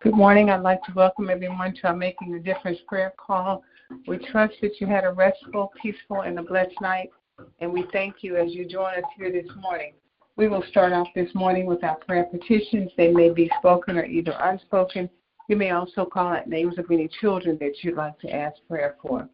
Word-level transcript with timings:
Good 0.00 0.14
morning. 0.14 0.48
I'd 0.48 0.62
like 0.62 0.80
to 0.84 0.92
welcome 0.94 1.28
everyone 1.28 1.74
to 1.74 1.88
our 1.88 1.96
Making 1.96 2.34
a 2.34 2.38
Difference 2.38 2.78
prayer 2.86 3.12
call. 3.16 3.64
We 4.06 4.18
trust 4.18 4.54
that 4.62 4.80
you 4.80 4.86
had 4.86 5.02
a 5.02 5.10
restful, 5.10 5.72
peaceful, 5.82 6.20
and 6.20 6.38
a 6.38 6.42
blessed 6.44 6.80
night, 6.80 7.10
and 7.58 7.72
we 7.72 7.84
thank 7.92 8.22
you 8.22 8.36
as 8.36 8.52
you 8.52 8.64
join 8.64 8.94
us 8.94 9.10
here 9.16 9.32
this 9.32 9.50
morning. 9.60 9.94
We 10.36 10.46
will 10.46 10.62
start 10.70 10.92
off 10.92 11.08
this 11.16 11.34
morning 11.34 11.66
with 11.66 11.82
our 11.82 11.96
prayer 11.96 12.28
petitions. 12.30 12.92
They 12.96 13.10
may 13.10 13.30
be 13.30 13.50
spoken 13.58 13.98
or 13.98 14.04
either 14.04 14.36
unspoken. 14.40 15.10
You 15.48 15.56
may 15.56 15.70
also 15.70 16.04
call 16.04 16.28
out 16.28 16.46
names 16.46 16.78
of 16.78 16.88
any 16.92 17.08
children 17.20 17.58
that 17.58 17.82
you'd 17.82 17.96
like 17.96 18.20
to 18.20 18.32
ask 18.32 18.56
prayer 18.68 18.94
for. 19.02 19.28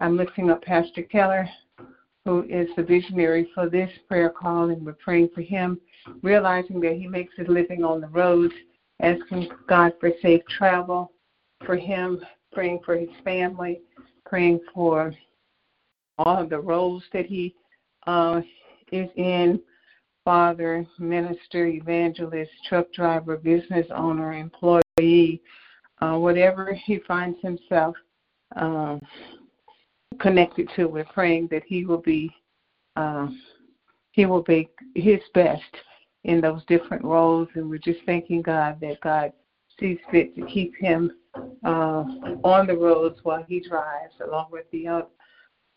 I'm 0.00 0.16
lifting 0.16 0.50
up 0.50 0.62
Pastor 0.62 1.02
Keller, 1.04 1.48
who 2.24 2.42
is 2.48 2.66
the 2.74 2.82
visionary 2.82 3.48
for 3.54 3.68
this 3.68 3.90
prayer 4.08 4.30
call, 4.30 4.70
and 4.70 4.84
we're 4.84 4.94
praying 4.94 5.28
for 5.32 5.42
him, 5.42 5.80
realizing 6.22 6.80
that 6.80 6.96
he 6.96 7.06
makes 7.06 7.36
his 7.36 7.46
living 7.46 7.84
on 7.84 8.00
the 8.00 8.08
roads 8.08 8.54
asking 9.02 9.48
God 9.68 9.92
for 10.00 10.10
safe 10.22 10.42
travel 10.48 11.12
for 11.64 11.76
him, 11.76 12.20
praying 12.52 12.80
for 12.84 12.96
his 12.96 13.10
family, 13.24 13.80
praying 14.24 14.60
for 14.72 15.14
all 16.18 16.38
of 16.38 16.50
the 16.50 16.58
roles 16.58 17.02
that 17.12 17.26
he 17.26 17.54
uh, 18.06 18.40
is 18.90 19.08
in 19.16 19.60
father, 20.24 20.86
minister, 20.98 21.66
evangelist, 21.66 22.50
truck 22.68 22.92
driver, 22.92 23.36
business 23.36 23.86
owner, 23.94 24.32
employee, 24.32 25.42
uh, 26.00 26.16
whatever 26.16 26.72
he 26.84 26.98
finds 27.08 27.38
himself 27.42 27.96
um, 28.56 29.00
connected 30.20 30.68
to. 30.76 30.86
We're 30.86 31.04
praying 31.04 31.48
that 31.50 31.62
he 31.66 31.84
will 31.84 32.00
be 32.00 32.30
uh, 32.96 33.28
he 34.12 34.26
will 34.26 34.42
be 34.42 34.68
his 34.94 35.20
best 35.32 35.62
in 36.24 36.40
those 36.40 36.64
different 36.66 37.04
roles, 37.04 37.48
and 37.54 37.68
we're 37.68 37.78
just 37.78 38.00
thanking 38.06 38.42
God 38.42 38.78
that 38.80 39.00
God 39.00 39.32
sees 39.78 39.98
fit 40.10 40.34
to 40.36 40.46
keep 40.46 40.74
him 40.76 41.10
uh, 41.64 42.04
on 42.44 42.66
the 42.66 42.76
roads 42.76 43.18
while 43.22 43.44
he 43.48 43.60
drives, 43.60 44.14
along 44.24 44.46
with 44.50 44.70
the 44.70 44.86
uh, 44.86 45.02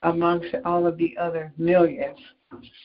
amongst 0.04 0.54
all 0.66 0.86
of 0.86 0.98
the 0.98 1.18
other 1.18 1.52
millions. 1.58 2.20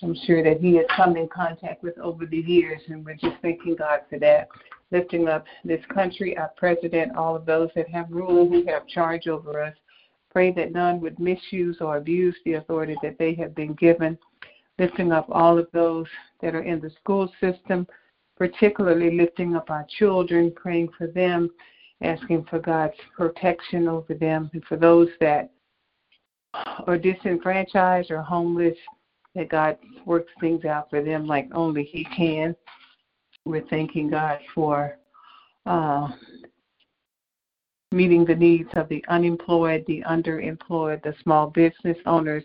I'm 0.03 0.16
sure 0.26 0.43
that 0.43 0.60
he 0.60 0.76
has 0.76 0.87
come 0.97 1.16
in 1.16 1.28
contact 1.28 1.82
with 1.82 1.98
over 1.98 2.25
the 2.25 2.38
years, 2.38 2.81
and 2.88 3.04
we're 3.04 3.15
just 3.15 3.37
thanking 3.43 3.77
God 3.77 4.00
for 4.09 4.19
that. 4.19 4.48
Lifting 4.91 5.28
up 5.28 5.44
this 5.65 5.84
country, 5.92 6.37
our 6.37 6.50
president, 6.56 7.15
all 7.16 7.37
of 7.37 7.47
those 7.47 7.69
that 7.77 7.88
have 7.91 8.10
rule, 8.10 8.48
who 8.48 8.65
have 8.66 8.87
charge 8.88 9.28
over 9.28 9.62
us. 9.62 9.75
Pray 10.32 10.50
that 10.53 10.72
none 10.72 11.00
would 11.00 11.19
misuse 11.19 11.77
or 11.81 11.98
abuse 11.98 12.37
the 12.44 12.54
authority 12.54 12.97
that 13.03 13.19
they 13.19 13.34
have 13.34 13.54
been 13.54 13.75
given 13.75 14.16
lifting 14.80 15.12
up 15.12 15.26
all 15.30 15.58
of 15.58 15.68
those 15.72 16.06
that 16.41 16.54
are 16.54 16.62
in 16.62 16.80
the 16.80 16.91
school 16.98 17.30
system, 17.38 17.86
particularly 18.38 19.14
lifting 19.14 19.54
up 19.54 19.70
our 19.70 19.86
children, 19.98 20.50
praying 20.56 20.88
for 20.96 21.06
them, 21.06 21.50
asking 22.00 22.44
for 22.48 22.58
God's 22.58 22.94
protection 23.14 23.86
over 23.86 24.14
them, 24.14 24.50
and 24.54 24.64
for 24.64 24.78
those 24.78 25.08
that 25.20 25.50
are 26.86 26.96
disenfranchised 26.96 28.10
or 28.10 28.22
homeless, 28.22 28.76
that 29.34 29.50
God 29.50 29.76
works 30.06 30.32
things 30.41 30.64
out 30.64 30.88
for 30.88 31.02
them 31.02 31.26
like 31.26 31.48
only 31.52 31.84
He 31.84 32.04
can. 32.16 32.56
We're 33.44 33.66
thanking 33.68 34.08
God 34.08 34.38
for 34.54 34.97
uh, 35.66 36.08
meeting 37.92 38.24
the 38.24 38.34
needs 38.34 38.70
of 38.76 38.88
the 38.88 39.04
unemployed, 39.08 39.84
the 39.86 40.02
underemployed, 40.08 41.02
the 41.02 41.14
small 41.22 41.48
business 41.48 41.98
owners 42.06 42.44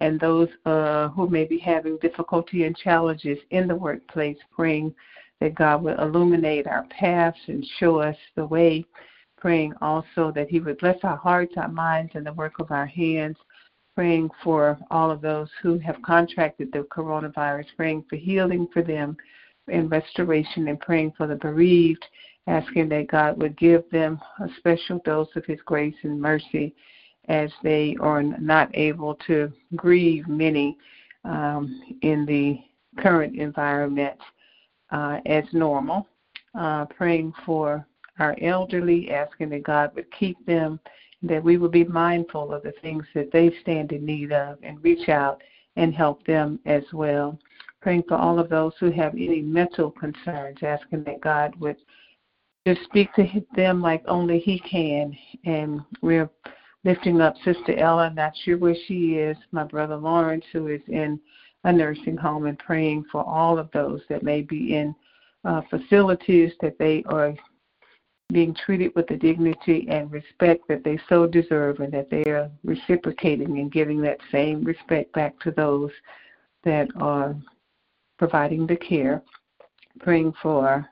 and 0.00 0.18
those 0.18 0.48
uh, 0.64 1.08
who 1.08 1.28
may 1.28 1.44
be 1.44 1.58
having 1.58 1.98
difficulty 1.98 2.64
and 2.64 2.76
challenges 2.76 3.38
in 3.50 3.68
the 3.68 3.74
workplace, 3.74 4.38
praying 4.54 4.94
that 5.40 5.54
God 5.54 5.82
will 5.82 5.98
illuminate 6.00 6.66
our 6.66 6.84
paths 6.84 7.38
and 7.46 7.64
show 7.78 8.00
us 8.00 8.16
the 8.34 8.46
way. 8.46 8.84
Praying 9.36 9.72
also 9.80 10.32
that 10.34 10.50
He 10.50 10.60
would 10.60 10.78
bless 10.78 10.98
our 11.02 11.16
hearts, 11.16 11.54
our 11.56 11.68
minds, 11.68 12.12
and 12.14 12.26
the 12.26 12.32
work 12.32 12.60
of 12.60 12.70
our 12.70 12.86
hands. 12.86 13.36
Praying 13.94 14.30
for 14.42 14.78
all 14.90 15.10
of 15.10 15.20
those 15.20 15.48
who 15.62 15.78
have 15.78 16.00
contracted 16.02 16.72
the 16.72 16.86
coronavirus, 16.90 17.66
praying 17.76 18.04
for 18.08 18.16
healing 18.16 18.68
for 18.72 18.82
them 18.82 19.16
and 19.68 19.90
restoration, 19.90 20.68
and 20.68 20.80
praying 20.80 21.12
for 21.16 21.26
the 21.26 21.36
bereaved, 21.36 22.04
asking 22.46 22.88
that 22.90 23.08
God 23.08 23.40
would 23.40 23.58
give 23.58 23.88
them 23.90 24.20
a 24.40 24.48
special 24.58 25.00
dose 25.04 25.28
of 25.36 25.44
His 25.44 25.60
grace 25.64 25.94
and 26.02 26.20
mercy 26.20 26.74
as 27.30 27.50
they 27.62 27.96
are 28.00 28.24
not 28.24 28.68
able 28.74 29.14
to 29.14 29.52
grieve 29.76 30.26
many 30.26 30.76
um, 31.24 31.80
in 32.02 32.26
the 32.26 32.60
current 33.00 33.36
environment 33.36 34.18
uh, 34.90 35.20
as 35.26 35.44
normal. 35.52 36.06
Uh, 36.58 36.84
praying 36.86 37.32
for 37.46 37.86
our 38.18 38.36
elderly, 38.42 39.12
asking 39.12 39.48
that 39.48 39.62
God 39.62 39.92
would 39.94 40.10
keep 40.10 40.44
them, 40.44 40.80
that 41.22 41.42
we 41.42 41.56
would 41.56 41.70
be 41.70 41.84
mindful 41.84 42.52
of 42.52 42.64
the 42.64 42.74
things 42.82 43.04
that 43.14 43.30
they 43.30 43.54
stand 43.62 43.92
in 43.92 44.04
need 44.04 44.32
of 44.32 44.58
and 44.64 44.82
reach 44.82 45.08
out 45.08 45.40
and 45.76 45.94
help 45.94 46.26
them 46.26 46.58
as 46.66 46.82
well. 46.92 47.38
Praying 47.80 48.02
for 48.08 48.16
all 48.16 48.40
of 48.40 48.48
those 48.48 48.72
who 48.80 48.90
have 48.90 49.14
any 49.14 49.40
mental 49.40 49.92
concerns, 49.92 50.58
asking 50.62 51.04
that 51.04 51.20
God 51.20 51.54
would 51.60 51.76
just 52.66 52.82
speak 52.82 53.14
to 53.14 53.24
them 53.54 53.80
like 53.80 54.02
only 54.08 54.40
He 54.40 54.58
can. 54.58 55.16
And 55.44 55.82
we're 56.02 56.28
lifting 56.84 57.20
up 57.20 57.34
Sister 57.44 57.76
Ella, 57.76 58.12
not 58.14 58.32
sure 58.44 58.58
where 58.58 58.76
she 58.86 59.14
is, 59.14 59.36
my 59.52 59.64
brother 59.64 59.96
Lawrence, 59.96 60.44
who 60.52 60.68
is 60.68 60.80
in 60.88 61.20
a 61.64 61.72
nursing 61.72 62.16
home, 62.16 62.46
and 62.46 62.58
praying 62.58 63.04
for 63.12 63.22
all 63.26 63.58
of 63.58 63.70
those 63.72 64.00
that 64.08 64.22
may 64.22 64.40
be 64.42 64.74
in 64.74 64.94
uh, 65.44 65.62
facilities 65.70 66.52
that 66.60 66.78
they 66.78 67.02
are 67.06 67.34
being 68.32 68.54
treated 68.54 68.92
with 68.94 69.06
the 69.08 69.16
dignity 69.16 69.86
and 69.90 70.10
respect 70.10 70.66
that 70.68 70.84
they 70.84 70.98
so 71.08 71.26
deserve 71.26 71.80
and 71.80 71.92
that 71.92 72.08
they 72.10 72.22
are 72.30 72.50
reciprocating 72.62 73.58
and 73.58 73.72
giving 73.72 74.00
that 74.00 74.18
same 74.30 74.62
respect 74.62 75.12
back 75.12 75.38
to 75.40 75.50
those 75.50 75.90
that 76.64 76.88
are 76.96 77.34
providing 78.18 78.66
the 78.66 78.76
care. 78.76 79.22
Praying 79.98 80.32
for 80.40 80.88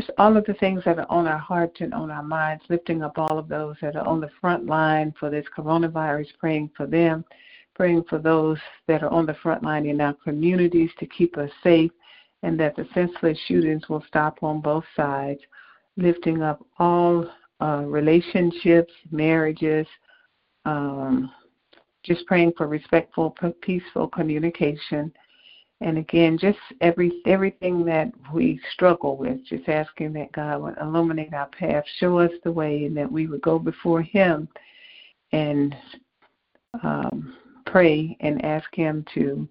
just 0.00 0.10
all 0.18 0.36
of 0.36 0.44
the 0.44 0.52
things 0.54 0.82
that 0.84 0.98
are 0.98 1.10
on 1.10 1.26
our 1.26 1.38
hearts 1.38 1.80
and 1.80 1.94
on 1.94 2.10
our 2.10 2.22
minds, 2.22 2.62
lifting 2.68 3.02
up 3.02 3.16
all 3.16 3.38
of 3.38 3.48
those 3.48 3.76
that 3.80 3.96
are 3.96 4.06
on 4.06 4.20
the 4.20 4.28
front 4.42 4.66
line 4.66 5.14
for 5.18 5.30
this 5.30 5.46
coronavirus, 5.56 6.26
praying 6.38 6.70
for 6.76 6.86
them, 6.86 7.24
praying 7.74 8.04
for 8.06 8.18
those 8.18 8.58
that 8.88 9.02
are 9.02 9.08
on 9.08 9.24
the 9.24 9.32
front 9.42 9.62
line 9.62 9.86
in 9.86 9.98
our 10.02 10.12
communities 10.12 10.90
to 10.98 11.06
keep 11.06 11.38
us 11.38 11.50
safe, 11.62 11.90
and 12.42 12.60
that 12.60 12.76
the 12.76 12.86
senseless 12.92 13.38
shootings 13.46 13.88
will 13.88 14.04
stop 14.06 14.42
on 14.42 14.60
both 14.60 14.84
sides, 14.94 15.40
lifting 15.96 16.42
up 16.42 16.62
all 16.78 17.26
uh, 17.62 17.82
relationships, 17.86 18.92
marriages, 19.10 19.86
um, 20.66 21.32
just 22.02 22.26
praying 22.26 22.52
for 22.54 22.66
respectful, 22.66 23.34
peaceful 23.62 24.08
communication 24.08 25.10
and 25.80 25.98
again, 25.98 26.38
just 26.38 26.58
every 26.80 27.20
everything 27.26 27.84
that 27.84 28.10
we 28.32 28.58
struggle 28.72 29.16
with, 29.16 29.44
just 29.44 29.68
asking 29.68 30.14
that 30.14 30.32
God 30.32 30.62
would 30.62 30.78
illuminate 30.80 31.34
our 31.34 31.48
path, 31.48 31.84
show 31.98 32.18
us 32.18 32.30
the 32.44 32.52
way, 32.52 32.86
and 32.86 32.96
that 32.96 33.10
we 33.10 33.26
would 33.26 33.42
go 33.42 33.58
before 33.58 34.00
Him 34.00 34.48
and 35.32 35.76
um, 36.82 37.34
pray 37.66 38.16
and 38.20 38.42
ask 38.44 38.74
Him 38.74 39.04
to 39.14 39.46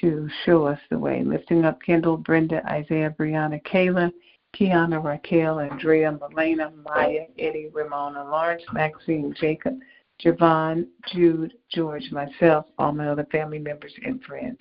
to 0.00 0.28
show 0.46 0.66
us 0.66 0.78
the 0.90 0.98
way. 0.98 1.22
Lifting 1.22 1.64
up 1.64 1.82
Kendall, 1.82 2.16
Brenda, 2.16 2.62
Isaiah, 2.70 3.14
Brianna, 3.18 3.62
Kayla, 3.66 4.10
Kiana, 4.56 5.02
Raquel, 5.02 5.60
Andrea, 5.60 6.12
Melena, 6.12 6.72
Maya, 6.82 7.26
Eddie, 7.38 7.70
Ramona, 7.74 8.24
Lawrence, 8.24 8.62
Maxine, 8.72 9.34
Jacob, 9.38 9.78
Javon, 10.24 10.86
Jude, 11.12 11.52
George, 11.70 12.10
myself, 12.10 12.64
all 12.78 12.92
my 12.92 13.08
other 13.08 13.26
family 13.30 13.58
members 13.58 13.92
and 14.04 14.22
friends. 14.22 14.58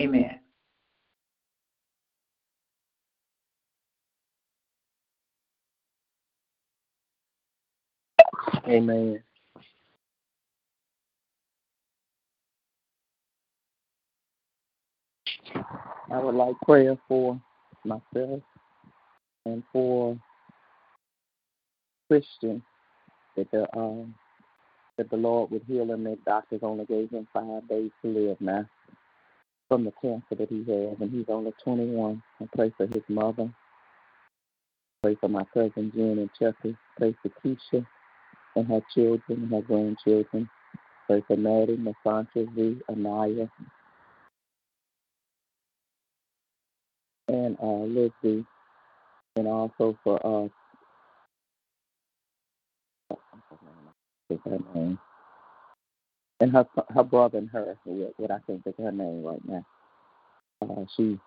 Amen. 0.00 0.40
Amen. 8.68 9.22
I 16.12 16.18
would 16.20 16.34
like 16.34 16.56
prayer 16.64 16.96
for 17.08 17.40
myself 17.84 18.42
and 19.46 19.62
for 19.72 20.18
Christian 22.08 22.62
that 23.36 23.50
the 23.52 23.66
um 23.78 24.14
that 24.98 25.10
the 25.10 25.16
Lord 25.16 25.50
would 25.52 25.64
heal 25.68 25.90
him. 25.90 26.04
That 26.04 26.24
doctors 26.24 26.60
only 26.62 26.86
gave 26.86 27.10
him 27.10 27.28
five 27.32 27.68
days 27.68 27.90
to 28.02 28.08
live 28.08 28.40
now 28.40 28.66
from 29.68 29.84
the 29.84 29.92
cancer 30.02 30.36
that 30.36 30.50
he 30.50 30.58
has, 30.60 30.96
and 31.00 31.10
he's 31.12 31.26
only 31.28 31.52
21. 31.64 32.22
I 32.40 32.46
pray 32.56 32.72
for 32.76 32.86
his 32.86 33.02
mother. 33.08 33.50
Pray 35.02 35.16
for 35.20 35.28
my 35.28 35.44
cousin 35.54 35.92
Jen 35.94 36.18
and 36.18 36.30
Chucky. 36.40 36.76
Pray 36.98 37.14
for 37.22 37.30
Keisha 37.44 37.86
and 38.56 38.66
her 38.68 38.80
children 38.94 39.22
and 39.28 39.52
her 39.52 39.62
grandchildren. 39.62 40.48
Pray 41.08 41.22
for 41.28 41.36
Maddie, 41.36 41.78
Masanta, 41.78 42.46
Z, 42.56 42.78
Anaya, 42.90 43.50
and 47.28 47.58
uh, 47.62 47.66
Lizzie, 47.84 48.46
and 49.36 49.48
also 49.48 49.98
for 50.04 50.20
uh, 50.26 50.48
her 54.44 54.58
name, 54.74 54.98
and 56.40 56.52
her 56.52 56.66
her 56.90 57.02
brother 57.04 57.38
and 57.38 57.50
her, 57.50 57.76
what 57.84 58.30
I 58.30 58.38
think 58.46 58.62
is 58.66 58.74
her 58.78 58.92
name 58.92 59.22
right 59.22 59.44
now. 59.46 59.66
Uh, 60.62 60.84
she 60.96 61.18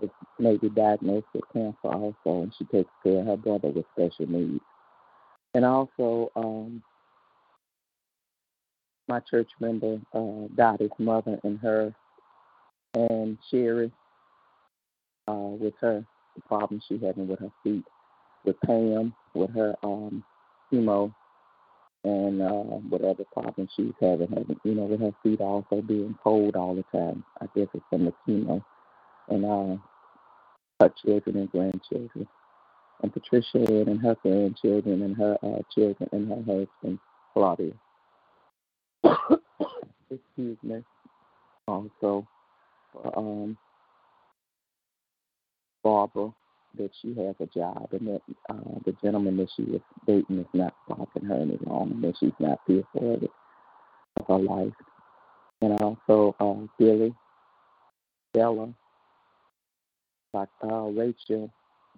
was 0.00 0.10
maybe 0.38 0.68
diagnosed 0.68 1.26
with 1.34 1.44
cancer 1.52 1.76
also, 1.84 2.42
and 2.42 2.52
she 2.58 2.64
takes 2.66 2.90
care 3.02 3.20
of 3.20 3.26
her 3.26 3.36
brother 3.36 3.68
with 3.68 3.86
special 3.92 4.26
needs. 4.26 4.62
And 5.54 5.64
also, 5.64 6.30
um, 6.36 6.82
my 9.08 9.20
church 9.20 9.48
member, 9.60 10.00
uh, 10.12 10.48
Dottie's 10.54 10.90
mother, 10.98 11.38
and 11.42 11.58
her, 11.60 11.94
and 12.94 13.38
Sherry, 13.50 13.90
uh, 15.26 15.32
with 15.32 15.74
her 15.80 16.04
the 16.36 16.42
problem 16.42 16.80
she 16.86 16.98
having 16.98 17.26
with 17.26 17.40
her 17.40 17.50
feet, 17.64 17.84
with 18.44 18.60
Pam, 18.60 19.14
with 19.34 19.50
her 19.54 19.74
um, 19.82 20.22
chemo, 20.72 21.12
and 22.04 22.40
uh, 22.40 22.52
whatever 22.88 23.24
problem 23.32 23.68
she's 23.76 23.92
having, 24.00 24.28
having, 24.28 24.60
you 24.64 24.74
know, 24.74 24.84
with 24.84 25.00
her 25.00 25.12
feet 25.22 25.40
also 25.40 25.82
being 25.82 26.16
cold 26.22 26.56
all 26.56 26.74
the 26.74 26.84
time. 26.96 27.24
I 27.40 27.46
guess 27.54 27.68
it's 27.74 27.84
from 27.90 28.04
the 28.04 28.14
chemo, 28.26 28.62
and 29.28 29.44
uh, 29.44 29.76
her 30.80 30.92
children 31.04 31.36
and 31.36 31.50
grandchildren, 31.50 32.28
and 33.02 33.12
Patricia 33.12 33.58
and 33.58 34.00
her 34.00 34.16
grandchildren 34.22 35.02
and 35.02 35.16
her 35.16 35.36
uh, 35.42 35.62
children 35.74 36.08
and 36.12 36.28
her 36.28 36.36
husband 36.36 36.98
Claudia. 37.34 37.72
Excuse 40.10 40.58
me. 40.62 40.82
Also, 41.66 42.26
um, 43.14 43.56
Barbara 45.82 46.32
that 46.76 46.90
she 47.00 47.14
has 47.14 47.34
a 47.40 47.46
job 47.46 47.88
and 47.92 48.06
that 48.08 48.22
uh, 48.50 48.78
the 48.84 48.94
gentleman 49.02 49.36
that 49.36 49.48
she 49.56 49.62
was 49.62 49.80
dating 50.06 50.38
is 50.38 50.46
not 50.52 50.74
stalking 50.84 51.24
her 51.24 51.34
any 51.34 51.58
longer 51.66 51.94
and 51.94 52.04
that 52.04 52.14
she's 52.20 52.32
not 52.38 52.60
fearful 52.66 53.14
of 53.14 53.22
it 53.22 53.30
of 54.18 54.26
her 54.26 54.38
life. 54.38 54.72
And 55.60 55.80
also 55.80 56.36
uh, 56.38 56.66
Billy, 56.78 57.14
Bella, 58.32 58.72
uh, 60.34 60.46
Rachel, 60.66 61.50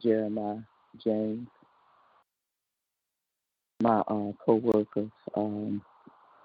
Jeremiah, 0.02 0.58
James, 1.02 1.46
my 3.82 4.00
uh, 4.00 4.32
co-workers, 4.44 5.10
um, 5.34 5.82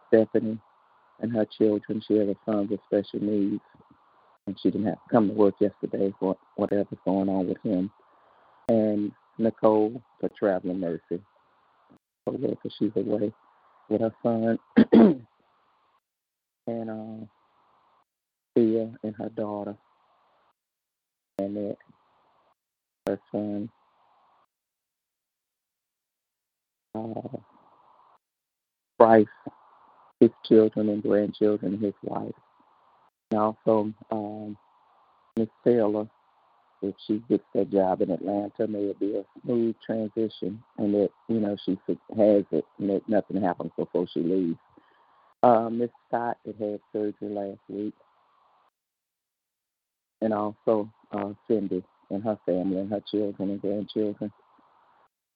Stephanie, 0.08 0.60
and 1.22 1.32
her 1.32 1.46
children. 1.58 2.02
She 2.08 2.16
has 2.18 2.28
a 2.28 2.36
son 2.46 2.68
with 2.70 2.80
special 2.88 3.20
needs, 3.26 3.62
and 4.48 4.58
she 4.62 4.72
didn't 4.72 4.88
have 4.88 4.96
to 4.96 5.10
come 5.12 5.30
to 5.30 5.34
work 5.34 5.56
yesterday 5.60 6.14
for 6.20 6.38
whatever's 6.56 7.00
going 7.06 7.30
on 7.30 7.48
with 7.48 7.62
him. 7.64 7.92
And 8.70 9.12
Nicole, 9.38 10.02
for 10.20 10.30
traveling 10.38 10.80
mercy, 10.80 11.22
co-worker, 12.28 12.70
she's 12.80 12.92
away 12.96 13.32
with 13.90 14.02
her 14.02 14.14
son, 14.24 14.60
and 16.68 16.90
uh, 16.90 17.26
Thea 18.56 18.92
and 19.04 19.16
her 19.16 19.30
daughter, 19.30 19.76
and 21.40 21.56
that 21.58 21.78
her 23.08 23.20
son. 23.32 23.70
Uh, 26.96 27.38
Bryce, 28.98 29.26
his 30.20 30.30
children 30.46 30.90
and 30.90 31.04
grandchildren, 31.04 31.78
his 31.78 31.94
wife. 32.04 32.34
And 33.32 33.40
also, 33.40 33.94
um, 34.12 34.58
Miss 35.38 35.50
Taylor, 35.66 36.08
if 36.88 36.96
she 37.06 37.22
gets 37.30 37.44
that 37.54 37.72
job 37.72 38.02
in 38.02 38.12
Atlanta, 38.12 38.68
may 38.68 38.80
it 38.80 39.00
be 39.00 39.16
a 39.16 39.26
smooth 39.42 39.76
transition 39.86 40.62
and 40.78 40.94
that, 40.94 41.10
you 41.28 41.40
know, 41.40 41.56
she 41.66 41.72
has 42.18 42.44
it 42.52 42.66
and 42.80 42.90
that 42.90 43.02
nothing 43.08 43.42
happens 43.42 43.72
before 43.78 44.08
she 44.14 44.22
leaves. 44.22 44.58
Uh, 45.44 45.70
Miss 45.70 45.90
Scott 46.08 46.38
that 46.46 46.56
had 46.58 46.80
surgery 46.92 47.30
last 47.30 47.60
week. 47.70 47.94
And 50.22 50.34
also 50.34 50.90
uh, 51.12 51.34
Cindy 51.48 51.84
and 52.10 52.24
her 52.24 52.38
family 52.46 52.80
and 52.80 52.90
her 52.90 53.04
children 53.12 53.52
and 53.52 53.62
grandchildren. 53.62 54.32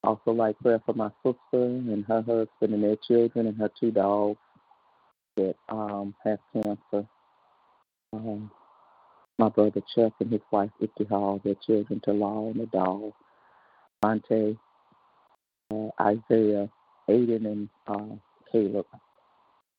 Also 0.03 0.31
like 0.31 0.57
prayer 0.59 0.81
for 0.85 0.93
my 0.93 1.09
sister 1.23 1.35
and 1.53 2.05
her 2.05 2.21
husband 2.21 2.73
and 2.73 2.83
their 2.83 2.95
children 3.07 3.47
and 3.47 3.57
her 3.57 3.69
two 3.79 3.91
dogs 3.91 4.39
that 5.35 5.55
um, 5.69 6.15
have 6.23 6.39
cancer. 6.53 7.07
Um, 8.13 8.49
my 9.39 9.49
brother 9.49 9.81
Chuck 9.95 10.13
and 10.19 10.31
his 10.31 10.41
wife 10.51 10.69
Vicky 10.81 11.05
Hall, 11.05 11.41
their 11.43 11.55
children 11.65 12.01
Talal 12.05 12.51
and 12.51 12.69
Adal, 12.69 13.13
Monte, 14.03 14.57
uh, 15.71 15.89
Isaiah, 16.01 16.69
Aiden 17.09 17.45
and 17.45 17.69
uh, 17.87 18.15
Caleb, 18.51 18.85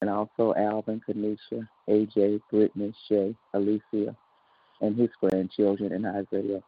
and 0.00 0.08
also 0.08 0.54
Alvin, 0.56 1.02
Kanisha, 1.06 1.68
AJ, 1.88 2.40
Brittany, 2.50 2.94
Shay, 3.06 3.36
Alicia, 3.52 4.16
and 4.80 4.98
his 4.98 5.10
grandchildren 5.20 5.92
and 5.92 6.06
Isaiah, 6.06 6.62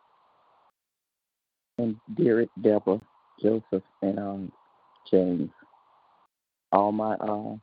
and 1.79 1.97
Derek, 2.15 2.51
Deborah, 2.61 3.01
Joseph, 3.43 3.83
and 4.03 4.19
um, 4.19 4.53
James. 5.11 5.51
All 6.73 6.93
my 6.93 7.15
uh, 7.15 7.57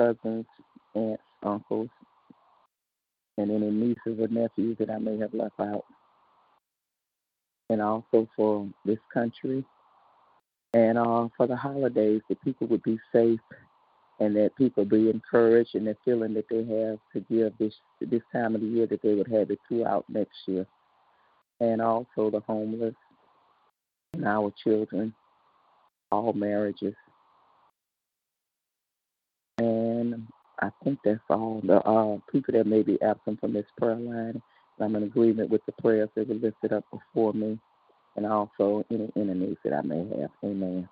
cousins, 0.00 0.46
aunts, 0.94 1.22
uncles, 1.44 1.88
and 3.38 3.50
any 3.50 3.70
nieces 3.70 4.20
or 4.20 4.28
nephews 4.28 4.76
that 4.78 4.90
I 4.90 4.98
may 4.98 5.18
have 5.18 5.34
left 5.34 5.58
out. 5.60 5.84
And 7.70 7.80
also 7.80 8.28
for 8.36 8.68
this 8.84 8.98
country 9.12 9.64
and 10.74 10.98
uh, 10.98 11.28
for 11.36 11.46
the 11.46 11.56
holidays, 11.56 12.20
that 12.28 12.42
people 12.42 12.66
would 12.68 12.82
be 12.82 12.98
safe 13.12 13.40
and 14.20 14.36
that 14.36 14.56
people 14.56 14.84
be 14.84 15.10
encouraged 15.10 15.74
and 15.74 15.86
the 15.86 15.96
feeling 16.04 16.34
that 16.34 16.48
they 16.48 16.58
have 16.58 16.98
to 17.12 17.20
give 17.28 17.52
this 17.58 17.74
this 18.00 18.22
time 18.32 18.54
of 18.54 18.60
the 18.60 18.66
year 18.66 18.86
that 18.86 19.02
they 19.02 19.14
would 19.14 19.28
have 19.28 19.50
it 19.50 19.58
throughout 19.68 20.04
next 20.08 20.36
year. 20.46 20.66
And 21.60 21.80
also 21.80 22.30
the 22.30 22.40
homeless 22.40 22.94
and 24.12 24.26
our 24.26 24.52
children, 24.62 25.14
all 26.10 26.32
marriages. 26.32 26.94
I 30.64 30.70
think 30.82 30.98
that's 31.04 31.20
all. 31.28 31.60
The 31.62 31.76
uh, 31.80 32.16
people 32.32 32.54
that 32.54 32.66
may 32.66 32.82
be 32.82 33.00
absent 33.02 33.38
from 33.38 33.52
this 33.52 33.66
prayer 33.76 33.96
line, 33.96 34.40
I'm 34.80 34.96
in 34.96 35.02
agreement 35.02 35.50
with 35.50 35.60
the 35.66 35.72
prayers 35.72 36.08
that 36.16 36.26
were 36.26 36.34
lifted 36.36 36.72
up 36.72 36.84
before 36.90 37.34
me 37.34 37.58
and 38.16 38.24
also 38.24 38.82
any 38.90 39.12
enemies 39.14 39.58
that 39.62 39.74
I 39.74 39.82
may 39.82 39.98
have. 39.98 40.30
Amen. 40.42 40.88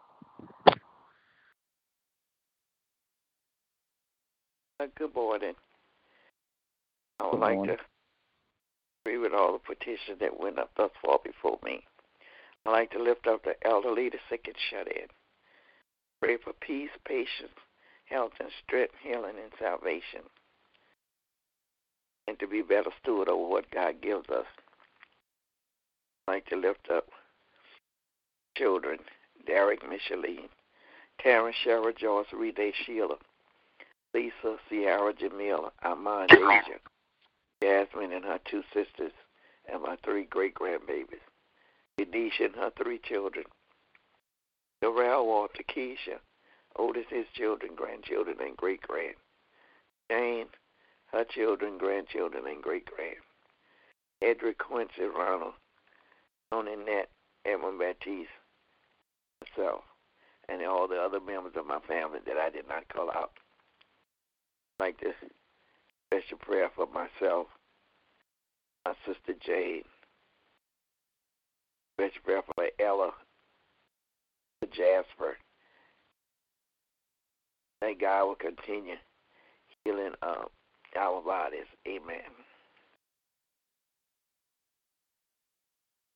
Uh, 4.79 4.87
good 4.99 5.14
morning. 5.14 5.55
I 7.19 7.25
would 7.25 7.33
Good 7.33 7.41
like 7.41 7.55
morning. 7.55 7.76
to 7.76 7.83
agree 9.07 9.19
with 9.19 9.33
all 9.33 9.55
the 9.55 9.75
petitions 9.75 10.19
that 10.21 10.38
went 10.38 10.59
up 10.59 10.71
thus 10.76 10.91
far 11.02 11.19
before 11.25 11.59
me. 11.64 11.83
I'd 12.67 12.73
like 12.73 12.91
to 12.91 13.02
lift 13.02 13.26
up 13.26 13.43
the 13.45 13.55
elderly, 13.67 14.11
the 14.11 14.19
sick, 14.29 14.43
and 14.45 14.57
shut 14.71 14.88
in. 14.88 15.07
Pray 16.21 16.37
for 16.37 16.52
peace, 16.61 16.91
patience, 17.07 17.57
health, 18.12 18.33
and 18.40 18.50
strength, 18.64 18.95
healing, 19.02 19.35
and 19.42 19.52
salvation. 19.59 20.21
And 22.28 22.38
to 22.38 22.47
be 22.47 22.62
better 22.62 22.90
steward 23.00 23.28
over 23.28 23.49
what 23.49 23.71
God 23.71 24.00
gives 24.00 24.28
us. 24.28 24.47
I'd 26.28 26.33
like 26.33 26.47
to 26.47 26.57
lift 26.57 26.88
up 26.90 27.07
children, 28.57 28.99
Derek, 29.47 29.81
Micheline, 29.88 30.49
Terrence, 31.21 31.57
Cheryl, 31.64 31.97
Joyce, 31.97 32.26
Rede, 32.33 32.73
Sheila, 32.85 33.16
Lisa, 34.14 34.57
Sierra, 34.69 35.12
Jamila, 35.14 35.73
Armand, 35.83 36.31
Asia, 36.33 36.78
Jasmine 37.62 38.12
and 38.12 38.25
her 38.25 38.40
two 38.50 38.62
sisters, 38.75 39.12
and 39.73 39.83
my 39.83 39.97
three 40.04 40.25
great 40.25 40.54
grandbabies. 40.54 41.21
Denisha 41.99 42.47
and 42.47 42.57
her 42.57 42.73
three 42.76 42.99
children. 42.99 43.45
Darrell, 44.81 45.26
Walter, 45.26 45.62
Keisha, 45.62 46.19
Otis, 46.79 47.07
his 47.11 47.26
children, 47.35 47.75
grandchildren, 47.75 48.37
and 48.41 48.57
great 48.57 48.83
grand. 48.83 49.14
Jane, 50.11 50.47
her 51.12 51.25
children, 51.25 51.79
grandchildren, 51.79 52.47
and 52.47 52.62
great 52.62 52.87
grand. 52.87 53.17
Edric, 54.23 54.59
Quincy, 54.59 55.02
Ronald, 55.02 55.55
Tony, 56.50 56.76
Nett, 56.76 57.09
Edmund 57.45 57.79
Baptiste, 57.79 58.29
myself, 59.41 59.83
and 60.49 60.62
all 60.64 60.87
the 60.87 60.97
other 60.97 61.21
members 61.21 61.52
of 61.57 61.67
my 61.67 61.81
family 61.81 62.21
that 62.26 62.37
I 62.37 62.50
did 62.50 62.69
not 62.69 62.88
call 62.88 63.11
out 63.11 63.33
like 64.83 65.00
this 65.00 65.14
special 66.09 66.38
prayer 66.38 66.69
for 66.75 66.87
myself, 66.87 67.47
my 68.85 68.95
sister 69.07 69.38
Jade, 69.41 69.85
special 71.97 72.21
prayer 72.25 72.43
for 72.43 72.67
Ella, 72.81 73.12
for 74.61 74.67
Jasper. 74.67 75.38
May 77.83 77.95
God 77.95 78.27
will 78.27 78.35
continue 78.37 78.95
healing 79.85 80.12
uh, 80.23 80.45
our 80.97 81.21
bodies. 81.21 81.67
Amen. 81.85 82.21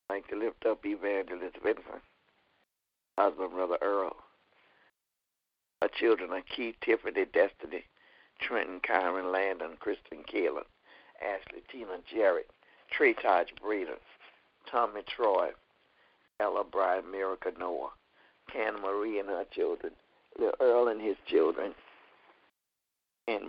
I'd 0.08 0.14
like 0.14 0.28
to 0.28 0.36
lift 0.36 0.64
up 0.64 0.86
Evangelist 0.86 1.56
Vincent, 1.64 2.02
husband, 3.18 3.50
Brother 3.50 3.78
Earl. 3.82 4.14
Our 5.82 5.88
children 5.88 6.30
are 6.30 6.42
Keith, 6.54 6.76
Tiffany, 6.82 7.24
Destiny, 7.24 7.82
Trenton, 8.40 8.78
Kyron, 8.88 9.32
Landon, 9.32 9.72
Kristen, 9.80 10.18
Kayla, 10.32 10.62
Ashley, 11.20 11.64
Tina, 11.68 11.98
Jarrett, 12.08 12.48
Trey 12.96 13.12
Taj, 13.14 13.48
Breeder, 13.60 13.98
Tommy, 14.70 15.00
Troy, 15.08 15.48
Ella, 16.38 16.62
Brian, 16.62 17.10
Miracle, 17.10 17.50
Noah, 17.58 17.90
Canna 18.52 18.78
Marie 18.78 19.18
and 19.18 19.28
her 19.28 19.44
children, 19.50 19.90
Lil 20.38 20.52
Earl 20.60 20.88
and 20.88 21.00
his 21.00 21.16
children, 21.26 21.74
and 23.28 23.42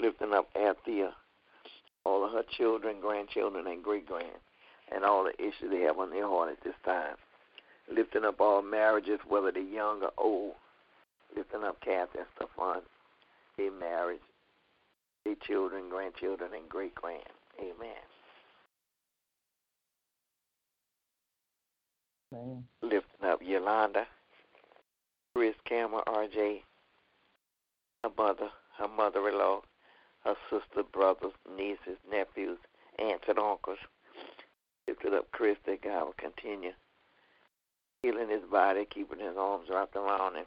lifting 0.00 0.32
up 0.32 0.48
Althea, 0.56 1.12
all 2.04 2.24
of 2.24 2.32
her 2.32 2.44
children, 2.56 3.00
grandchildren, 3.00 3.66
and 3.66 3.82
great 3.82 4.06
grand, 4.06 4.40
and 4.92 5.04
all 5.04 5.24
the 5.24 5.34
issues 5.42 5.70
they 5.70 5.80
have 5.80 5.98
on 5.98 6.10
their 6.10 6.26
heart 6.26 6.50
at 6.50 6.62
this 6.64 6.74
time. 6.84 7.16
Lifting 7.92 8.24
up 8.24 8.40
all 8.40 8.62
marriages, 8.62 9.20
whether 9.28 9.52
they're 9.52 9.62
young 9.62 10.02
or 10.02 10.12
old. 10.18 10.54
Lifting 11.36 11.64
up 11.64 11.80
Kathy 11.80 12.18
and 12.18 12.26
Stefan, 12.36 12.82
their 13.56 13.72
marriage, 13.72 14.20
their 15.24 15.34
children, 15.46 15.88
grandchildren, 15.88 16.50
and 16.54 16.68
great 16.68 16.94
grand. 16.94 17.22
Amen. 17.60 17.96
Amen. 22.34 22.64
Lifting 22.82 23.28
up 23.28 23.40
Yolanda, 23.42 24.06
Chris, 25.36 25.54
Cameron, 25.66 26.02
RJ, 26.06 26.62
her 28.02 28.10
mother, 28.16 28.48
her 28.78 28.88
mother-in-law, 28.88 29.60
her 30.24 30.34
sister, 30.48 30.82
brothers, 30.82 31.34
nieces, 31.58 31.98
nephews, 32.10 32.56
aunts, 32.98 33.26
and 33.28 33.38
uncles. 33.38 33.76
Lifted 34.88 35.12
up 35.12 35.30
Chris 35.32 35.58
that 35.66 35.82
God 35.82 36.06
will 36.06 36.14
continue 36.16 36.72
healing 38.02 38.30
his 38.30 38.44
body, 38.50 38.86
keeping 38.86 39.18
his 39.18 39.36
arms 39.38 39.68
wrapped 39.70 39.94
around 39.94 40.36
him. 40.36 40.46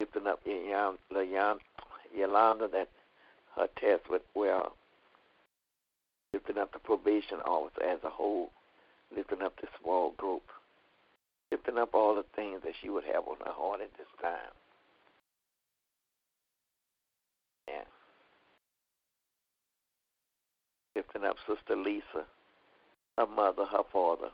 Lifting 0.00 0.26
up 0.26 0.40
Yolanda, 0.46 2.68
that 2.68 2.88
her 3.54 3.68
test 3.78 4.08
went 4.08 4.22
well. 4.32 4.76
Lifting 6.32 6.56
up 6.56 6.72
the 6.72 6.78
probation 6.78 7.40
officer 7.44 7.82
as 7.82 7.98
a 8.02 8.08
whole. 8.08 8.50
Lifting 9.14 9.42
up 9.42 9.60
the 9.60 9.68
small 9.78 10.12
group. 10.12 10.44
Lifting 11.50 11.78
up 11.78 11.94
all 11.94 12.14
the 12.14 12.24
things 12.36 12.60
that 12.64 12.74
she 12.80 12.88
would 12.88 13.04
have 13.04 13.26
on 13.26 13.36
her 13.44 13.52
heart 13.52 13.80
at 13.80 13.90
this 13.98 14.06
time. 14.22 14.52
Yeah. 17.68 17.84
Lifting 20.94 21.24
up 21.24 21.36
Sister 21.46 21.76
Lisa, 21.76 22.24
her 23.18 23.26
mother, 23.26 23.64
her 23.64 23.82
father, 23.92 24.30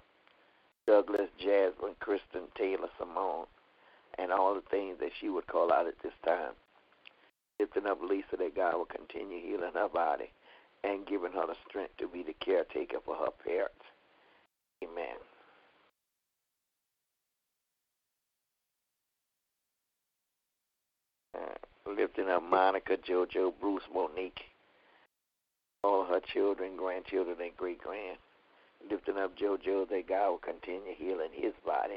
Douglas, 0.87 1.31
Jasmine, 1.39 1.97
Kristen, 2.01 2.43
Taylor, 2.57 2.89
Simone, 2.99 3.47
and 4.19 4.31
all 4.31 4.55
the 4.55 4.63
things 4.71 4.99
that 5.01 5.11
she 5.21 5.29
would 5.29 5.47
call 5.47 5.73
out 5.73 5.87
at 5.87 6.01
this 6.03 6.13
time. 6.25 6.53
Lifting 7.59 7.87
up 7.87 7.99
Lisa 8.03 8.37
that 8.39 8.55
God 8.55 8.75
will 8.75 8.85
continue 8.85 9.41
healing 9.41 9.73
her 9.75 9.89
body 9.89 10.31
and 10.85 11.07
giving 11.07 11.33
her 11.33 11.47
the 11.47 11.57
strength 11.69 11.97
to 11.99 12.07
be 12.07 12.23
the 12.23 12.35
caretaker 12.35 12.99
for 13.05 13.17
her 13.17 13.31
parents. 13.45 13.75
Amen. 14.85 15.17
Uh, 21.35 21.86
lifting 21.97 22.29
up 22.29 22.43
Monica, 22.43 22.97
JoJo, 22.97 23.53
Bruce, 23.61 23.83
Monique, 23.93 24.41
all 25.83 26.05
her 26.05 26.21
children, 26.33 26.77
grandchildren, 26.77 27.37
and 27.41 27.57
great 27.57 27.81
grand. 27.83 28.19
Lifting 28.91 29.17
up 29.17 29.37
JoJo 29.37 29.89
that 29.89 30.09
God 30.09 30.31
will 30.31 30.39
continue 30.39 30.95
healing 30.97 31.31
his 31.33 31.53
body. 31.65 31.97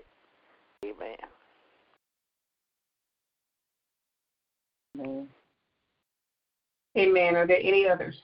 Amen. 0.86 1.18
Amen. 4.98 5.28
Amen. 6.98 7.36
Are 7.36 7.46
there 7.46 7.60
any 7.62 7.88
others? 7.88 8.16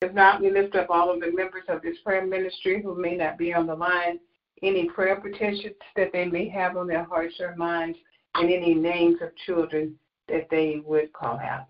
If 0.00 0.14
not, 0.14 0.40
we 0.40 0.50
lift 0.50 0.76
up 0.76 0.90
all 0.90 1.12
of 1.12 1.20
the 1.20 1.32
members 1.32 1.64
of 1.68 1.82
this 1.82 1.96
prayer 2.04 2.24
ministry 2.24 2.80
who 2.80 2.94
may 2.94 3.16
not 3.16 3.36
be 3.36 3.52
on 3.52 3.66
the 3.66 3.74
line, 3.74 4.20
any 4.62 4.88
prayer 4.88 5.20
petitions 5.20 5.74
that 5.96 6.12
they 6.12 6.24
may 6.24 6.48
have 6.48 6.76
on 6.76 6.86
their 6.86 7.02
hearts 7.04 7.34
or 7.40 7.56
minds, 7.56 7.98
and 8.38 8.50
any 8.50 8.74
names 8.74 9.20
of 9.20 9.34
children 9.46 9.98
that 10.28 10.48
they 10.50 10.80
would 10.84 11.12
call 11.12 11.38
out. 11.38 11.66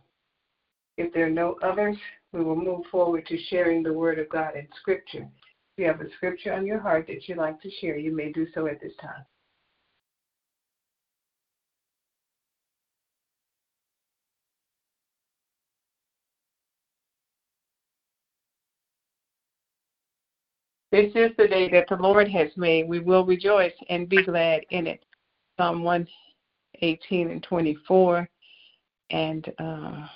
If 0.97 1.13
there 1.15 1.27
are 1.27 1.31
no 1.31 1.57
others, 1.63 1.97
we 2.33 2.43
will 2.43 2.57
move 2.57 2.85
forward 2.91 3.27
to 3.27 3.39
sharing 3.49 3.83
the 3.83 3.93
Word 3.93 4.19
of 4.19 4.29
God 4.29 4.57
in 4.57 4.69
Scripture. 4.81 5.29
If 5.77 5.83
you 5.83 5.87
have 5.87 6.01
a 6.01 6.11
scripture 6.17 6.53
on 6.53 6.67
your 6.67 6.81
heart 6.81 7.07
that 7.07 7.29
you'd 7.29 7.39
like 7.39 7.61
to 7.63 7.71
share, 7.81 7.97
you 7.97 8.15
may 8.15 8.33
do 8.33 8.47
so 8.53 8.67
at 8.67 8.81
this 8.81 8.93
time. 9.01 9.25
This 20.91 21.13
is 21.15 21.31
the 21.37 21.47
day 21.47 21.69
that 21.71 21.87
the 21.89 21.97
Lord 21.97 22.29
has 22.29 22.49
made. 22.57 22.89
We 22.89 23.01
will 23.01 23.25
rejoice 23.25 23.75
and 23.89 24.09
be 24.09 24.25
glad 24.25 24.63
in 24.71 24.87
it. 24.87 25.05
Psalm 25.59 25.85
118 26.81 27.31
and 27.31 27.43
24. 27.43 28.29
And 29.11 29.53
uh, 29.59 30.07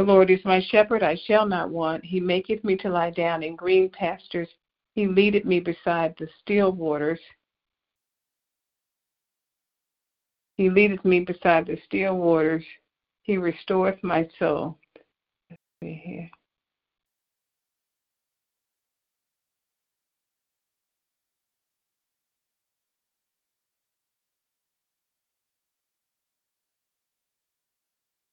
The 0.00 0.06
Lord 0.06 0.30
is 0.30 0.42
my 0.46 0.62
shepherd, 0.70 1.02
I 1.02 1.14
shall 1.26 1.44
not 1.44 1.68
want. 1.68 2.04
He 2.04 2.20
maketh 2.20 2.64
me 2.64 2.74
to 2.76 2.88
lie 2.88 3.10
down 3.10 3.42
in 3.42 3.54
green 3.54 3.90
pastures. 3.90 4.48
He 4.94 5.06
leadeth 5.06 5.44
me 5.44 5.60
beside 5.60 6.14
the 6.18 6.26
still 6.40 6.72
waters. 6.72 7.20
He 10.56 10.70
leadeth 10.70 11.04
me 11.04 11.20
beside 11.20 11.66
the 11.66 11.78
still 11.84 12.16
waters. 12.16 12.64
He 13.24 13.36
restoreth 13.36 14.02
my 14.02 14.26
soul. 14.38 14.78
Let's 15.50 15.62
see 15.82 16.00
here. 16.02 16.30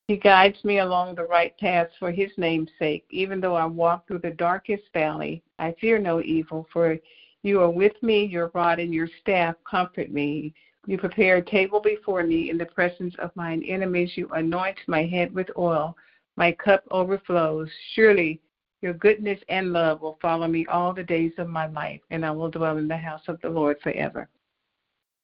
He 0.08 0.16
guides 0.16 0.64
me 0.64 0.80
along 0.80 1.16
the 1.16 1.26
right 1.26 1.58
paths 1.58 1.94
for 2.00 2.12
his 2.12 2.32
name's 2.38 2.70
sake. 2.80 3.06
Even 3.10 3.42
though 3.42 3.56
I 3.56 3.66
walk 3.66 4.08
through 4.08 4.20
the 4.20 4.32
darkest 4.32 4.84
valley, 4.94 5.44
I 5.60 5.76
fear 5.82 6.00
no 6.00 6.22
evil, 6.22 6.66
for 6.72 6.98
you 7.44 7.62
are 7.62 7.70
with 7.70 8.02
me, 8.02 8.24
your 8.24 8.50
rod 8.54 8.80
and 8.80 8.94
your 8.94 9.10
staff 9.22 9.56
comfort 9.70 10.10
me. 10.10 10.54
You 10.86 10.98
prepare 10.98 11.38
a 11.38 11.42
table 11.42 11.82
before 11.82 12.24
me 12.24 12.50
in 12.50 12.58
the 12.58 12.66
presence 12.66 13.16
of 13.20 13.36
mine 13.36 13.64
enemies. 13.64 14.16
You 14.16 14.30
anoint 14.30 14.78
my 14.88 15.04
head 15.06 15.34
with 15.36 15.50
oil. 15.58 15.98
My 16.38 16.54
cup 16.54 16.86
overflows. 16.90 17.70
Surely 17.94 18.40
your 18.82 18.94
goodness 18.94 19.42
and 19.50 19.74
love 19.74 20.02
will 20.02 20.20
follow 20.22 20.48
me 20.48 20.66
all 20.68 20.94
the 20.94 21.04
days 21.04 21.34
of 21.38 21.50
my 21.50 21.68
life, 21.68 22.00
and 22.12 22.26
I 22.26 22.32
will 22.32 22.50
dwell 22.50 22.78
in 22.78 22.88
the 22.88 22.96
house 22.96 23.28
of 23.28 23.42
the 23.42 23.50
Lord 23.50 23.78
forever. 23.82 24.30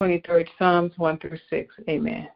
23rd 0.01 0.47
Psalms 0.57 0.91
1 0.97 1.19
through 1.19 1.37
6. 1.49 1.73
Amen. 1.87 2.27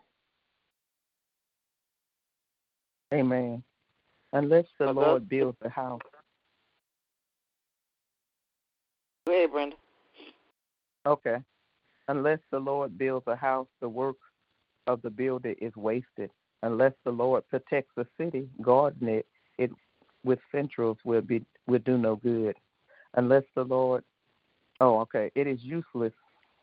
Amen. 3.13 3.63
Unless 4.33 4.65
the 4.79 4.91
Lord 4.91 5.29
builds 5.29 5.57
the 5.61 5.69
house. 5.69 6.01
Go 9.25 9.33
ahead, 9.33 9.51
Brenda. 9.51 9.75
Okay. 11.05 11.37
Unless 12.07 12.39
the 12.51 12.59
Lord 12.59 12.97
builds 12.97 13.27
a 13.27 13.35
house, 13.35 13.67
the 13.81 13.89
work 13.89 14.17
of 14.87 15.01
the 15.01 15.09
builder 15.09 15.53
is 15.59 15.75
wasted. 15.75 16.29
Unless 16.63 16.93
the 17.05 17.11
Lord 17.11 17.47
protects 17.49 17.91
the 17.95 18.07
city, 18.17 18.49
guarding 18.61 19.07
it, 19.07 19.25
it 19.57 19.71
with 20.23 20.39
centrals 20.51 20.97
will 21.03 21.21
be 21.21 21.45
will 21.67 21.79
do 21.79 21.97
no 21.97 22.15
good. 22.17 22.55
Unless 23.15 23.43
the 23.55 23.63
Lord 23.63 24.03
Oh, 24.79 24.99
okay. 25.01 25.31
It 25.35 25.47
is 25.47 25.59
useless 25.61 26.13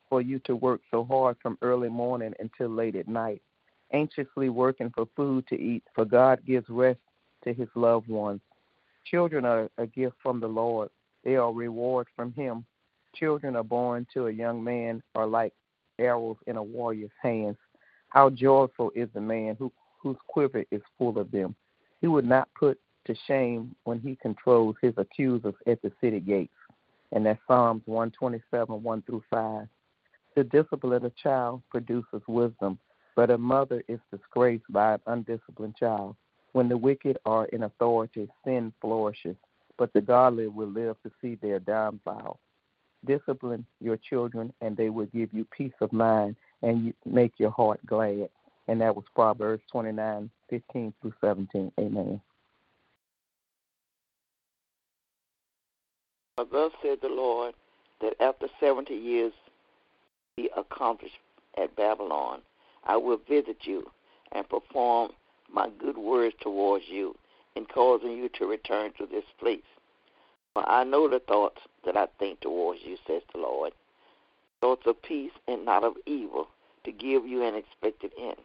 for 0.08 0.20
you 0.20 0.38
to 0.40 0.54
work 0.54 0.80
so 0.90 1.04
hard 1.04 1.36
from 1.42 1.58
early 1.62 1.88
morning 1.88 2.32
until 2.38 2.68
late 2.68 2.96
at 2.96 3.08
night 3.08 3.42
anxiously 3.94 4.48
working 4.48 4.90
for 4.94 5.06
food 5.16 5.46
to 5.48 5.60
eat, 5.60 5.84
for 5.94 6.04
God 6.04 6.40
gives 6.44 6.68
rest 6.68 7.00
to 7.44 7.54
his 7.54 7.68
loved 7.74 8.08
ones. 8.08 8.40
Children 9.04 9.44
are 9.44 9.70
a 9.78 9.86
gift 9.86 10.16
from 10.22 10.40
the 10.40 10.48
Lord, 10.48 10.90
they 11.24 11.36
are 11.36 11.52
reward 11.52 12.06
from 12.14 12.32
him. 12.32 12.66
Children 13.14 13.56
are 13.56 13.64
born 13.64 14.06
to 14.12 14.26
a 14.26 14.32
young 14.32 14.62
man 14.62 15.02
are 15.14 15.26
like 15.26 15.52
arrows 15.98 16.36
in 16.46 16.56
a 16.56 16.62
warrior's 16.62 17.10
hands. 17.22 17.56
How 18.08 18.28
joyful 18.28 18.90
is 18.94 19.08
the 19.14 19.20
man 19.20 19.56
who, 19.58 19.72
whose 20.02 20.16
quiver 20.26 20.64
is 20.70 20.82
full 20.98 21.18
of 21.18 21.30
them. 21.30 21.54
He 22.00 22.08
would 22.08 22.26
not 22.26 22.48
put 22.58 22.78
to 23.06 23.14
shame 23.26 23.74
when 23.84 24.00
he 24.00 24.16
controls 24.16 24.76
his 24.82 24.94
accusers 24.96 25.54
at 25.66 25.80
the 25.82 25.92
city 26.00 26.20
gates. 26.20 26.52
And 27.12 27.24
that's 27.24 27.40
Psalms 27.46 27.82
127, 27.86 28.82
1 28.82 29.02
through 29.02 29.22
5. 29.30 29.68
The 30.34 30.44
discipline 30.44 30.94
of 30.94 31.04
a 31.04 31.10
child 31.10 31.62
produces 31.70 32.22
wisdom, 32.26 32.78
but 33.16 33.30
a 33.30 33.38
mother 33.38 33.82
is 33.88 34.00
disgraced 34.10 34.64
by 34.70 34.94
an 34.94 35.00
undisciplined 35.06 35.76
child. 35.76 36.16
When 36.52 36.68
the 36.68 36.76
wicked 36.76 37.18
are 37.26 37.46
in 37.46 37.64
authority, 37.64 38.28
sin 38.44 38.72
flourishes, 38.80 39.36
but 39.76 39.92
the 39.92 40.00
godly 40.00 40.46
will 40.46 40.68
live 40.68 40.96
to 41.02 41.10
see 41.20 41.36
their 41.36 41.58
downfall. 41.58 42.38
Discipline 43.04 43.66
your 43.80 43.96
children, 43.96 44.52
and 44.60 44.76
they 44.76 44.88
will 44.88 45.06
give 45.06 45.32
you 45.32 45.44
peace 45.44 45.72
of 45.80 45.92
mind 45.92 46.36
and 46.62 46.94
make 47.04 47.32
your 47.38 47.50
heart 47.50 47.84
glad. 47.86 48.28
And 48.68 48.80
that 48.80 48.96
was 48.96 49.04
Proverbs 49.14 49.62
29, 49.70 50.30
15 50.48 50.94
through 51.02 51.14
17. 51.20 51.72
Amen. 51.78 52.20
Thus 56.36 56.72
said 56.82 56.98
the 57.02 57.08
Lord, 57.08 57.54
that 58.00 58.14
after 58.20 58.48
70 58.58 58.94
years 58.94 59.32
be 60.36 60.50
accomplished 60.56 61.18
at 61.56 61.76
Babylon, 61.76 62.40
I 62.84 62.96
will 62.96 63.18
visit 63.28 63.58
you 63.62 63.90
and 64.32 64.48
perform 64.48 65.12
my 65.50 65.68
good 65.78 65.98
words 65.98 66.34
towards 66.40 66.84
you 66.88 67.16
in 67.56 67.66
causing 67.66 68.12
you 68.12 68.28
to 68.38 68.46
return 68.46 68.92
to 68.98 69.06
this 69.06 69.24
place. 69.38 69.62
For 70.52 70.68
I 70.68 70.84
know 70.84 71.08
the 71.08 71.20
thoughts 71.20 71.60
that 71.84 71.96
I 71.96 72.06
think 72.18 72.40
towards 72.40 72.80
you, 72.84 72.96
says 73.06 73.22
the 73.32 73.40
Lord 73.40 73.72
thoughts 74.64 74.86
of 74.86 75.02
peace 75.02 75.32
and 75.46 75.62
not 75.66 75.84
of 75.84 75.92
evil, 76.06 76.48
to 76.84 76.90
give 76.90 77.26
you 77.26 77.42
an 77.42 77.54
expected 77.54 78.10
end. 78.18 78.38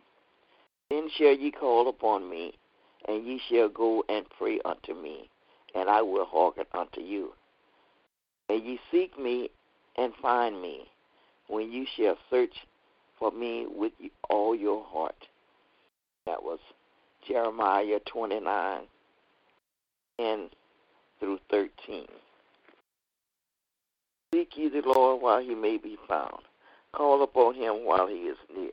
Then 0.89 1.09
shall 1.15 1.31
ye 1.31 1.49
call 1.49 1.87
upon 1.87 2.29
me, 2.29 2.55
and 3.07 3.25
ye 3.25 3.39
shall 3.49 3.69
go 3.69 4.03
and 4.09 4.25
pray 4.37 4.59
unto 4.65 4.93
me, 4.93 5.29
and 5.73 5.89
I 5.89 6.01
will 6.01 6.25
hearken 6.25 6.65
unto 6.73 6.99
you. 6.99 7.31
And 8.49 8.61
ye 8.65 8.81
seek 8.91 9.17
me 9.17 9.49
and 9.95 10.13
find 10.21 10.61
me, 10.61 10.89
when 11.47 11.71
you 11.71 11.85
shall 11.95 12.17
search 12.29 12.53
for 13.19 13.31
me 13.31 13.67
with 13.69 13.93
all 14.29 14.55
your 14.55 14.83
heart. 14.85 15.27
That 16.25 16.41
was 16.41 16.59
Jeremiah 17.27 17.99
29 18.05 18.81
10 20.19 20.49
through 21.19 21.39
13. 21.49 22.07
Seek 24.33 24.57
ye 24.57 24.69
the 24.69 24.81
Lord 24.81 25.21
while 25.21 25.41
he 25.41 25.55
may 25.55 25.77
be 25.77 25.97
found. 26.07 26.43
Call 26.93 27.23
upon 27.23 27.55
him 27.55 27.85
while 27.85 28.07
he 28.07 28.15
is 28.15 28.37
near. 28.55 28.71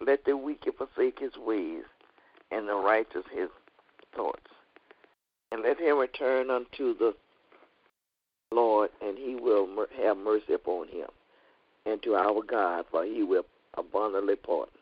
Let 0.00 0.24
the 0.24 0.36
wicked 0.36 0.74
forsake 0.76 1.18
his 1.18 1.36
ways, 1.36 1.84
and 2.50 2.68
the 2.68 2.74
righteous 2.74 3.24
his 3.32 3.48
thoughts. 4.14 4.50
And 5.50 5.62
let 5.62 5.78
him 5.78 5.98
return 5.98 6.50
unto 6.50 6.96
the 6.96 7.14
Lord, 8.52 8.90
and 9.02 9.18
he 9.18 9.34
will 9.34 9.68
have 10.00 10.16
mercy 10.16 10.54
upon 10.54 10.88
him, 10.88 11.08
and 11.84 12.02
to 12.02 12.14
our 12.14 12.42
God, 12.42 12.86
for 12.90 13.04
he 13.04 13.22
will 13.22 13.44
abundantly 13.78 14.36
pardon. 14.36 14.74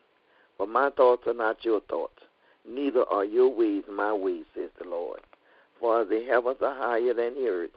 For 0.57 0.67
my 0.67 0.89
thoughts 0.89 1.27
are 1.27 1.33
not 1.33 1.63
your 1.63 1.81
thoughts, 1.81 2.21
neither 2.67 3.03
are 3.03 3.25
your 3.25 3.49
ways 3.49 3.83
my 3.89 4.11
ways, 4.11 4.45
says 4.55 4.69
the 4.81 4.87
Lord. 4.87 5.21
For 5.79 6.01
as 6.01 6.09
the 6.09 6.23
heavens 6.25 6.57
are 6.61 6.75
higher 6.75 7.13
than 7.13 7.35
the 7.35 7.47
earth, 7.47 7.71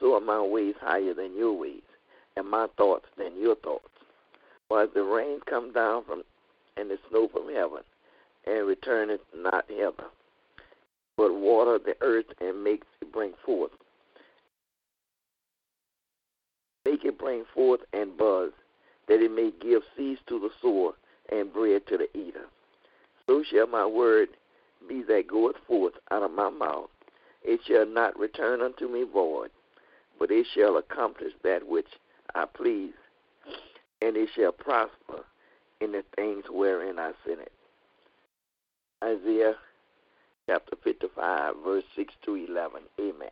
so 0.00 0.14
are 0.14 0.20
my 0.20 0.40
ways 0.40 0.74
higher 0.80 1.14
than 1.14 1.36
your 1.36 1.52
ways, 1.52 1.82
and 2.36 2.48
my 2.48 2.66
thoughts 2.78 3.06
than 3.18 3.38
your 3.38 3.56
thoughts. 3.56 3.88
For 4.68 4.82
as 4.82 4.88
the 4.94 5.02
rain 5.02 5.40
come 5.46 5.72
down 5.72 6.04
from 6.04 6.22
and 6.76 6.90
the 6.90 6.98
snow 7.08 7.28
from 7.28 7.52
heaven, 7.54 7.82
and 8.46 8.66
returneth 8.66 9.20
not 9.36 9.64
hither, 9.68 10.10
but 11.16 11.32
water 11.32 11.78
the 11.78 11.96
earth 12.00 12.26
and 12.40 12.64
makes 12.64 12.86
it 13.00 13.12
bring 13.12 13.32
forth. 13.44 13.70
Make 16.84 17.04
it 17.04 17.18
bring 17.18 17.44
forth 17.54 17.80
and 17.92 18.16
buzz, 18.16 18.50
that 19.08 19.22
it 19.22 19.30
may 19.30 19.52
give 19.60 19.82
seed 19.96 20.18
to 20.26 20.38
the 20.38 20.50
sower 20.60 20.92
and 21.30 21.52
bread 21.52 21.86
to 21.86 21.98
the 21.98 22.16
eater. 22.16 22.46
So 23.26 23.42
shall 23.42 23.66
my 23.66 23.86
word 23.86 24.28
be 24.88 25.02
that 25.02 25.28
goeth 25.28 25.56
forth 25.66 25.94
out 26.10 26.22
of 26.22 26.30
my 26.30 26.50
mouth. 26.50 26.90
It 27.42 27.60
shall 27.66 27.86
not 27.86 28.18
return 28.18 28.60
unto 28.60 28.88
me 28.88 29.04
void, 29.04 29.50
but 30.18 30.30
it 30.30 30.46
shall 30.54 30.76
accomplish 30.76 31.32
that 31.42 31.66
which 31.66 31.88
I 32.34 32.46
please, 32.46 32.94
and 34.00 34.16
it 34.16 34.30
shall 34.34 34.52
prosper 34.52 35.24
in 35.80 35.92
the 35.92 36.04
things 36.16 36.44
wherein 36.50 36.98
I 36.98 37.12
sent 37.26 37.40
it. 37.40 37.52
Isaiah 39.02 39.56
chapter 40.46 40.76
55, 40.82 41.54
verse 41.64 41.84
6 41.96 42.14
to 42.24 42.34
11. 42.34 42.80
Amen. 43.00 43.30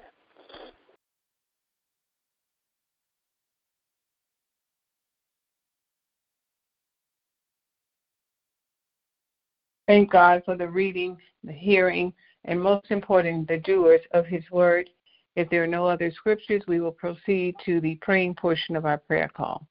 Thank 9.87 10.11
God 10.11 10.42
for 10.45 10.57
the 10.57 10.68
reading, 10.68 11.16
the 11.42 11.53
hearing, 11.53 12.12
and 12.45 12.61
most 12.61 12.90
important, 12.90 13.49
the 13.49 13.59
doers 13.59 14.01
of 14.12 14.27
His 14.27 14.42
Word. 14.51 14.88
If 15.35 15.49
there 15.51 15.64
are 15.64 15.68
no 15.68 15.87
other 15.87 16.11
scriptures, 16.11 16.62
we 16.68 16.81
will 16.81 16.92
proceed 16.92 17.55
to 17.64 17.81
the 17.81 17.97
praying 17.97 18.35
portion 18.35 18.77
of 18.77 18.85
our 18.85 18.99
prayer 18.99 19.31
call. 19.35 19.66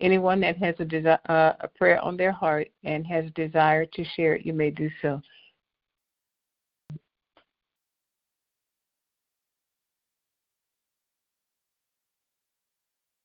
Anyone 0.00 0.40
that 0.40 0.56
has 0.58 0.74
a, 0.80 1.32
uh, 1.32 1.54
a 1.60 1.68
prayer 1.68 2.00
on 2.02 2.16
their 2.16 2.32
heart 2.32 2.68
and 2.82 3.06
has 3.06 3.26
a 3.26 3.30
desire 3.30 3.86
to 3.86 4.04
share 4.16 4.34
it, 4.34 4.44
you 4.44 4.52
may 4.52 4.70
do 4.70 4.90
so. 5.00 5.20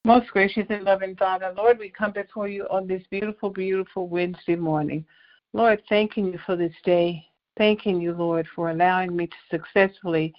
Most 0.05 0.29
gracious 0.31 0.65
and 0.69 0.85
loving 0.85 1.15
Father, 1.15 1.53
Lord, 1.55 1.77
we 1.77 1.89
come 1.89 2.13
before 2.13 2.47
you 2.47 2.65
on 2.71 2.87
this 2.87 3.03
beautiful, 3.11 3.49
beautiful 3.49 4.07
Wednesday 4.07 4.55
morning. 4.55 5.05
Lord, 5.53 5.81
thanking 5.89 6.27
you 6.27 6.39
for 6.45 6.55
this 6.55 6.73
day 6.83 7.25
thanking 7.59 7.99
you, 8.01 8.13
Lord, 8.13 8.47
for 8.55 8.71
allowing 8.71 9.15
me 9.15 9.27
to 9.27 9.35
successfully 9.51 10.33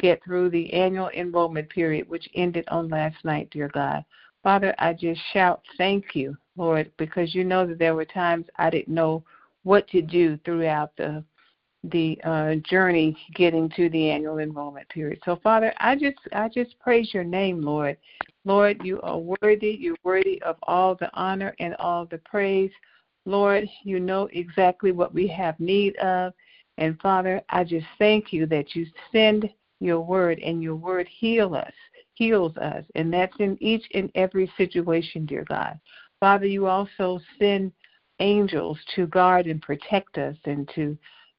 get 0.00 0.22
through 0.24 0.50
the 0.50 0.70
annual 0.74 1.08
enrollment 1.10 1.70
period, 1.70 2.06
which 2.08 2.28
ended 2.34 2.64
on 2.68 2.88
last 2.88 3.16
night, 3.24 3.48
dear 3.50 3.68
God. 3.68 4.04
Father, 4.42 4.74
I 4.78 4.92
just 4.92 5.20
shout 5.32 5.62
thank 5.78 6.14
you, 6.14 6.36
Lord, 6.56 6.90
because 6.98 7.34
you 7.34 7.44
know 7.44 7.66
that 7.66 7.78
there 7.78 7.94
were 7.94 8.04
times 8.04 8.46
I 8.58 8.68
didn't 8.68 8.92
know 8.92 9.24
what 9.62 9.88
to 9.88 10.02
do 10.02 10.36
throughout 10.44 10.90
the 10.98 11.24
the 11.90 12.18
uh, 12.24 12.54
journey 12.68 13.14
getting 13.34 13.68
to 13.76 13.90
the 13.90 14.08
annual 14.08 14.38
enrollment 14.38 14.88
period. 14.88 15.18
So, 15.24 15.36
Father, 15.42 15.72
I 15.78 15.94
just 15.94 16.16
I 16.32 16.48
just 16.48 16.78
praise 16.80 17.12
your 17.12 17.24
name, 17.24 17.60
Lord. 17.60 17.98
Lord, 18.46 18.80
you 18.82 19.00
are 19.02 19.18
worthy. 19.18 19.76
You're 19.78 19.96
worthy 20.02 20.42
of 20.42 20.56
all 20.62 20.94
the 20.94 21.10
honor 21.14 21.54
and 21.60 21.74
all 21.76 22.06
the 22.06 22.18
praise. 22.18 22.70
Lord, 23.26 23.68
you 23.84 24.00
know 24.00 24.28
exactly 24.32 24.92
what 24.92 25.14
we 25.14 25.26
have 25.28 25.58
need 25.58 25.96
of. 25.96 26.32
And 26.78 27.00
Father, 27.00 27.40
I 27.48 27.64
just 27.64 27.86
thank 27.98 28.32
you 28.32 28.46
that 28.46 28.74
you 28.74 28.86
send 29.12 29.48
your 29.80 30.00
word 30.00 30.38
and 30.40 30.62
your 30.62 30.76
word 30.76 31.08
heal 31.08 31.54
us, 31.54 31.72
heals 32.14 32.56
us. 32.56 32.84
And 32.94 33.12
that's 33.12 33.36
in 33.38 33.56
each 33.60 33.84
and 33.94 34.10
every 34.14 34.50
situation, 34.56 35.26
dear 35.26 35.44
God. 35.48 35.78
Father, 36.20 36.46
you 36.46 36.66
also 36.66 37.20
send 37.38 37.72
angels 38.20 38.78
to 38.94 39.06
guard 39.06 39.46
and 39.46 39.60
protect 39.60 40.18
us 40.18 40.36
and 40.44 40.70
to 40.74 40.96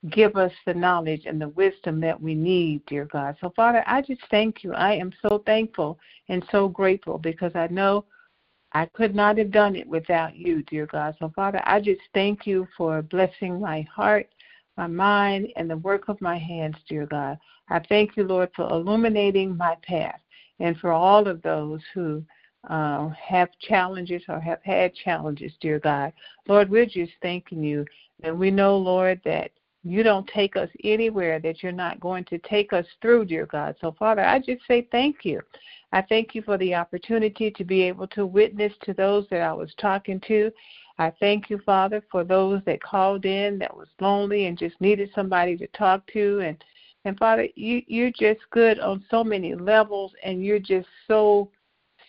give 0.09 0.35
us 0.35 0.51
the 0.65 0.73
knowledge 0.73 1.23
and 1.25 1.41
the 1.41 1.49
wisdom 1.49 1.99
that 2.01 2.19
we 2.19 2.35
need, 2.35 2.85
dear 2.85 3.05
God. 3.05 3.35
So, 3.41 3.51
Father, 3.55 3.83
I 3.87 4.01
just 4.01 4.21
thank 4.29 4.63
you. 4.63 4.73
I 4.73 4.93
am 4.93 5.11
so 5.21 5.41
thankful 5.45 5.97
and 6.29 6.45
so 6.51 6.67
grateful 6.67 7.17
because 7.17 7.51
I 7.55 7.67
know 7.67 8.05
I 8.75 8.87
could 8.87 9.15
not 9.15 9.37
have 9.37 9.51
done 9.51 9.77
it 9.77 9.87
without 9.87 10.35
you, 10.35 10.61
dear 10.63 10.85
God. 10.85 11.15
So, 11.17 11.31
Father, 11.33 11.61
I 11.63 11.79
just 11.79 12.01
thank 12.13 12.45
you 12.45 12.67
for 12.75 13.01
blessing 13.01 13.61
my 13.61 13.83
heart, 13.83 14.27
my 14.75 14.85
mind, 14.85 15.47
and 15.55 15.69
the 15.69 15.77
work 15.77 16.09
of 16.09 16.19
my 16.19 16.37
hands, 16.37 16.75
dear 16.89 17.05
God. 17.05 17.37
I 17.69 17.79
thank 17.87 18.17
you, 18.17 18.25
Lord, 18.25 18.49
for 18.53 18.69
illuminating 18.69 19.55
my 19.55 19.77
path 19.81 20.19
and 20.59 20.77
for 20.77 20.91
all 20.91 21.25
of 21.25 21.41
those 21.41 21.79
who 21.93 22.21
uh, 22.69 23.07
have 23.11 23.47
challenges 23.61 24.23
or 24.27 24.41
have 24.41 24.61
had 24.61 24.93
challenges, 24.93 25.53
dear 25.61 25.79
God. 25.79 26.11
Lord, 26.45 26.69
we're 26.69 26.85
just 26.85 27.13
thanking 27.21 27.63
you. 27.63 27.85
And 28.23 28.37
we 28.37 28.51
know, 28.51 28.75
Lord, 28.75 29.21
that 29.23 29.51
you 29.85 30.01
don't 30.01 30.27
take 30.27 30.57
us 30.57 30.69
anywhere 30.83 31.39
that 31.39 31.61
you're 31.61 31.71
not 31.71 31.99
going 31.99 32.25
to 32.25 32.39
take 32.39 32.73
us 32.73 32.85
through, 33.01 33.25
dear 33.25 33.45
God. 33.45 33.75
So, 33.79 33.95
Father, 33.97 34.25
I 34.25 34.39
just 34.39 34.65
say 34.67 34.87
thank 34.91 35.23
you. 35.23 35.41
I 35.91 36.01
thank 36.01 36.33
you 36.33 36.41
for 36.41 36.57
the 36.57 36.73
opportunity 36.73 37.51
to 37.51 37.63
be 37.63 37.83
able 37.83 38.07
to 38.07 38.25
witness 38.25 38.73
to 38.81 38.93
those 38.93 39.27
that 39.29 39.41
I 39.41 39.53
was 39.53 39.71
talking 39.79 40.19
to. 40.27 40.51
I 40.97 41.11
thank 41.19 41.51
you, 41.51 41.59
Father, 41.59 42.01
for 42.11 42.23
those 42.23 42.61
that 42.65 42.81
called 42.81 43.25
in 43.25 43.59
that 43.59 43.77
was 43.77 43.87
lonely 44.01 44.47
and 44.47 44.57
just 44.57 44.79
needed 44.81 45.11
somebody 45.13 45.55
to 45.57 45.67
talk 45.67 46.05
to. 46.13 46.39
And 46.39 46.63
and 47.05 47.15
Father, 47.19 47.47
you 47.53 47.83
you're 47.85 48.09
just 48.09 48.39
good 48.49 48.79
on 48.79 49.05
so 49.11 49.23
many 49.23 49.53
levels, 49.53 50.13
and 50.23 50.43
you're 50.43 50.57
just 50.57 50.87
so 51.07 51.51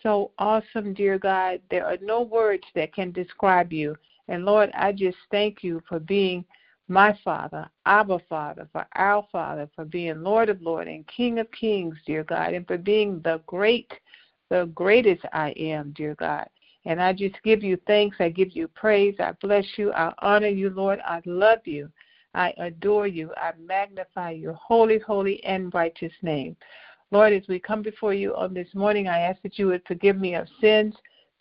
so 0.02 0.30
awesome, 0.38 0.94
dear 0.94 1.18
God. 1.18 1.60
There 1.70 1.84
are 1.84 1.98
no 2.00 2.22
words 2.22 2.64
that 2.74 2.94
can 2.94 3.12
describe 3.12 3.70
you. 3.70 3.96
And 4.28 4.46
Lord, 4.46 4.70
I 4.74 4.92
just 4.92 5.18
thank 5.30 5.62
you 5.62 5.82
for 5.86 6.00
being 6.00 6.42
my 6.88 7.18
Father, 7.24 7.68
Abba 7.84 8.20
Father, 8.28 8.68
for 8.72 8.86
our 8.94 9.26
Father, 9.32 9.68
for 9.74 9.84
being 9.84 10.22
Lord 10.22 10.48
of 10.48 10.62
Lords 10.62 10.88
and 10.88 11.06
King 11.08 11.38
of 11.38 11.50
Kings, 11.50 11.96
dear 12.06 12.22
God, 12.22 12.54
and 12.54 12.66
for 12.66 12.78
being 12.78 13.20
the 13.22 13.40
great, 13.46 13.92
the 14.50 14.70
greatest 14.74 15.22
I 15.32 15.50
am, 15.50 15.92
dear 15.96 16.14
God. 16.14 16.48
And 16.84 17.02
I 17.02 17.12
just 17.12 17.34
give 17.42 17.64
you 17.64 17.76
thanks. 17.88 18.16
I 18.20 18.28
give 18.28 18.54
you 18.54 18.68
praise. 18.68 19.16
I 19.18 19.32
bless 19.40 19.64
you. 19.76 19.92
I 19.92 20.12
honor 20.20 20.46
you, 20.46 20.70
Lord. 20.70 21.00
I 21.04 21.20
love 21.26 21.58
you. 21.64 21.90
I 22.34 22.54
adore 22.58 23.08
you. 23.08 23.32
I 23.36 23.52
magnify 23.58 24.30
your 24.30 24.52
holy, 24.52 25.00
holy, 25.00 25.42
and 25.42 25.74
righteous 25.74 26.12
name. 26.22 26.56
Lord, 27.10 27.32
as 27.32 27.42
we 27.48 27.58
come 27.58 27.82
before 27.82 28.14
you 28.14 28.36
on 28.36 28.54
this 28.54 28.68
morning, 28.74 29.08
I 29.08 29.20
ask 29.20 29.42
that 29.42 29.58
you 29.58 29.66
would 29.68 29.82
forgive 29.86 30.18
me 30.18 30.34
of 30.34 30.46
sins, 30.60 30.94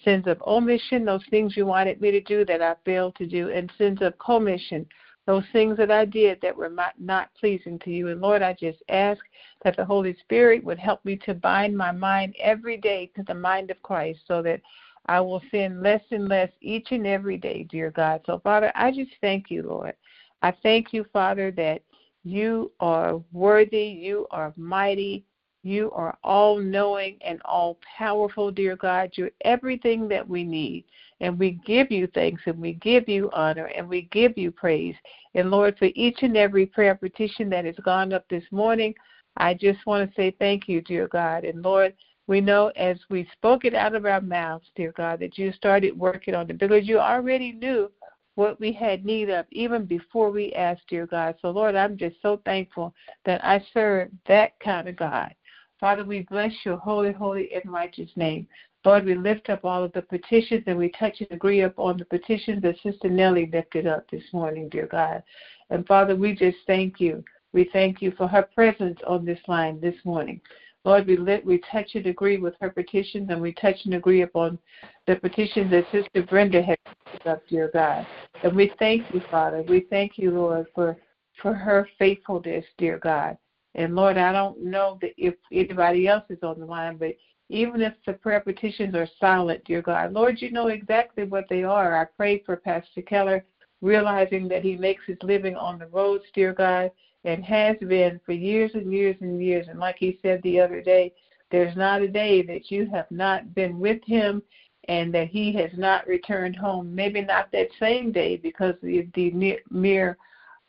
sins 0.04 0.26
of 0.26 0.42
omission, 0.48 1.06
those 1.06 1.26
things 1.30 1.56
you 1.56 1.66
wanted 1.66 2.02
me 2.02 2.12
to 2.12 2.22
do 2.22 2.46
that 2.46 2.62
I 2.62 2.76
failed 2.84 3.16
to 3.18 3.28
do, 3.28 3.50
and 3.50 3.72
sins 3.78 4.00
of 4.02 4.18
commission, 4.18 4.88
those 5.26 5.44
things 5.52 5.78
that 5.78 5.92
I 5.92 6.06
did 6.06 6.40
that 6.42 6.56
were 6.56 6.72
not 7.00 7.30
pleasing 7.40 7.80
to 7.80 7.90
you. 7.90 8.10
And 8.10 8.22
Lord, 8.22 8.42
I 8.42 8.54
just 8.54 8.80
ask 8.90 9.20
that 9.64 9.76
the 9.76 9.86
Holy 9.86 10.16
Spirit 10.22 10.64
would 10.64 10.78
help 10.78 11.04
me 11.04 11.16
to 11.26 11.34
bind 11.34 11.76
my 11.76 11.92
mind 11.92 12.36
every 12.40 12.78
day 12.78 13.12
to 13.16 13.24
the 13.24 13.34
mind 13.34 13.72
of 13.72 13.82
Christ 13.82 14.20
so 14.28 14.42
that 14.44 14.62
I 15.08 15.20
will 15.20 15.42
sin 15.52 15.82
less 15.82 16.02
and 16.12 16.28
less 16.28 16.50
each 16.62 16.92
and 16.92 17.06
every 17.06 17.38
day, 17.38 17.68
dear 17.70 17.92
God. 17.92 18.22
So, 18.26 18.40
Father, 18.44 18.72
I 18.76 18.92
just 18.92 19.12
thank 19.22 19.50
you, 19.50 19.64
Lord. 19.64 19.94
I 20.42 20.54
thank 20.64 20.94
you, 20.94 21.06
Father, 21.12 21.52
that 21.52 21.82
you 22.24 22.72
are 22.80 23.22
worthy, 23.32 23.86
you 23.86 24.28
are 24.32 24.54
mighty, 24.58 25.26
you 25.64 25.92
are 25.92 26.18
all 26.24 26.58
knowing 26.60 27.18
and 27.22 27.42
all 27.46 27.80
powerful, 27.98 28.52
dear 28.52 28.76
God. 28.76 29.12
You're 29.16 29.32
everything 29.42 30.08
that 30.10 30.28
we 30.28 30.44
need. 30.44 30.86
And 31.22 31.40
we 31.40 31.52
give 31.66 31.92
you 31.92 32.08
thanks 32.08 32.42
and 32.46 32.60
we 32.60 32.74
give 32.74 33.08
you 33.08 33.30
honor 33.34 33.68
and 33.68 33.88
we 33.88 34.04
give 34.12 34.38
you 34.38 34.52
praise. 34.52 34.96
And 35.34 35.50
Lord, 35.50 35.78
for 35.78 35.90
each 35.96 36.20
and 36.24 36.36
every 36.36 36.66
prayer 36.66 36.96
petition 36.96 37.50
that 37.50 37.66
has 37.66 37.76
gone 37.84 38.12
up 38.14 38.26
this 38.30 38.44
morning, 38.52 38.94
I 39.38 39.54
just 39.54 39.86
want 39.86 40.10
to 40.10 40.16
say 40.16 40.36
thank 40.40 40.68
you, 40.68 40.82
dear 40.82 41.08
God. 41.08 41.44
And 41.44 41.62
Lord, 41.64 41.94
we 42.28 42.42
know 42.42 42.72
as 42.76 42.98
we 43.10 43.28
spoke 43.34 43.66
it 43.66 43.74
out 43.74 43.96
of 43.96 44.06
our 44.06 44.22
mouths, 44.22 44.70
dear 44.76 44.92
God, 44.94 45.20
that 45.20 45.38
you 45.38 45.52
started 45.54 45.98
working 45.98 46.34
on 46.34 46.50
it 46.50 46.58
because 46.58 46.88
you 46.88 47.00
already 47.00 47.52
knew 47.52 47.92
what 48.36 48.60
we 48.60 48.74
had 48.74 49.06
need 49.06 49.30
of 49.30 49.46
even 49.52 49.86
before 49.86 50.30
we 50.30 50.52
asked, 50.54 50.84
dear 50.90 51.06
God. 51.06 51.36
So, 51.42 51.52
Lord, 51.52 51.76
I'm 51.76 51.98
just 51.98 52.16
so 52.22 52.42
thankful 52.46 52.94
that 53.26 53.44
I 53.44 53.64
serve 53.74 54.10
that 54.28 54.60
kind 54.60 54.90
of 54.90 54.96
God. 54.96 55.34
Father, 55.80 56.04
we 56.04 56.22
bless 56.30 56.52
your 56.64 56.78
holy, 56.78 57.12
holy, 57.12 57.50
and 57.54 57.72
righteous 57.72 58.10
name. 58.16 58.48
Lord, 58.86 59.06
we 59.06 59.16
lift 59.16 59.50
up 59.50 59.66
all 59.66 59.84
of 59.84 59.92
the 59.94 60.04
petitions 60.04 60.64
and 60.68 60.78
we 60.78 60.90
touch 60.90 61.20
and 61.20 61.32
agree 61.32 61.62
upon 61.62 61.98
the 61.98 62.06
petitions 62.06 62.62
that 62.62 62.76
Sister 62.84 63.10
Nellie 63.10 63.50
lifted 63.52 63.88
up 63.88 64.10
this 64.12 64.24
morning, 64.32 64.70
dear 64.70 64.86
God. 64.86 65.24
And 65.72 65.88
Father, 65.88 66.16
we 66.16 66.36
just 66.36 66.58
thank 66.68 67.00
you. 67.00 67.24
We 67.52 67.70
thank 67.74 68.02
you 68.02 68.12
for 68.12 68.28
her 68.28 68.44
presence 68.44 69.00
on 69.08 69.26
this 69.26 69.40
line 69.48 69.82
this 69.82 69.96
morning. 70.06 70.40
Lord, 70.84 71.08
we 71.08 71.18
lit, 71.18 71.44
we 71.44 71.60
touch 71.72 71.96
and 71.96 72.06
agree 72.06 72.38
with 72.38 72.54
her 72.62 72.70
petitions, 72.70 73.30
and 73.32 73.42
we 73.42 73.54
touch 73.54 73.78
and 73.86 73.96
agree 73.96 74.22
upon 74.22 74.60
the 75.08 75.16
petitions 75.16 75.72
that 75.72 75.86
Sister 75.92 76.22
Brenda 76.22 76.62
has 76.62 76.78
put 77.12 77.26
up, 77.26 77.42
dear 77.50 77.72
God. 77.74 78.06
And 78.44 78.56
we 78.56 78.72
thank 78.78 79.12
you, 79.12 79.22
Father. 79.32 79.64
We 79.64 79.88
thank 79.90 80.20
you, 80.20 80.30
Lord, 80.30 80.68
for 80.76 80.96
for 81.42 81.54
her 81.54 81.90
faithfulness, 81.98 82.64
dear 82.78 83.00
God. 83.00 83.38
And 83.74 83.96
Lord, 83.96 84.18
I 84.18 84.32
don't 84.32 84.64
know 84.64 85.00
if 85.02 85.34
anybody 85.52 86.08
else 86.08 86.24
is 86.30 86.44
on 86.44 86.60
the 86.60 86.66
line, 86.66 86.98
but 86.98 87.16
even 87.50 87.82
if 87.82 87.94
the 88.06 88.14
prayer 88.14 88.40
petitions 88.40 88.96
are 88.96 89.08
silent, 89.20 89.64
dear 89.66 89.82
God. 89.82 90.14
Lord, 90.14 90.42
you 90.42 90.52
know 90.52 90.68
exactly 90.68 91.26
what 91.26 91.46
they 91.50 91.64
are. 91.64 91.96
I 91.96 92.06
pray 92.18 92.42
for 92.46 92.58
Pastor 92.58 93.02
Keller, 93.02 93.44
realizing 93.82 94.48
that 94.48 94.64
he 94.64 94.76
makes 94.76 95.04
his 95.06 95.18
living 95.22 95.56
on 95.56 95.78
the 95.78 95.88
roads, 95.88 96.24
dear 96.34 96.54
God, 96.54 96.92
and 97.24 97.44
has 97.44 97.78
been 97.78 98.20
for 98.26 98.32
years 98.32 98.72
and 98.74 98.92
years 98.92 99.16
and 99.22 99.44
years. 99.44 99.68
And 99.70 99.80
like 99.80 99.98
he 100.00 100.20
said 100.22 100.42
the 100.42 100.60
other 100.60 100.82
day, 100.82 101.14
there's 101.52 101.76
not 101.76 102.02
a 102.02 102.08
day 102.08 102.42
that 102.44 102.72
you 102.72 102.88
have 102.88 103.10
not 103.12 103.54
been 103.54 103.80
with 103.80 104.04
him 104.06 104.42
and 104.88 105.14
that 105.14 105.28
he 105.28 105.54
has 105.54 105.72
not 105.78 106.08
returned 106.08 106.56
home. 106.56 106.94
Maybe 106.94 107.22
not 107.22 107.52
that 107.52 107.70
same 107.80 108.12
day 108.12 108.38
because 108.38 108.76
the, 108.82 109.08
the 109.14 109.32
mere 109.70 110.18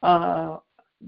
uh, 0.02 0.58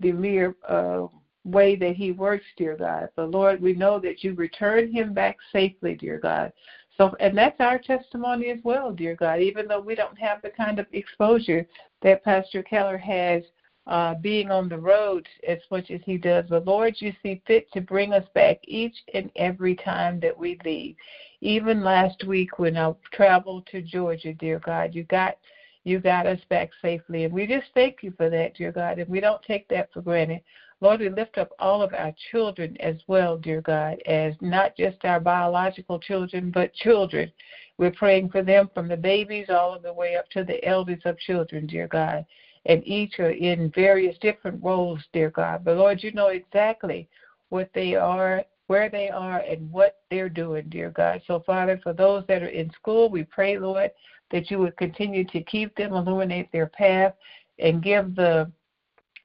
the 0.00 0.12
mere 0.12 0.54
uh, 0.68 1.06
way 1.50 1.76
that 1.76 1.96
he 1.96 2.12
works, 2.12 2.44
dear 2.56 2.76
God. 2.76 3.08
But 3.16 3.30
Lord, 3.30 3.60
we 3.60 3.72
know 3.72 3.98
that 4.00 4.22
you 4.22 4.34
return 4.34 4.92
him 4.92 5.12
back 5.12 5.36
safely, 5.52 5.94
dear 5.94 6.18
God. 6.18 6.52
So, 6.96 7.14
and 7.20 7.36
that's 7.36 7.60
our 7.60 7.78
testimony 7.78 8.50
as 8.50 8.58
well, 8.64 8.92
dear 8.92 9.14
God. 9.14 9.40
Even 9.40 9.68
though 9.68 9.80
we 9.80 9.94
don't 9.94 10.18
have 10.18 10.42
the 10.42 10.50
kind 10.50 10.78
of 10.78 10.86
exposure 10.92 11.66
that 12.02 12.24
Pastor 12.24 12.62
Keller 12.62 12.98
has, 12.98 13.42
uh, 13.86 14.14
being 14.16 14.50
on 14.50 14.68
the 14.68 14.78
road 14.78 15.26
as 15.46 15.58
much 15.70 15.90
as 15.90 16.00
he 16.04 16.18
does, 16.18 16.44
but 16.50 16.66
Lord, 16.66 16.94
you 16.98 17.12
see 17.22 17.40
fit 17.46 17.72
to 17.72 17.80
bring 17.80 18.12
us 18.12 18.26
back 18.34 18.58
each 18.64 18.96
and 19.14 19.30
every 19.36 19.74
time 19.74 20.20
that 20.20 20.36
we 20.36 20.58
leave. 20.64 20.94
Even 21.40 21.82
last 21.82 22.24
week 22.24 22.58
when 22.58 22.76
I 22.76 22.92
traveled 23.12 23.66
to 23.68 23.80
Georgia, 23.80 24.34
dear 24.34 24.58
God, 24.58 24.94
you 24.94 25.04
got 25.04 25.38
you 25.84 26.00
got 26.00 26.26
us 26.26 26.40
back 26.50 26.68
safely, 26.82 27.24
and 27.24 27.32
we 27.32 27.46
just 27.46 27.68
thank 27.72 28.02
you 28.02 28.12
for 28.18 28.28
that, 28.28 28.54
dear 28.54 28.72
God, 28.72 28.98
and 28.98 29.08
we 29.08 29.20
don't 29.20 29.42
take 29.42 29.66
that 29.68 29.90
for 29.94 30.02
granted. 30.02 30.42
Lord, 30.80 31.00
we 31.00 31.08
lift 31.08 31.38
up 31.38 31.50
all 31.58 31.82
of 31.82 31.92
our 31.92 32.14
children 32.30 32.76
as 32.78 32.96
well, 33.08 33.36
dear 33.36 33.60
God, 33.60 33.98
as 34.06 34.34
not 34.40 34.76
just 34.76 35.04
our 35.04 35.18
biological 35.18 35.98
children, 35.98 36.52
but 36.52 36.72
children. 36.72 37.32
We're 37.78 37.90
praying 37.90 38.30
for 38.30 38.42
them 38.42 38.70
from 38.72 38.86
the 38.86 38.96
babies 38.96 39.46
all 39.50 39.78
the 39.78 39.92
way 39.92 40.16
up 40.16 40.28
to 40.30 40.44
the 40.44 40.64
elders 40.64 41.02
of 41.04 41.18
children, 41.18 41.66
dear 41.66 41.88
God. 41.88 42.24
And 42.66 42.86
each 42.86 43.18
are 43.18 43.30
in 43.30 43.72
various 43.74 44.16
different 44.18 44.62
roles, 44.62 45.00
dear 45.12 45.30
God. 45.30 45.64
But 45.64 45.76
Lord, 45.76 46.02
you 46.02 46.12
know 46.12 46.28
exactly 46.28 47.08
what 47.48 47.70
they 47.74 47.96
are, 47.96 48.44
where 48.68 48.88
they 48.88 49.08
are, 49.08 49.38
and 49.40 49.72
what 49.72 49.96
they're 50.10 50.28
doing, 50.28 50.66
dear 50.68 50.90
God. 50.90 51.22
So, 51.26 51.40
Father, 51.40 51.80
for 51.82 51.92
those 51.92 52.24
that 52.28 52.42
are 52.42 52.48
in 52.48 52.70
school, 52.72 53.08
we 53.08 53.24
pray, 53.24 53.58
Lord, 53.58 53.90
that 54.30 54.50
you 54.50 54.58
would 54.58 54.76
continue 54.76 55.24
to 55.24 55.42
keep 55.42 55.74
them, 55.74 55.94
illuminate 55.94 56.52
their 56.52 56.66
path, 56.66 57.14
and 57.58 57.82
give 57.82 58.14
the 58.14 58.50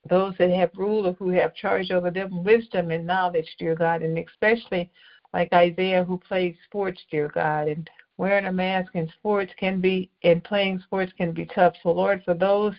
those 0.10 0.34
that 0.38 0.50
have 0.50 0.72
rule 0.76 1.08
or 1.08 1.14
who 1.14 1.30
have 1.30 1.56
charge 1.56 1.92
over 1.92 2.12
them 2.12 2.44
wisdom 2.44 2.92
and 2.92 3.06
knowledge, 3.06 3.56
dear 3.58 3.76
God, 3.76 4.02
and 4.02 4.18
especially 4.18 4.90
like 5.34 5.52
Isaiah 5.54 6.04
who 6.04 6.18
plays 6.18 6.56
sports, 6.66 7.02
dear 7.10 7.30
God, 7.30 7.68
and 7.68 7.90
wearing 8.18 8.46
a 8.46 8.52
mask 8.52 8.96
in 8.96 9.10
sports 9.20 9.52
can 9.58 9.82
be 9.82 10.10
and 10.24 10.44
playing 10.44 10.80
sports 10.82 11.12
can 11.18 11.32
be 11.32 11.46
tough. 11.46 11.74
So 11.82 11.92
Lord, 11.92 12.22
for 12.24 12.34
those 12.34 12.74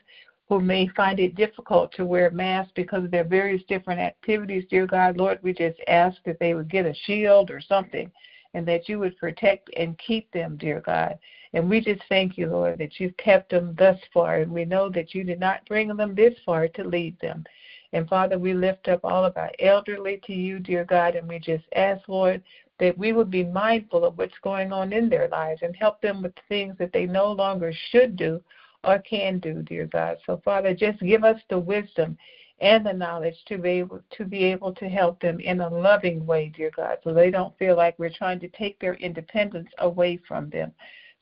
who 0.49 0.61
may 0.61 0.87
find 0.89 1.19
it 1.19 1.35
difficult 1.35 1.93
to 1.93 2.05
wear 2.05 2.31
masks 2.31 2.73
because 2.77 3.05
of 3.05 3.11
their 3.11 3.25
various 3.25 3.63
different 3.67 4.01
activities, 4.01 4.65
dear 4.69 4.87
God, 4.87 5.17
Lord, 5.17 5.39
we 5.43 5.55
just 5.55 5.81
ask 5.89 6.19
that 6.27 6.39
they 6.39 6.55
would 6.55 6.71
get 6.71 6.87
a 6.87 6.95
shield 7.07 7.51
or 7.51 7.61
something 7.61 8.11
and 8.53 8.67
that 8.69 8.89
you 8.89 8.99
would 8.99 9.17
protect 9.17 9.71
and 9.77 9.99
keep 9.99 10.31
them, 10.33 10.57
dear 10.57 10.81
God. 10.81 11.19
And 11.55 11.71
we 11.71 11.81
just 11.81 12.03
thank 12.09 12.37
you, 12.37 12.49
Lord, 12.49 12.79
that 12.81 12.99
you've 12.99 13.17
kept 13.17 13.51
them 13.51 13.77
thus 13.79 13.99
far. 14.13 14.39
And 14.39 14.51
we 14.51 14.65
know 14.65 14.91
that 14.91 15.15
you 15.15 15.23
did 15.23 15.39
not 15.39 15.65
bring 15.67 15.89
them 15.97 16.15
this 16.15 16.35
far 16.45 16.67
to 16.69 16.85
lead 16.85 17.19
them. 17.21 17.45
And 17.93 18.09
Father, 18.09 18.41
we 18.41 18.55
lift 18.55 18.89
up 18.89 19.01
all 19.05 19.25
of 19.25 19.37
our 19.37 19.53
elderly 19.61 20.21
to 20.27 20.33
you, 20.33 20.59
dear 20.59 20.85
God, 20.85 21.15
and 21.15 21.29
we 21.29 21.39
just 21.39 21.65
ask, 21.77 22.09
Lord, 22.09 22.43
that 22.81 22.99
we 22.99 23.13
would 23.13 23.31
be 23.31 23.45
mindful 23.45 24.05
of 24.05 24.19
what's 24.19 24.35
going 24.43 24.73
on 24.73 24.93
in 24.93 25.09
their 25.09 25.29
lives 25.29 25.63
and 25.63 25.77
help 25.77 26.01
them 26.01 26.23
with 26.23 26.33
things 26.49 26.77
that 26.79 26.93
they 26.93 27.07
no 27.07 27.31
longer 27.31 27.73
should 27.91 28.17
do 28.17 28.43
or 28.83 28.99
can 28.99 29.39
do, 29.39 29.63
dear 29.63 29.87
God. 29.87 30.17
So, 30.27 30.43
Father, 30.45 30.75
just 30.75 30.99
give 31.01 31.23
us 31.23 31.41
the 31.49 31.59
wisdom 31.59 32.19
and 32.61 32.85
the 32.85 32.93
knowledge 32.93 33.37
to 33.47 33.59
be 33.59 33.69
able 33.71 34.01
to 34.11 34.25
be 34.25 34.43
able 34.45 34.73
to 34.75 34.89
help 34.89 35.21
them 35.21 35.39
in 35.39 35.61
a 35.61 35.69
loving 35.69 36.27
way, 36.27 36.53
dear 36.57 36.73
God, 36.75 36.99
so 37.05 37.15
they 37.15 37.31
don't 37.31 37.57
feel 37.59 37.77
like 37.77 37.97
we're 37.99 38.11
trying 38.11 38.41
to 38.41 38.49
take 38.49 38.79
their 38.81 38.95
independence 38.95 39.69
away 39.79 40.19
from 40.27 40.51
them. 40.51 40.73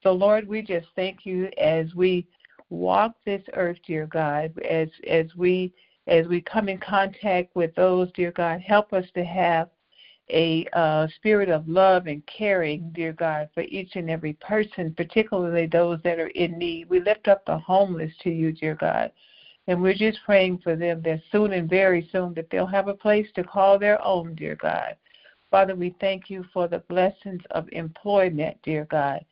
So 0.03 0.13
Lord, 0.13 0.49
we 0.49 0.63
just 0.63 0.89
thank 0.97 1.25
you 1.25 1.51
as 1.59 1.95
we 1.95 2.27
walk 2.71 3.15
this 3.25 3.43
earth, 3.55 3.79
dear 3.87 4.07
God, 4.07 4.53
as 4.69 4.89
as 5.09 5.27
we 5.37 5.73
as 6.07 6.27
we 6.27 6.41
come 6.41 6.69
in 6.69 6.79
contact 6.79 7.55
with 7.55 7.75
those, 7.75 8.11
dear 8.13 8.33
God, 8.33 8.61
help 8.61 8.93
us 8.93 9.05
to 9.15 9.25
have 9.25 9.69
a 10.31 10.67
uh, 10.73 11.07
spirit 11.17 11.49
of 11.49 11.69
love 11.69 12.07
and 12.07 12.25
caring, 12.27 12.91
dear 12.93 13.13
God, 13.13 13.49
for 13.55 13.63
each 13.65 13.97
and 13.97 14.11
every 14.11 14.33
person, 14.35 14.95
particularly 14.97 15.67
those 15.67 16.01
that 16.03 16.19
are 16.19 16.29
in 16.29 16.59
need. 16.59 16.89
We 16.89 17.01
lift 17.01 17.29
up 17.29 17.45
the 17.45 17.59
homeless 17.59 18.13
to 18.23 18.31
you, 18.31 18.53
dear 18.53 18.75
God. 18.75 19.13
And 19.69 19.81
we're 19.81 19.95
just 19.95 20.19
praying 20.25 20.59
for 20.59 20.75
them 20.75 21.03
that 21.03 21.21
soon 21.31 21.53
and 21.53 21.69
very 21.71 22.09
soon 22.11 22.35
that 22.35 22.51
they'll 22.51 22.67
have 22.67 22.89
a 22.89 22.95
place 22.95 23.29
to 23.35 23.45
call 23.45 23.79
their 23.79 24.03
own, 24.05 24.35
dear 24.35 24.57
God. 24.57 24.97
Father, 25.51 25.77
we 25.77 25.95
thank 26.01 26.31
you 26.31 26.45
for 26.53 26.67
the 26.67 26.81
blessings 26.89 27.43
of 27.51 27.69
employment, 27.73 28.57
dear 28.65 28.87
God. 28.91 29.25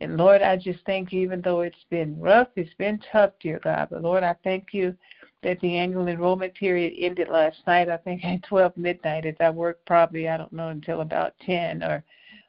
And 0.00 0.16
Lord, 0.16 0.42
I 0.42 0.56
just 0.56 0.78
thank 0.86 1.12
you, 1.12 1.20
even 1.22 1.40
though 1.40 1.62
it's 1.62 1.84
been 1.90 2.18
rough, 2.20 2.48
it's 2.54 2.74
been 2.74 3.00
tough, 3.10 3.32
dear 3.40 3.60
God. 3.62 3.88
But 3.90 4.02
Lord, 4.02 4.22
I 4.22 4.34
thank 4.44 4.68
you 4.72 4.96
that 5.42 5.60
the 5.60 5.76
annual 5.76 6.08
enrollment 6.08 6.54
period 6.54 6.94
ended 6.96 7.28
last 7.28 7.58
night, 7.66 7.88
I 7.88 7.96
think 7.96 8.24
at 8.24 8.42
12 8.44 8.76
midnight, 8.76 9.26
as 9.26 9.34
I 9.40 9.50
worked 9.50 9.86
probably, 9.86 10.28
I 10.28 10.36
don't 10.36 10.52
know, 10.52 10.68
until 10.68 11.00
about 11.00 11.34
10 11.44 11.82
or, 11.82 12.04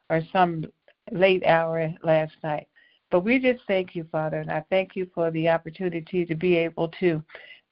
or 0.08 0.22
some 0.32 0.64
late 1.10 1.44
hour 1.44 1.92
last 2.02 2.34
night. 2.42 2.68
But 3.10 3.20
we 3.20 3.40
just 3.40 3.62
thank 3.66 3.96
you, 3.96 4.06
Father, 4.12 4.38
and 4.38 4.50
I 4.50 4.64
thank 4.70 4.94
you 4.94 5.10
for 5.12 5.32
the 5.32 5.48
opportunity 5.48 6.24
to 6.24 6.34
be 6.36 6.56
able 6.56 6.88
to 7.00 7.22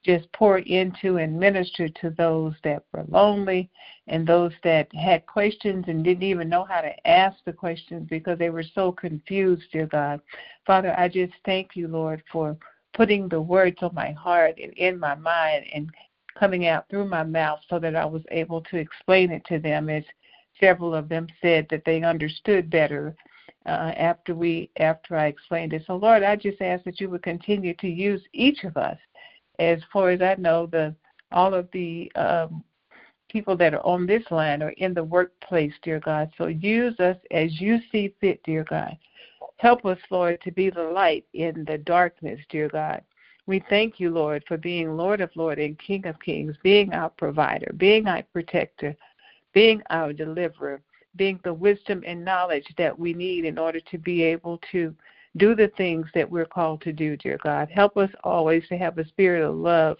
just 0.05 0.31
pour 0.31 0.59
into 0.59 1.17
and 1.17 1.37
minister 1.37 1.89
to 1.89 2.09
those 2.11 2.53
that 2.63 2.83
were 2.93 3.03
lonely 3.09 3.69
and 4.07 4.25
those 4.25 4.53
that 4.63 4.87
had 4.95 5.25
questions 5.25 5.85
and 5.87 6.03
didn't 6.03 6.23
even 6.23 6.49
know 6.49 6.63
how 6.63 6.81
to 6.81 7.07
ask 7.07 7.37
the 7.45 7.53
questions 7.53 8.07
because 8.09 8.39
they 8.39 8.49
were 8.49 8.63
so 8.63 8.91
confused, 8.91 9.63
dear 9.71 9.87
God. 9.87 10.21
Father, 10.65 10.97
I 10.97 11.07
just 11.09 11.33
thank 11.45 11.75
you, 11.75 11.87
Lord, 11.87 12.23
for 12.31 12.57
putting 12.93 13.27
the 13.27 13.41
words 13.41 13.77
on 13.81 13.93
my 13.93 14.11
heart 14.11 14.57
and 14.61 14.73
in 14.73 14.99
my 14.99 15.15
mind 15.15 15.65
and 15.73 15.89
coming 16.37 16.67
out 16.67 16.87
through 16.89 17.07
my 17.07 17.23
mouth 17.23 17.59
so 17.69 17.79
that 17.79 17.95
I 17.95 18.05
was 18.05 18.23
able 18.31 18.61
to 18.61 18.77
explain 18.77 19.31
it 19.31 19.43
to 19.45 19.59
them 19.59 19.89
as 19.89 20.03
several 20.59 20.95
of 20.95 21.09
them 21.09 21.27
said 21.41 21.67
that 21.69 21.83
they 21.85 22.03
understood 22.03 22.69
better 22.69 23.15
uh, 23.65 23.93
after 23.97 24.33
we 24.33 24.69
after 24.77 25.17
I 25.17 25.27
explained 25.27 25.73
it. 25.73 25.83
So 25.85 25.95
Lord, 25.95 26.23
I 26.23 26.35
just 26.35 26.61
ask 26.61 26.83
that 26.85 26.99
you 26.99 27.09
would 27.09 27.23
continue 27.23 27.73
to 27.75 27.87
use 27.87 28.21
each 28.33 28.63
of 28.63 28.77
us. 28.77 28.97
As 29.59 29.79
far 29.91 30.09
as 30.09 30.21
I 30.21 30.35
know, 30.35 30.65
the 30.65 30.95
all 31.31 31.53
of 31.53 31.69
the 31.71 32.11
um, 32.15 32.63
people 33.29 33.55
that 33.57 33.73
are 33.73 33.85
on 33.85 34.07
this 34.07 34.23
line 34.31 34.63
are 34.63 34.73
in 34.77 34.93
the 34.93 35.03
workplace, 35.03 35.73
dear 35.83 35.99
God. 35.99 36.31
So 36.37 36.47
use 36.47 36.99
us 36.99 37.17
as 37.31 37.61
you 37.61 37.79
see 37.91 38.15
fit, 38.19 38.41
dear 38.43 38.63
God. 38.63 38.97
Help 39.57 39.85
us, 39.85 39.99
Lord, 40.09 40.41
to 40.41 40.51
be 40.51 40.69
the 40.69 40.83
light 40.83 41.25
in 41.33 41.65
the 41.65 41.77
darkness, 41.77 42.39
dear 42.49 42.69
God. 42.69 43.01
We 43.45 43.63
thank 43.69 43.99
you, 43.99 44.09
Lord, 44.09 44.43
for 44.47 44.57
being 44.57 44.95
Lord 44.95 45.21
of 45.21 45.31
Lords 45.35 45.61
and 45.61 45.77
King 45.79 46.05
of 46.07 46.19
Kings, 46.19 46.55
being 46.63 46.93
our 46.93 47.09
provider, 47.09 47.71
being 47.77 48.07
our 48.07 48.23
protector, 48.31 48.95
being 49.53 49.81
our 49.89 50.13
deliverer, 50.13 50.81
being 51.15 51.39
the 51.43 51.53
wisdom 51.53 52.03
and 52.05 52.23
knowledge 52.23 52.67
that 52.77 52.97
we 52.97 53.13
need 53.13 53.45
in 53.45 53.57
order 53.57 53.79
to 53.79 53.97
be 53.97 54.23
able 54.23 54.59
to 54.71 54.95
do 55.37 55.55
the 55.55 55.71
things 55.77 56.07
that 56.13 56.29
we're 56.29 56.45
called 56.45 56.81
to 56.81 56.93
do, 56.93 57.15
dear 57.17 57.37
God. 57.43 57.69
Help 57.69 57.97
us 57.97 58.09
always 58.23 58.67
to 58.69 58.77
have 58.77 58.97
a 58.97 59.07
spirit 59.07 59.43
of 59.43 59.55
love 59.55 59.97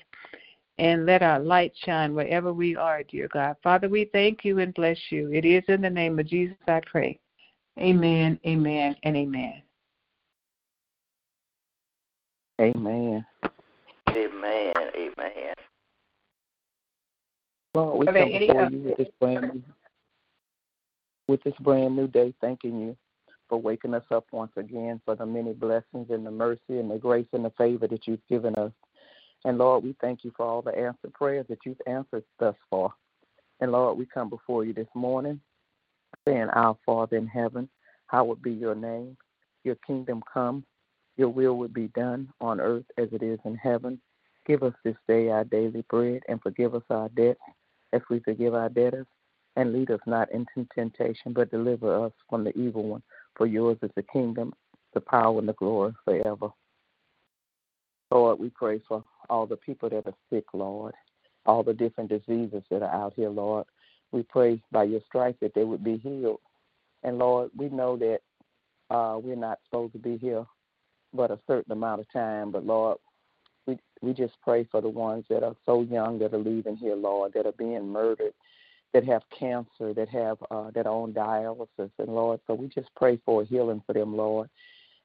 and 0.77 1.05
let 1.05 1.21
our 1.21 1.39
light 1.39 1.73
shine 1.85 2.15
wherever 2.15 2.53
we 2.53 2.75
are, 2.75 3.03
dear 3.03 3.27
God. 3.27 3.55
Father, 3.61 3.89
we 3.89 4.05
thank 4.05 4.43
you 4.43 4.59
and 4.59 4.73
bless 4.73 4.97
you. 5.09 5.31
It 5.31 5.45
is 5.45 5.63
in 5.67 5.81
the 5.81 5.89
name 5.89 6.19
of 6.19 6.27
Jesus 6.27 6.57
I 6.67 6.81
pray. 6.85 7.19
Amen, 7.79 8.39
amen, 8.45 8.95
and 9.03 9.15
amen. 9.15 9.61
Amen. 12.59 13.25
Amen. 14.09 14.73
Amen. 14.95 15.53
Lord, 17.75 17.99
we 17.99 18.05
come 18.07 18.31
before 18.31 18.69
you 18.69 18.79
with 18.79 18.97
this 18.97 19.07
brand 19.19 19.41
new 19.53 19.63
with 21.27 21.43
this 21.43 21.53
brand 21.59 21.95
new 21.95 22.07
day, 22.07 22.33
thanking 22.41 22.79
you 22.79 22.97
for 23.49 23.59
waking 23.59 23.93
us 23.93 24.03
up 24.11 24.25
once 24.31 24.51
again, 24.55 25.01
for 25.03 25.15
the 25.15 25.25
many 25.25 25.53
blessings 25.53 26.09
and 26.09 26.25
the 26.25 26.31
mercy 26.31 26.79
and 26.79 26.89
the 26.89 26.97
grace 26.97 27.27
and 27.33 27.43
the 27.43 27.51
favor 27.57 27.87
that 27.87 28.07
you've 28.07 28.25
given 28.29 28.55
us. 28.55 28.71
And 29.45 29.57
Lord, 29.57 29.83
we 29.83 29.95
thank 29.99 30.23
you 30.23 30.31
for 30.37 30.45
all 30.45 30.61
the 30.61 30.77
answered 30.77 31.13
prayers 31.13 31.45
that 31.49 31.59
you've 31.65 31.81
answered 31.87 32.23
thus 32.39 32.55
far. 32.69 32.93
And 33.59 33.71
Lord, 33.71 33.97
we 33.97 34.05
come 34.05 34.29
before 34.29 34.63
you 34.65 34.73
this 34.73 34.87
morning 34.93 35.39
saying, 36.25 36.49
Our 36.53 36.77
Father 36.85 37.17
in 37.17 37.27
heaven, 37.27 37.69
hallowed 38.07 38.41
be 38.41 38.51
your 38.51 38.75
name. 38.75 39.17
Your 39.63 39.75
kingdom 39.85 40.23
come, 40.31 40.63
your 41.17 41.29
will 41.29 41.57
would 41.57 41.73
be 41.73 41.89
done 41.89 42.29
on 42.39 42.59
earth 42.61 42.85
as 42.97 43.09
it 43.11 43.21
is 43.21 43.39
in 43.45 43.55
heaven. 43.55 43.99
Give 44.45 44.63
us 44.63 44.73
this 44.83 44.95
day 45.07 45.29
our 45.29 45.43
daily 45.43 45.83
bread 45.89 46.21
and 46.27 46.41
forgive 46.41 46.75
us 46.75 46.83
our 46.89 47.09
debts 47.09 47.41
as 47.93 48.01
we 48.09 48.19
forgive 48.19 48.53
our 48.53 48.69
debtors 48.69 49.07
and 49.55 49.73
lead 49.73 49.91
us 49.91 49.99
not 50.05 50.31
into 50.31 50.67
temptation, 50.73 51.33
but 51.33 51.51
deliver 51.51 52.05
us 52.05 52.13
from 52.29 52.43
the 52.43 52.57
evil 52.57 52.83
one. 52.83 53.03
For 53.39 53.47
yours 53.47 53.77
is 53.81 53.91
the 53.95 54.03
kingdom, 54.03 54.53
the 54.93 55.01
power, 55.01 55.39
and 55.39 55.49
the 55.49 55.53
glory 55.53 55.93
forever. 56.05 56.49
Lord, 58.11 58.37
we 58.39 58.49
pray 58.49 58.81
for 58.87 59.03
all 59.29 59.47
the 59.47 59.57
people 59.57 59.89
that 59.89 60.05
are 60.05 60.13
sick, 60.29 60.45
Lord, 60.53 60.93
all 61.45 61.63
the 61.63 61.73
different 61.73 62.11
diseases 62.11 62.63
that 62.69 62.83
are 62.83 62.93
out 62.93 63.13
here, 63.15 63.29
Lord. 63.29 63.65
We 64.11 64.23
pray 64.23 64.61
by 64.71 64.83
your 64.83 65.01
stripes 65.07 65.39
that 65.41 65.53
they 65.55 65.63
would 65.63 65.83
be 65.83 65.97
healed. 65.97 66.41
And 67.03 67.17
Lord, 67.17 67.51
we 67.55 67.69
know 67.69 67.97
that 67.97 68.19
uh, 68.89 69.19
we're 69.23 69.35
not 69.37 69.59
supposed 69.65 69.93
to 69.93 69.99
be 69.99 70.17
here 70.17 70.45
but 71.13 71.31
a 71.31 71.39
certain 71.47 71.71
amount 71.71 72.01
of 72.01 72.11
time. 72.11 72.51
But 72.51 72.65
Lord, 72.65 72.97
we 73.65 73.79
we 74.01 74.13
just 74.13 74.33
pray 74.43 74.67
for 74.71 74.81
the 74.81 74.89
ones 74.89 75.25
that 75.29 75.43
are 75.43 75.55
so 75.65 75.81
young 75.81 76.19
that 76.19 76.33
are 76.33 76.39
leaving 76.39 76.77
here, 76.77 76.95
Lord, 76.95 77.33
that 77.33 77.45
are 77.45 77.53
being 77.53 77.87
murdered 77.87 78.33
that 78.93 79.05
have 79.05 79.23
cancer, 79.37 79.93
that 79.93 80.09
have 80.09 80.37
uh, 80.51 80.71
that 80.71 80.87
are 80.87 80.93
on 80.93 81.13
dialysis, 81.13 81.91
and 81.99 82.09
Lord, 82.09 82.39
so 82.47 82.53
we 82.53 82.67
just 82.67 82.89
pray 82.95 83.19
for 83.25 83.43
healing 83.43 83.83
for 83.85 83.93
them, 83.93 84.15
Lord. 84.15 84.49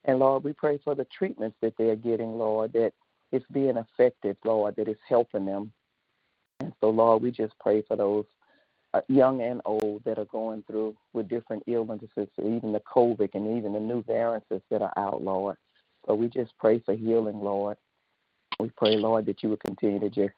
And 0.05 0.19
Lord, 0.19 0.45
we 0.45 0.53
pray 0.53 0.79
for 0.85 0.95
the 0.95 1.07
treatments 1.17 1.57
that 1.63 1.75
they're 1.79 1.97
getting, 1.97 2.39
Lord, 2.39 2.73
that 2.75 2.93
it's 3.33 3.47
being 3.53 3.77
effective, 3.77 4.37
Lord, 4.45 4.77
that 4.77 4.89
it's 4.89 5.01
helping 5.09 5.47
them. 5.47 5.73
And 6.61 6.73
so, 6.81 6.91
Lord, 6.91 7.23
we 7.23 7.31
just 7.31 7.55
pray 7.59 7.83
for 7.89 7.97
those 7.97 8.25
uh, 8.95 9.01
young 9.09 9.43
and 9.43 9.61
old 9.65 10.03
that 10.05 10.19
are 10.19 10.27
going 10.27 10.63
through 10.67 10.97
with 11.13 11.29
different 11.29 11.63
illnesses, 11.67 12.29
even 12.39 12.73
the 12.73 12.83
COVID 12.95 13.31
and 13.35 13.57
even 13.59 13.73
the 13.73 13.81
new 13.81 14.03
variants 14.05 14.47
that 14.71 14.83
are 14.83 14.93
out, 14.97 15.23
Lord. 15.23 15.57
So 16.07 16.15
we 16.15 16.29
just 16.29 16.53
pray 16.59 16.81
for 16.81 16.95
healing, 16.95 17.41
Lord. 17.41 17.77
We 18.61 18.71
pray, 18.77 18.97
Lord, 18.97 19.27
that 19.27 19.43
you 19.43 19.51
would 19.51 19.61
continue 19.61 20.01
to 20.01 20.11
just 20.11 20.35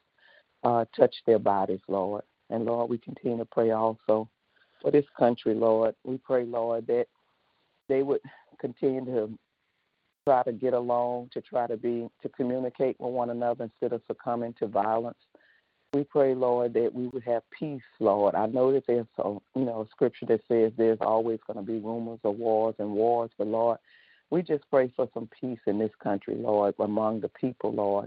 uh, 0.63 0.85
touch 0.95 1.15
their 1.25 1.39
bodies, 1.39 1.81
Lord. 1.87 2.23
And 2.49 2.65
Lord, 2.65 2.89
we 2.89 2.97
continue 2.99 3.37
to 3.39 3.45
pray 3.45 3.71
also 3.71 4.29
for 4.81 4.91
this 4.91 5.05
country, 5.17 5.55
Lord. 5.55 5.95
We 6.05 6.17
pray, 6.19 6.45
Lord, 6.45 6.87
that 6.87 7.07
they 7.89 8.03
would 8.03 8.21
continue 8.59 9.05
to 9.05 9.37
try 10.27 10.43
to 10.43 10.53
get 10.53 10.73
along, 10.73 11.31
to 11.33 11.41
try 11.41 11.67
to 11.67 11.77
be 11.77 12.07
to 12.23 12.29
communicate 12.29 12.97
with 12.99 13.13
one 13.13 13.31
another 13.31 13.65
instead 13.65 13.93
of 13.93 14.01
succumbing 14.07 14.55
to 14.59 14.67
violence. 14.67 15.17
We 15.93 16.03
pray, 16.05 16.35
Lord, 16.35 16.73
that 16.75 16.93
we 16.93 17.07
would 17.07 17.23
have 17.23 17.43
peace, 17.57 17.81
Lord. 17.99 18.35
I 18.35 18.47
know 18.47 18.73
that 18.73 18.85
there's 18.87 19.07
a 19.19 19.29
you 19.55 19.65
know 19.65 19.81
a 19.83 19.89
scripture 19.91 20.27
that 20.27 20.41
says 20.47 20.73
there's 20.77 20.99
always 21.01 21.39
going 21.47 21.57
to 21.57 21.63
be 21.71 21.79
rumors 21.79 22.19
of 22.25 22.37
wars 22.37 22.75
and 22.79 22.91
wars, 22.91 23.31
but 23.37 23.47
Lord, 23.47 23.79
we 24.31 24.43
just 24.43 24.65
pray 24.69 24.91
for 24.95 25.09
some 25.13 25.29
peace 25.41 25.59
in 25.67 25.79
this 25.79 25.91
country, 26.03 26.35
Lord, 26.35 26.75
among 26.79 27.21
the 27.21 27.29
people, 27.29 27.73
Lord. 27.73 28.03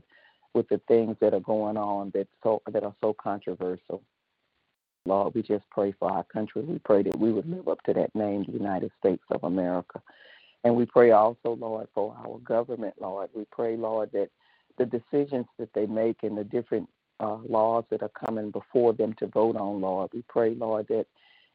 with 0.54 0.68
the 0.70 0.80
things 0.88 1.16
that 1.22 1.34
are 1.34 1.40
going 1.40 1.78
on 1.78 2.12
that 2.14 2.28
so 2.44 2.62
that 2.72 2.84
are 2.84 2.96
so 3.02 3.14
controversial. 3.14 4.02
Lord, 5.06 5.34
we 5.34 5.42
just 5.42 5.64
pray 5.70 5.92
for 5.98 6.10
our 6.12 6.24
country. 6.24 6.62
We 6.62 6.78
pray 6.80 7.02
that 7.04 7.18
we 7.18 7.32
would 7.32 7.48
live 7.48 7.68
up 7.68 7.82
to 7.84 7.94
that 7.94 8.14
name, 8.14 8.44
the 8.44 8.52
United 8.52 8.92
States 9.00 9.24
of 9.30 9.44
America. 9.44 10.00
And 10.64 10.76
we 10.76 10.86
pray 10.86 11.12
also, 11.12 11.56
Lord, 11.58 11.88
for 11.94 12.14
our 12.24 12.38
government, 12.40 12.94
Lord. 13.00 13.30
We 13.34 13.46
pray, 13.50 13.76
Lord, 13.76 14.10
that 14.12 14.28
the 14.78 14.86
decisions 14.86 15.46
that 15.58 15.72
they 15.74 15.86
make 15.86 16.18
and 16.22 16.36
the 16.36 16.44
different 16.44 16.88
uh, 17.18 17.38
laws 17.48 17.84
that 17.90 18.02
are 18.02 18.10
coming 18.26 18.50
before 18.50 18.92
them 18.92 19.14
to 19.18 19.26
vote 19.26 19.56
on, 19.56 19.80
Lord, 19.80 20.10
we 20.14 20.22
pray, 20.28 20.54
Lord, 20.54 20.86
that 20.88 21.06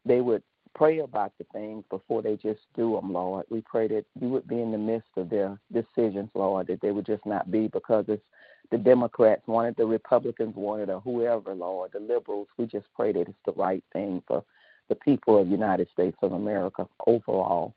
they 0.06 0.22
would 0.22 0.44
pray 0.76 1.00
about 1.00 1.34
the 1.38 1.46
things 1.54 1.84
before 1.90 2.22
they 2.22 2.36
just 2.36 2.62
do 2.76 2.96
them, 2.96 3.14
Lord. 3.14 3.46
We 3.50 3.62
pray 3.62 3.88
that 3.90 4.06
you 4.20 4.30
would 4.30 4.48
be 4.48 4.60
in 4.60 4.72
the 4.72 4.78
midst 4.78 5.10
of 5.18 5.30
their 5.30 5.60
decisions, 5.72 6.30
Lord, 6.34 6.68
that 6.68 6.82
they 6.82 6.92
would 6.92 7.06
just 7.06 7.26
not 7.26 7.50
be 7.52 7.68
because 7.68 8.06
it's 8.08 8.24
the 8.72 8.78
Democrats 8.78 9.44
wanted, 9.48 9.76
the 9.76 9.86
Republicans 9.86 10.56
wanted, 10.56 10.90
or 10.90 11.02
whoever, 11.02 11.54
Lord, 11.54 11.92
the 11.94 12.00
liberals. 12.00 12.48
We 12.58 12.66
just 12.66 12.88
pray 12.96 13.12
that 13.12 13.28
it's 13.28 13.46
the 13.46 13.54
right 13.54 13.84
thing 13.94 14.24
for 14.28 14.44
the 14.90 14.96
people 14.96 15.38
of 15.38 15.48
the 15.48 15.52
United 15.52 15.88
States 15.94 16.18
of 16.22 16.34
America 16.34 16.88
overall. 17.08 17.74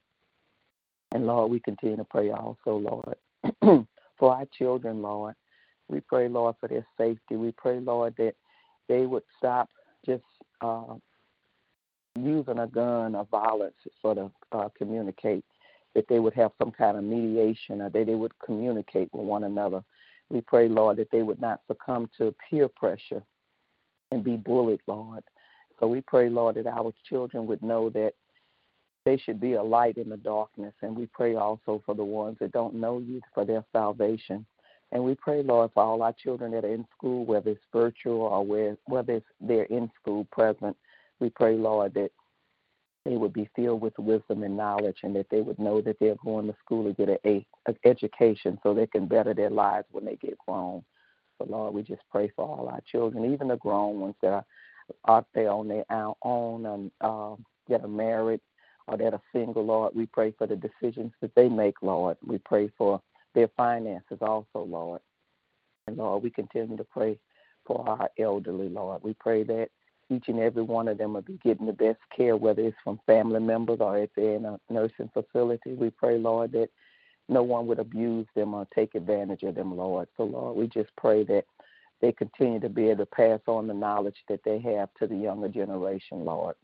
And 1.13 1.27
Lord, 1.27 1.51
we 1.51 1.61
continue 1.61 1.97
to 1.97 2.05
pray 2.05 2.31
also, 2.31 2.57
Lord, 2.67 3.17
for 4.19 4.35
our 4.35 4.47
children, 4.57 5.03
Lord. 5.03 5.35
We 5.89 6.01
pray, 6.01 6.29
Lord, 6.29 6.57
for 6.61 6.69
their 6.69 6.87
safety. 6.99 7.37
We 7.37 7.53
pray, 7.53 7.81
Lord, 7.81 8.15
that 8.19 8.35
they 8.89 9.07
would 9.07 9.23
stop 9.39 9.71
just 10.05 10.25
uh, 10.61 10.95
using 12.17 12.59
a 12.59 12.67
gun 12.67 13.15
or 13.15 13.25
violence 13.31 13.75
to 13.85 13.91
sort 14.03 14.19
of 14.19 14.33
uh, 14.53 14.69
communicate, 14.77 15.45
that 15.95 16.07
they 16.09 16.19
would 16.19 16.35
have 16.35 16.53
some 16.59 16.71
kind 16.71 16.99
of 16.99 17.05
mediation 17.05 17.81
or 17.81 17.91
that 17.91 18.07
they 18.07 18.15
would 18.15 18.39
communicate 18.45 19.09
with 19.13 19.25
one 19.25 19.45
another. 19.45 19.83
We 20.31 20.41
pray, 20.43 20.69
Lord, 20.69 20.99
that 20.99 21.11
they 21.11 21.23
would 21.23 21.41
not 21.41 21.61
succumb 21.67 22.11
to 22.19 22.35
peer 22.49 22.69
pressure 22.69 23.23
and 24.11 24.23
be 24.23 24.37
bullied, 24.37 24.81
Lord. 24.87 25.25
So 25.81 25.87
we 25.87 26.01
pray, 26.01 26.29
Lord, 26.29 26.57
that 26.57 26.67
our 26.67 26.93
children 27.09 27.47
would 27.47 27.63
know 27.63 27.89
that 27.91 28.13
they 29.05 29.17
should 29.17 29.41
be 29.41 29.55
a 29.55 29.63
light 29.63 29.97
in 29.97 30.09
the 30.09 30.17
darkness. 30.17 30.75
And 30.83 30.95
we 30.97 31.07
pray 31.07 31.37
also 31.37 31.83
for 31.87 31.95
the 31.95 32.05
ones 32.05 32.37
that 32.41 32.53
don't 32.53 32.75
know 32.75 32.99
you 32.99 33.21
for 33.33 33.45
their 33.45 33.65
salvation. 33.73 34.45
And 34.93 35.05
we 35.05 35.15
pray, 35.15 35.43
Lord, 35.43 35.71
for 35.73 35.83
all 35.83 36.03
our 36.03 36.15
children 36.15 36.51
that 36.53 36.65
are 36.65 36.75
in 36.75 36.87
school, 36.97 37.25
whether 37.25 37.51
it's 37.51 37.61
virtual 37.73 38.23
or 38.23 38.75
whether 38.87 39.23
they're 39.41 39.65
in 39.65 39.91
school 40.01 40.27
present. 40.33 40.77
We 41.21 41.31
pray, 41.31 41.57
Lord, 41.57 41.95
that 41.95 42.11
they 43.09 43.17
would 43.17 43.33
be 43.33 43.49
filled 43.57 43.81
with 43.81 43.99
wisdom 43.99 44.43
and 44.43 44.57
knowledge 44.57 44.99
and 45.03 45.17
that 45.17 45.27
they 45.31 45.41
would 45.41 45.59
know 45.59 45.81
that 45.81 45.97
they're 45.99 46.17
going 46.23 46.47
to 46.47 46.55
school 46.63 46.85
to 46.85 46.93
get 46.93 47.19
an 47.25 47.45
education 47.85 48.59
so 48.63 48.75
they 48.75 48.87
can 48.87 49.07
better 49.07 49.33
their 49.33 49.49
lives 49.49 49.87
when 49.93 50.05
they 50.05 50.17
get 50.17 50.37
grown. 50.47 50.85
So, 51.39 51.47
Lord, 51.49 51.73
we 51.73 51.83
just 51.83 52.03
pray 52.11 52.31
for 52.37 52.45
all 52.45 52.69
our 52.69 52.83
children, 52.91 53.33
even 53.33 53.49
the 53.49 53.57
grown 53.57 53.99
ones 54.01 54.17
that 54.21 54.33
are 54.33 54.45
out 55.09 55.27
there 55.35 55.51
on 55.51 55.69
their 55.69 55.85
own 56.23 56.67
and 56.67 56.91
uh, 57.01 57.37
that 57.69 57.83
are 57.83 57.89
married 57.89 58.41
or 58.87 58.99
that 58.99 59.15
are 59.15 59.23
single, 59.33 59.65
Lord. 59.65 59.95
We 59.95 60.07
pray 60.07 60.35
for 60.37 60.47
the 60.47 60.57
decisions 60.57 61.13
that 61.23 61.35
they 61.35 61.49
make, 61.49 61.77
Lord. 61.81 62.19
We 62.27 62.39
pray 62.39 62.71
for 62.77 63.01
their 63.35 63.49
finances 63.57 64.19
also, 64.21 64.65
Lord. 64.67 65.01
And 65.87 65.97
Lord, 65.97 66.23
we 66.23 66.31
continue 66.31 66.77
to 66.77 66.85
pray 66.85 67.19
for 67.67 67.89
our 67.89 68.11
elderly, 68.19 68.69
Lord. 68.69 69.03
We 69.03 69.15
pray 69.15 69.45
that 69.45 69.69
each 70.11 70.29
and 70.29 70.41
every 70.41 70.63
one 70.63 70.89
of 70.89 70.99
them 70.99 71.13
will 71.15 71.23
be 71.23 71.39
getting 71.45 71.67
the 71.67 71.73
best 71.73 71.99
care, 72.17 72.37
whether 72.37 72.63
it's 72.63 72.77
from 72.83 73.01
family 73.07 73.41
members 73.41 73.79
or 73.81 73.99
if 73.99 74.11
they're 74.17 74.37
in 74.37 74.45
a 74.45 74.59
nursing 74.71 75.11
facility. 75.13 75.75
We 75.75 75.91
pray, 75.91 76.19
Lord, 76.19 76.53
that 76.53 76.69
no 77.29 77.43
one 77.43 77.67
would 77.67 77.79
abuse 77.79 78.27
them 78.35 78.55
or 78.55 78.67
take 78.75 78.95
advantage 78.95 79.43
of 79.43 79.55
them, 79.55 79.77
Lord. 79.77 80.09
So, 80.17 80.25
Lord, 80.25 80.57
we 80.57 80.67
just 80.67 80.91
pray 80.97 81.25
that 81.25 81.45
they 82.01 82.13
continue 82.13 82.61
to 82.61 82.69
be 82.69 82.89
able 82.89 83.05
to 83.05 83.07
pass 83.07 83.41
on 83.47 83.67
the 83.67 83.75
knowledge 83.75 84.17
that 84.29 84.41
they 84.45 84.59
have 84.61 84.89
to 84.99 85.07
the 85.07 85.17
younger 85.17 85.49
generation, 85.49 86.25
Lord. 86.25 86.57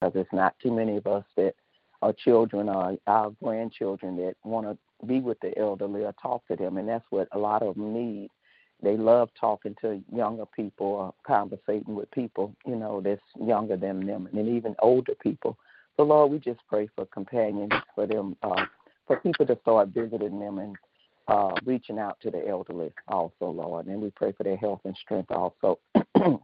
Because 0.00 0.14
there's 0.14 0.26
not 0.32 0.54
too 0.60 0.72
many 0.72 0.96
of 0.96 1.06
us 1.06 1.24
that 1.36 1.54
are 2.02 2.14
children 2.14 2.68
or 2.68 2.96
our 3.06 3.30
grandchildren 3.42 4.16
that 4.16 4.34
want 4.44 4.66
to 4.66 5.06
be 5.06 5.20
with 5.20 5.38
the 5.40 5.56
elderly 5.58 6.04
or 6.04 6.14
talk 6.20 6.46
to 6.48 6.56
them, 6.56 6.78
and 6.78 6.88
that's 6.88 7.04
what 7.10 7.28
a 7.32 7.38
lot 7.38 7.62
of 7.62 7.74
them 7.74 7.92
need 7.92 8.30
they 8.82 8.96
love 8.96 9.28
talking 9.38 9.74
to 9.82 10.02
younger 10.12 10.46
people 10.46 10.86
or 10.86 11.14
conversating 11.26 11.94
with 11.94 12.10
people, 12.10 12.54
you 12.66 12.76
know, 12.76 13.00
that's 13.00 13.20
younger 13.38 13.76
than 13.76 14.06
them 14.06 14.28
and 14.32 14.48
even 14.48 14.74
older 14.80 15.14
people. 15.22 15.56
So 15.96 16.04
Lord, 16.04 16.32
we 16.32 16.38
just 16.38 16.60
pray 16.68 16.88
for 16.94 17.04
companions 17.06 17.72
for 17.94 18.06
them, 18.06 18.36
uh, 18.42 18.64
for 19.06 19.18
people 19.18 19.46
to 19.46 19.58
start 19.62 19.88
visiting 19.88 20.38
them 20.38 20.58
and 20.58 20.76
uh, 21.28 21.52
reaching 21.64 21.98
out 21.98 22.18
to 22.20 22.30
the 22.30 22.46
elderly 22.48 22.92
also, 23.08 23.50
Lord. 23.50 23.86
And 23.86 24.00
we 24.00 24.10
pray 24.10 24.32
for 24.32 24.44
their 24.44 24.56
health 24.56 24.80
and 24.84 24.96
strength 24.96 25.30
also. 25.30 25.78
and 26.14 26.38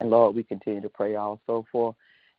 Lord, 0.00 0.34
we 0.34 0.42
continue 0.42 0.80
to 0.80 0.88
pray 0.88 1.16
also 1.16 1.66
for 1.70 1.94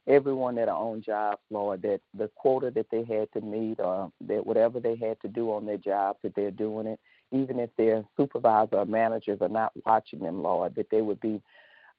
everyone 0.08 0.56
that 0.56 0.70
are 0.70 0.78
on 0.78 1.02
jobs, 1.02 1.42
Lord, 1.52 1.82
that 1.84 2.02
the 2.18 2.30
quota 2.36 2.72
that 2.72 2.88
they 2.92 3.04
had 3.04 3.32
to 3.34 3.42
meet 3.42 3.80
or 3.80 4.12
that 4.28 4.46
whatever 4.46 4.80
they 4.80 4.96
had 4.96 5.20
to 5.22 5.28
do 5.28 5.52
on 5.52 5.66
their 5.66 5.78
jobs, 5.78 6.20
that 6.24 6.34
they're 6.36 6.52
doing 6.52 6.88
it 6.88 7.00
even 7.32 7.60
if 7.60 7.70
their 7.78 8.04
supervisor 8.16 8.78
or 8.78 8.86
managers 8.86 9.40
are 9.42 9.50
not 9.50 9.72
watching 9.86 10.20
them, 10.20 10.42
Lord, 10.42 10.76
that 10.76 10.90
they 10.90 11.02
would 11.02 11.20
be 11.20 11.42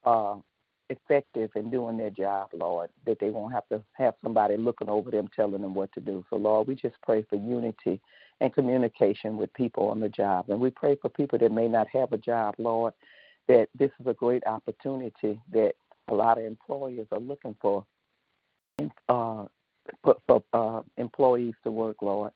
uh, 0.05 0.35
effective 0.89 1.51
in 1.55 1.69
doing 1.69 1.97
their 1.97 2.09
job, 2.09 2.49
Lord, 2.53 2.89
that 3.05 3.19
they 3.19 3.29
won't 3.29 3.53
have 3.53 3.67
to 3.69 3.81
have 3.93 4.15
somebody 4.23 4.57
looking 4.57 4.89
over 4.89 5.11
them 5.11 5.29
telling 5.35 5.61
them 5.61 5.75
what 5.75 5.91
to 5.93 5.99
do. 5.99 6.25
So, 6.29 6.37
Lord, 6.37 6.67
we 6.67 6.75
just 6.75 6.95
pray 7.03 7.25
for 7.29 7.35
unity 7.35 8.01
and 8.41 8.53
communication 8.53 9.37
with 9.37 9.53
people 9.53 9.89
on 9.89 9.99
the 9.99 10.09
job. 10.09 10.49
And 10.49 10.59
we 10.59 10.71
pray 10.71 10.97
for 11.01 11.09
people 11.09 11.37
that 11.39 11.51
may 11.51 11.67
not 11.67 11.87
have 11.93 12.11
a 12.11 12.17
job, 12.17 12.55
Lord, 12.57 12.93
that 13.47 13.69
this 13.77 13.91
is 13.99 14.07
a 14.07 14.13
great 14.13 14.43
opportunity 14.47 15.39
that 15.51 15.73
a 16.07 16.13
lot 16.13 16.39
of 16.39 16.45
employers 16.45 17.07
are 17.11 17.19
looking 17.19 17.55
for 17.61 17.85
uh, 19.09 19.45
for, 20.03 20.43
uh, 20.53 20.81
employees 20.97 21.55
to 21.63 21.71
work, 21.71 21.97
Lord. 22.01 22.31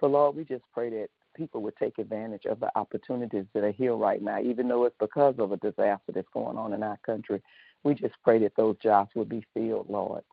So, 0.00 0.06
Lord, 0.06 0.36
we 0.36 0.44
just 0.44 0.64
pray 0.72 0.90
that 0.90 1.08
people 1.38 1.62
would 1.62 1.76
take 1.76 1.98
advantage 1.98 2.44
of 2.46 2.58
the 2.58 2.70
opportunities 2.76 3.44
that 3.54 3.62
are 3.62 3.70
here 3.70 3.94
right 3.94 4.20
now, 4.20 4.40
even 4.40 4.66
though 4.66 4.84
it's 4.84 4.96
because 4.98 5.36
of 5.38 5.52
a 5.52 5.56
disaster 5.58 6.12
that's 6.12 6.28
going 6.34 6.58
on 6.58 6.72
in 6.72 6.82
our 6.82 6.98
country. 7.06 7.40
We 7.84 7.94
just 7.94 8.14
pray 8.24 8.40
that 8.40 8.56
those 8.56 8.76
jobs 8.82 9.10
would 9.14 9.28
be 9.28 9.46
filled, 9.54 9.88
Lord. 9.88 10.24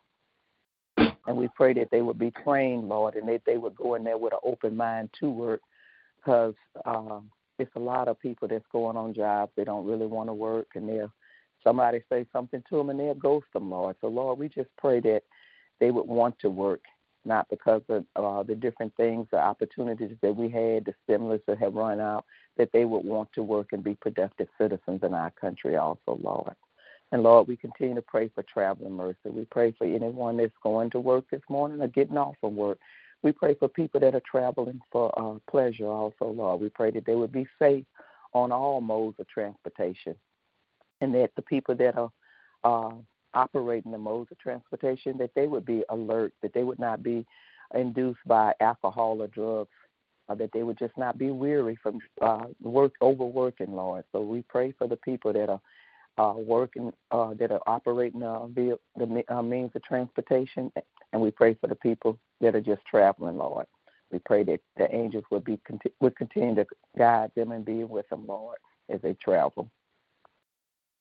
And 0.97 1.37
we 1.37 1.47
pray 1.55 1.73
that 1.73 1.89
they 1.91 2.01
would 2.01 2.17
be 2.17 2.31
trained, 2.43 2.89
Lord, 2.89 3.15
and 3.15 3.29
that 3.29 3.43
they 3.45 3.57
would 3.57 3.75
go 3.75 3.95
in 3.95 4.03
there 4.03 4.17
with 4.17 4.33
an 4.33 4.39
open 4.43 4.75
mind 4.75 5.09
to 5.19 5.29
work 5.29 5.61
because 6.17 6.55
um, 6.85 7.29
it's 7.59 7.75
a 7.75 7.79
lot 7.79 8.07
of 8.07 8.19
people 8.19 8.47
that's 8.47 8.65
going 8.71 8.97
on 8.97 9.13
jobs. 9.13 9.51
They 9.55 9.63
don't 9.63 9.85
really 9.85 10.07
want 10.07 10.29
to 10.29 10.33
work, 10.33 10.67
and 10.75 10.89
they'll 10.89 11.11
somebody 11.63 12.01
say 12.09 12.25
something 12.31 12.63
to 12.69 12.77
them 12.77 12.89
and 12.89 12.99
they'll 12.99 13.13
ghost 13.15 13.47
them, 13.53 13.69
Lord. 13.69 13.95
So, 14.01 14.07
Lord, 14.07 14.39
we 14.39 14.49
just 14.49 14.69
pray 14.77 14.99
that 15.01 15.21
they 15.79 15.91
would 15.91 16.07
want 16.07 16.37
to 16.39 16.49
work 16.49 16.81
not 17.25 17.49
because 17.49 17.81
of 17.89 18.05
uh, 18.15 18.43
the 18.43 18.55
different 18.55 18.95
things, 18.95 19.27
the 19.31 19.39
opportunities 19.39 20.15
that 20.21 20.35
we 20.35 20.49
had, 20.49 20.85
the 20.85 20.93
stimulus 21.03 21.41
that 21.47 21.57
have 21.57 21.73
run 21.73 21.99
out, 21.99 22.25
that 22.57 22.71
they 22.71 22.85
would 22.85 23.05
want 23.05 23.31
to 23.33 23.43
work 23.43 23.73
and 23.73 23.83
be 23.83 23.95
productive 23.95 24.47
citizens 24.57 25.01
in 25.03 25.13
our 25.13 25.31
country 25.31 25.75
also, 25.75 26.19
Lord. 26.21 26.55
And 27.11 27.23
Lord, 27.23 27.47
we 27.47 27.55
continue 27.55 27.95
to 27.95 28.01
pray 28.01 28.29
for 28.33 28.43
traveling 28.43 28.93
mercy. 28.93 29.17
We 29.25 29.45
pray 29.45 29.71
for 29.77 29.85
anyone 29.85 30.37
that's 30.37 30.51
going 30.63 30.89
to 30.91 30.99
work 30.99 31.25
this 31.31 31.41
morning 31.49 31.81
or 31.81 31.87
getting 31.87 32.17
off 32.17 32.35
from 32.41 32.55
work. 32.55 32.79
We 33.21 33.31
pray 33.31 33.55
for 33.55 33.67
people 33.67 33.99
that 34.01 34.15
are 34.15 34.21
traveling 34.29 34.81
for 34.91 35.11
uh, 35.17 35.39
pleasure 35.49 35.87
also, 35.87 36.25
Lord. 36.25 36.61
We 36.61 36.69
pray 36.69 36.91
that 36.91 37.05
they 37.05 37.15
would 37.15 37.31
be 37.31 37.47
safe 37.59 37.85
on 38.33 38.51
all 38.51 38.81
modes 38.81 39.19
of 39.19 39.27
transportation 39.27 40.15
and 41.01 41.13
that 41.15 41.31
the 41.35 41.41
people 41.41 41.75
that 41.75 41.95
are 41.97 42.11
uh, 42.63 42.93
operating 43.35 43.91
the 43.91 43.97
modes 43.97 44.31
of 44.31 44.39
transportation, 44.39 45.17
that 45.17 45.31
they 45.35 45.47
would 45.47 45.65
be 45.65 45.83
alert, 45.89 46.33
that 46.41 46.53
they 46.53 46.63
would 46.63 46.79
not 46.79 47.03
be 47.03 47.25
induced 47.73 48.19
by 48.25 48.53
alcohol 48.59 49.21
or 49.21 49.27
drugs, 49.27 49.69
or 50.27 50.35
that 50.35 50.51
they 50.53 50.63
would 50.63 50.79
just 50.79 50.97
not 50.97 51.17
be 51.17 51.31
weary 51.31 51.77
from 51.81 51.99
uh, 52.21 52.45
work 52.61 52.93
overworking, 53.01 53.73
Lord. 53.73 54.05
So 54.11 54.21
we 54.21 54.41
pray 54.43 54.73
for 54.77 54.87
the 54.87 54.97
people 54.97 55.33
that 55.33 55.49
are 55.49 55.61
uh, 56.17 56.33
working, 56.37 56.91
uh, 57.11 57.33
that 57.35 57.51
are 57.51 57.61
operating 57.67 58.23
uh, 58.23 58.47
via 58.47 58.75
the 58.95 59.23
uh, 59.27 59.41
means 59.41 59.71
of 59.75 59.83
transportation, 59.83 60.71
and 61.11 61.21
we 61.21 61.31
pray 61.31 61.55
for 61.55 61.67
the 61.67 61.75
people 61.75 62.17
that 62.41 62.55
are 62.55 62.61
just 62.61 62.85
traveling, 62.85 63.37
Lord. 63.37 63.65
We 64.11 64.19
pray 64.19 64.43
that 64.43 64.61
the 64.77 64.93
angels 64.95 65.25
would 65.31 65.43
be 65.43 65.59
would 65.99 66.15
continue 66.15 66.55
to 66.55 66.65
guide 66.97 67.31
them 67.35 67.51
and 67.51 67.65
be 67.65 67.83
with 67.83 68.07
them, 68.09 68.25
Lord, 68.27 68.57
as 68.89 69.01
they 69.01 69.13
travel. 69.15 69.69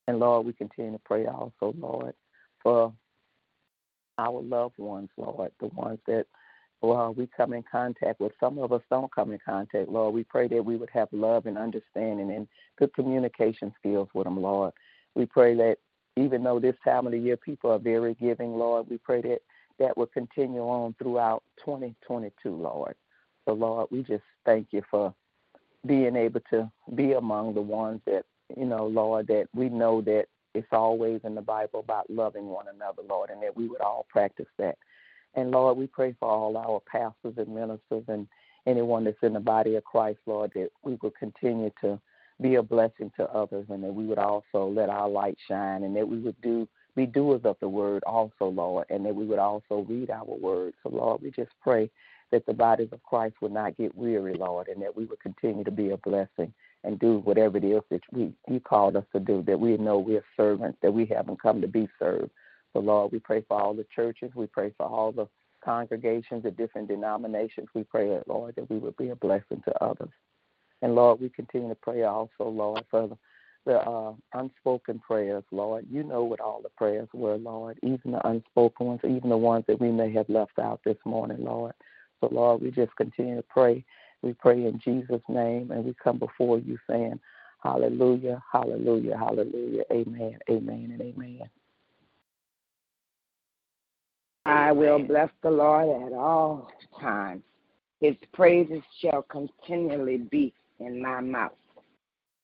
And 0.09 0.19
Lord, 0.19 0.47
we 0.47 0.53
continue 0.53 0.93
to 0.93 1.01
pray 1.05 1.27
also, 1.27 1.75
Lord, 1.79 2.15
for 2.65 2.93
our 4.19 4.43
loved 4.43 4.79
ones, 4.79 5.11
Lord, 5.17 5.53
the 5.61 5.69
ones 5.69 6.01
that 6.09 6.27
well, 6.85 7.15
we 7.15 7.29
come 7.35 7.55
in 7.55 7.65
contact 7.71 8.21
with. 8.21 8.33
Some 8.39 8.59
of 8.59 8.71
us 8.73 8.83
don't 8.91 9.13
come 9.15 9.33
in 9.33 9.39
contact, 9.43 9.89
Lord. 9.89 10.13
We 10.13 10.23
pray 10.23 10.49
that 10.49 10.63
we 10.63 10.77
would 10.77 10.91
have 10.91 11.09
love 11.13 11.47
and 11.47 11.57
understanding 11.57 12.31
and 12.31 12.47
good 12.79 12.93
communication 12.93 13.73
skills 13.79 14.09
with 14.13 14.25
them, 14.25 14.43
Lord. 14.43 14.73
We 15.15 15.25
pray 15.25 15.55
that 15.55 15.79
even 16.17 16.45
though 16.45 16.61
this 16.61 16.77
time 16.85 17.07
of 17.07 17.13
the 17.13 17.19
year 17.19 17.39
people 17.39 17.71
are 17.71 17.79
very 17.79 18.15
giving, 18.15 18.55
Lord, 18.57 18.87
we 18.91 18.99
pray 18.99 19.23
that 19.23 19.41
that 19.79 19.97
will 19.97 20.07
continue 20.07 20.61
on 20.61 20.95
throughout 20.99 21.43
2022, 21.65 22.51
Lord. 22.51 22.95
So, 23.47 23.55
Lord, 23.55 23.89
we 23.91 24.03
just 24.03 24.23
thank 24.45 24.69
you 24.71 24.83
for 24.91 25.15
being 25.87 26.17
able 26.17 26.41
to 26.51 26.71
be 26.95 27.13
among 27.13 27.55
the 27.55 27.63
ones 27.63 28.01
that, 28.07 28.25
you 28.57 28.67
know, 28.67 28.87
Lord, 28.87 29.27
that 29.29 29.49
we 29.55 29.69
know 29.69 30.01
that 30.03 30.27
it's 30.55 30.73
always 30.73 31.21
in 31.25 31.35
the 31.35 31.43
Bible 31.43 31.81
about 31.81 32.09
loving 32.11 32.47
one 32.47 32.67
another, 32.73 33.03
Lord, 33.09 33.31
and 33.31 33.43
that 33.43 33.57
we 33.57 33.69
would 33.69 33.81
all 33.81 34.07
practice 34.09 34.47
that. 34.59 34.79
And 35.35 35.51
Lord, 35.51 35.77
we 35.77 35.87
pray 35.87 36.15
for 36.19 36.29
all 36.29 36.57
our 36.57 36.81
pastors 36.81 37.35
and 37.37 37.55
ministers 37.55 38.05
and 38.09 38.29
anyone 38.67 39.05
that's 39.05 39.23
in 39.23 39.33
the 39.33 39.41
body 39.41 39.75
of 39.75 39.85
Christ, 39.85 40.21
Lord, 40.27 40.53
that 40.55 40.71
we 40.83 40.97
will 41.03 41.13
continue 41.19 41.71
to 41.81 42.01
be 42.41 42.57
a 42.57 42.63
blessing 42.63 43.11
to 43.17 43.25
others 43.31 43.67
and 43.69 43.83
that 43.83 43.95
we 43.95 44.07
would 44.07 44.19
also 44.19 44.69
let 44.69 44.89
our 44.89 45.09
light 45.09 45.37
shine 45.49 45.83
and 45.83 45.95
that 45.97 46.09
we 46.09 46.19
would 46.19 46.41
do 46.41 46.69
be 46.97 47.07
doers 47.07 47.41
of 47.45 47.57
the 47.61 47.69
word 47.69 48.05
also, 48.05 48.47
Lord, 48.47 48.87
and 48.89 49.05
that 49.05 49.15
we 49.15 49.25
would 49.25 49.39
also 49.41 49.85
read 49.89 50.11
our 50.11 50.25
word. 50.25 50.75
So, 50.83 50.91
Lord, 50.91 51.23
we 51.23 51.31
just 51.33 51.51
pray 51.61 51.91
that 52.31 52.47
the 52.47 52.55
bodies 52.55 52.89
of 52.93 53.03
Christ 53.03 53.35
would 53.41 53.53
not 53.53 53.77
get 53.77 53.97
weary, 53.97 54.35
Lord, 54.35 54.69
and 54.69 54.81
that 54.83 54.97
we 54.97 55.05
would 55.05 55.21
continue 55.21 55.65
to 55.65 55.71
be 55.71 55.91
a 55.91 55.97
blessing 55.97 56.53
and 56.85 56.99
do 56.99 57.19
whatever 57.21 57.57
it 57.57 57.65
is 57.65 57.83
that 57.91 58.03
we 58.13 58.33
you 58.49 58.61
called 58.61 58.97
us 58.97 59.05
to 59.13 59.21
do, 59.21 59.43
that 59.47 59.59
we 59.59 59.77
know 59.77 59.99
we're 59.99 60.25
servants, 60.37 60.79
that 60.83 60.93
we 60.93 61.07
haven't 61.07 61.43
come 61.43 61.61
to 61.61 61.69
be 61.69 61.89
served. 61.99 62.31
So, 62.73 62.81
Lord, 62.81 63.13
we 63.13 63.19
pray 63.19 63.45
for 63.49 63.61
all 63.61 63.75
the 63.75 63.87
churches. 63.95 64.31
We 64.35 64.47
pray 64.47 64.73
for 64.77 64.87
all 64.87 65.13
the 65.13 65.29
congregations, 65.65 66.43
the 66.43 66.51
different 66.51 66.89
denominations. 66.89 67.69
We 67.75 67.85
pray, 67.85 68.19
Lord, 68.27 68.57
that 68.57 68.69
we 68.69 68.79
would 68.79 68.97
be 68.97 69.11
a 69.11 69.17
blessing 69.17 69.63
to 69.65 69.85
others. 69.85 70.11
And, 70.83 70.95
Lord, 70.95 71.21
we 71.21 71.31
continue 71.31 71.69
to 71.69 71.75
pray 71.77 72.03
also, 72.03 72.45
Lord, 72.45 72.85
for 72.91 73.09
the, 73.09 73.19
the 73.65 73.81
uh, 73.81 74.13
unspoken 74.35 74.99
prayers, 74.99 75.45
Lord. 75.51 75.87
You 75.91 76.03
know 76.03 76.25
what 76.25 76.41
all 76.41 76.61
the 76.63 76.69
prayers 76.71 77.09
were, 77.15 77.37
Lord, 77.37 77.79
even 77.83 78.13
the 78.13 78.27
unspoken 78.27 78.87
ones, 78.87 79.01
even 79.05 79.31
the 79.31 79.37
ones 79.39 79.65
that 79.69 79.81
we 79.81 79.91
may 79.91 80.13
have 80.13 80.29
left 80.29 80.59
out 80.59 80.81
this 80.85 80.99
morning, 81.07 81.45
Lord. 81.45 81.73
So, 82.21 82.29
Lord, 82.31 82.61
we 82.61 82.71
just 82.71 82.95
continue 82.97 83.37
to 83.37 83.43
pray. 83.43 83.85
We 84.25 84.33
pray 84.33 84.65
in 84.65 84.81
Jesus' 84.83 85.21
name, 85.29 85.71
and 85.71 85.85
we 85.85 85.95
come 86.03 86.19
before 86.19 86.59
you 86.59 86.79
saying, 86.89 87.21
Hallelujah, 87.63 88.43
hallelujah, 88.51 89.19
hallelujah, 89.19 89.83
amen, 89.93 90.39
amen, 90.51 90.97
and 90.99 91.01
amen. 91.03 91.43
I 94.47 94.73
will 94.73 94.99
bless 94.99 95.29
the 95.43 95.51
Lord 95.51 95.89
at 96.07 96.13
all 96.15 96.71
times. 96.99 97.43
His 98.01 98.15
praises 98.33 98.83
shall 99.01 99.23
continually 99.23 100.19
be 100.19 100.55
in 100.81 101.03
my 101.03 101.21
mouth. 101.21 101.53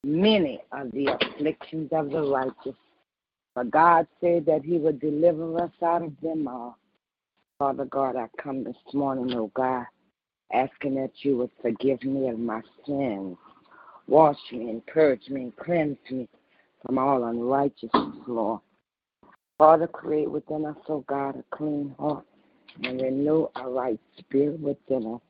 Many 0.04 0.60
are 0.72 0.86
the 0.86 1.18
afflictions 1.18 1.88
of 1.92 2.10
the 2.10 2.22
righteous, 2.22 2.78
but 3.54 3.70
God 3.70 4.06
said 4.20 4.44
that 4.46 4.64
He 4.64 4.76
would 4.76 5.00
deliver 5.00 5.62
us 5.62 5.72
out 5.82 6.02
of 6.02 6.12
them 6.22 6.46
all. 6.46 6.76
Father 7.58 7.86
God, 7.86 8.16
I 8.16 8.28
come 8.42 8.64
this 8.64 8.76
morning, 8.92 9.34
oh 9.34 9.50
God, 9.54 9.86
asking 10.52 10.96
that 10.96 11.12
you 11.18 11.36
would 11.38 11.50
forgive 11.62 12.02
me 12.02 12.28
of 12.28 12.38
my 12.38 12.60
sins. 12.86 13.36
Wash 14.06 14.38
me 14.52 14.70
and 14.70 14.84
purge 14.86 15.28
me 15.28 15.42
and 15.42 15.56
cleanse 15.56 15.98
me 16.10 16.28
from 16.84 16.98
all 16.98 17.24
unrighteousness, 17.24 18.16
Lord. 18.26 18.60
Father, 19.58 19.86
create 19.86 20.30
within 20.30 20.64
us, 20.64 20.76
oh 20.88 21.04
God, 21.06 21.36
a 21.36 21.56
clean 21.56 21.94
heart 21.98 22.24
and 22.82 23.00
renew 23.00 23.46
a 23.56 23.68
right 23.68 24.00
spirit 24.18 24.58
within 24.60 25.14
us. 25.14 25.20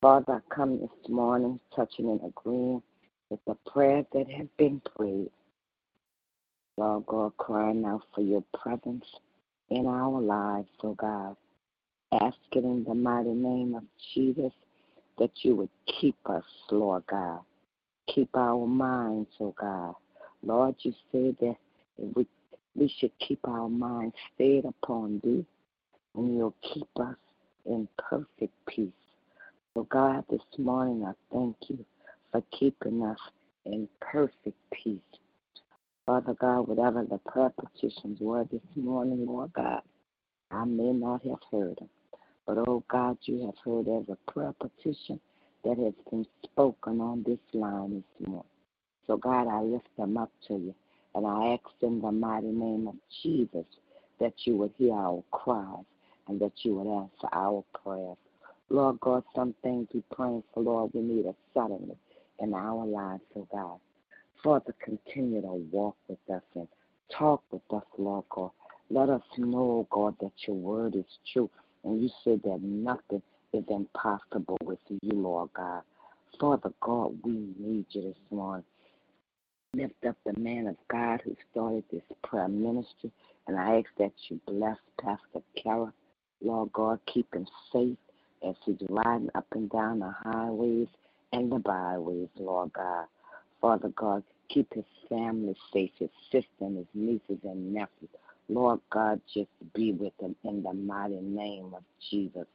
Father, 0.00 0.34
I 0.34 0.54
come 0.54 0.78
this 0.80 1.08
morning 1.08 1.58
touching 1.74 2.08
and 2.08 2.20
agreeing 2.24 2.82
with 3.30 3.40
the 3.46 3.56
prayers 3.70 4.06
that 4.12 4.30
have 4.30 4.56
been 4.56 4.80
prayed. 4.96 5.30
Lord 6.76 7.06
God, 7.06 7.36
crying 7.38 7.84
out 7.84 8.02
for 8.14 8.20
your 8.20 8.44
presence 8.56 9.04
in 9.70 9.86
our 9.86 10.20
lives, 10.20 10.68
oh 10.84 10.94
God. 10.94 11.36
Asking 12.12 12.64
in 12.64 12.84
the 12.84 12.94
mighty 12.94 13.34
name 13.34 13.74
of 13.74 13.82
Jesus 14.14 14.52
that 15.18 15.30
you 15.42 15.54
would 15.56 15.68
keep 16.00 16.16
us, 16.24 16.44
Lord 16.70 17.04
God. 17.06 17.40
Keep 18.14 18.34
our 18.34 18.66
minds, 18.66 19.28
oh 19.40 19.54
God. 19.60 19.94
Lord, 20.42 20.76
you 20.80 20.94
said 21.12 21.36
that 21.40 21.56
we, 21.98 22.26
we 22.74 22.92
should 22.98 23.12
keep 23.18 23.40
our 23.46 23.68
minds 23.68 24.14
stayed 24.34 24.64
upon 24.64 25.20
thee, 25.22 25.44
and 26.14 26.34
you'll 26.36 26.54
keep 26.62 26.88
us 26.98 27.16
in 27.66 27.86
perfect 27.98 28.54
peace. 28.66 28.88
So, 29.74 29.82
God, 29.84 30.24
this 30.30 30.40
morning 30.56 31.04
I 31.04 31.12
thank 31.30 31.56
you 31.68 31.84
for 32.32 32.42
keeping 32.58 33.02
us 33.02 33.18
in 33.66 33.86
perfect 34.00 34.56
peace. 34.72 34.98
Father 36.06 36.34
God, 36.40 36.68
whatever 36.68 37.04
the 37.04 37.18
prayer 37.18 37.50
petitions 37.50 38.18
were 38.18 38.44
this 38.50 38.62
morning, 38.76 39.26
Lord 39.26 39.52
God, 39.52 39.82
I 40.50 40.64
may 40.64 40.92
not 40.92 41.22
have 41.26 41.40
heard 41.50 41.76
them. 41.76 41.88
But, 42.48 42.64
oh 42.66 42.82
God, 42.88 43.18
you 43.24 43.44
have 43.44 43.56
heard 43.62 43.88
every 43.88 44.16
prayer 44.26 44.54
petition 44.58 45.20
that 45.64 45.76
has 45.76 45.92
been 46.10 46.26
spoken 46.42 46.98
on 46.98 47.22
this 47.26 47.38
line 47.52 48.02
this 48.18 48.26
morning. 48.26 48.48
So, 49.06 49.18
God, 49.18 49.48
I 49.48 49.60
lift 49.60 49.94
them 49.98 50.16
up 50.16 50.32
to 50.46 50.54
you. 50.54 50.74
And 51.14 51.26
I 51.26 51.52
ask 51.52 51.70
in 51.82 52.00
the 52.00 52.10
mighty 52.10 52.46
name 52.46 52.88
of 52.88 52.94
Jesus 53.22 53.66
that 54.18 54.32
you 54.46 54.56
would 54.56 54.72
hear 54.78 54.94
our 54.94 55.22
cries 55.30 55.84
and 56.26 56.40
that 56.40 56.52
you 56.62 56.76
would 56.76 56.86
answer 56.90 57.28
our 57.34 57.62
prayers. 57.82 58.16
Lord 58.70 58.98
God, 59.00 59.24
some 59.34 59.54
things 59.62 59.88
we 59.92 60.02
pray 60.10 60.42
for, 60.54 60.62
Lord, 60.62 60.92
we 60.94 61.02
need 61.02 61.26
a 61.26 61.34
suddenly 61.52 61.98
in 62.38 62.54
our 62.54 62.86
lives, 62.86 63.24
oh 63.36 63.46
God. 63.52 63.78
Father, 64.42 64.74
continue 64.82 65.42
to 65.42 65.66
walk 65.70 65.96
with 66.08 66.18
us 66.34 66.42
and 66.54 66.68
talk 67.12 67.42
with 67.50 67.60
us, 67.70 67.84
Lord 67.98 68.24
God. 68.30 68.52
Let 68.88 69.10
us 69.10 69.22
know, 69.36 69.86
God, 69.90 70.14
that 70.22 70.32
your 70.46 70.56
word 70.56 70.96
is 70.96 71.04
true. 71.30 71.50
And 71.88 72.02
you 72.02 72.10
said 72.22 72.42
that 72.44 72.60
nothing 72.60 73.22
is 73.54 73.64
impossible 73.70 74.58
with 74.62 74.78
you, 74.90 75.10
Lord 75.10 75.48
God. 75.54 75.80
Father 76.38 76.70
God, 76.82 77.16
we 77.22 77.32
need 77.58 77.86
you 77.88 78.02
this 78.02 78.30
morning. 78.30 78.66
Lift 79.74 80.04
up 80.06 80.16
the 80.26 80.38
man 80.38 80.66
of 80.66 80.76
God 80.88 81.22
who 81.24 81.34
started 81.50 81.84
this 81.90 82.02
prayer 82.22 82.46
ministry. 82.46 83.10
And 83.46 83.58
I 83.58 83.78
ask 83.78 83.86
that 83.96 84.12
you 84.28 84.38
bless 84.46 84.76
Pastor 85.00 85.40
Keller. 85.56 85.94
Lord 86.42 86.74
God, 86.74 87.00
keep 87.06 87.34
him 87.34 87.46
safe 87.72 87.96
as 88.46 88.54
he's 88.66 88.76
riding 88.90 89.30
up 89.34 89.46
and 89.52 89.70
down 89.70 90.00
the 90.00 90.14
highways 90.24 90.88
and 91.32 91.50
the 91.50 91.58
byways, 91.58 92.28
Lord 92.36 92.70
God. 92.74 93.06
Father 93.62 93.88
God, 93.96 94.24
keep 94.50 94.74
his 94.74 94.84
family 95.08 95.56
safe, 95.72 95.92
his 95.98 96.10
sister 96.30 96.48
and 96.60 96.76
his 96.76 96.86
nieces 96.92 97.42
and 97.44 97.72
nephews. 97.72 98.10
Lord 98.48 98.80
God, 98.90 99.20
just 99.32 99.50
be 99.74 99.92
with 99.92 100.16
them 100.18 100.34
in 100.44 100.62
the 100.62 100.72
mighty 100.72 101.20
name 101.20 101.72
of 101.74 101.82
Jesus. 102.10 102.46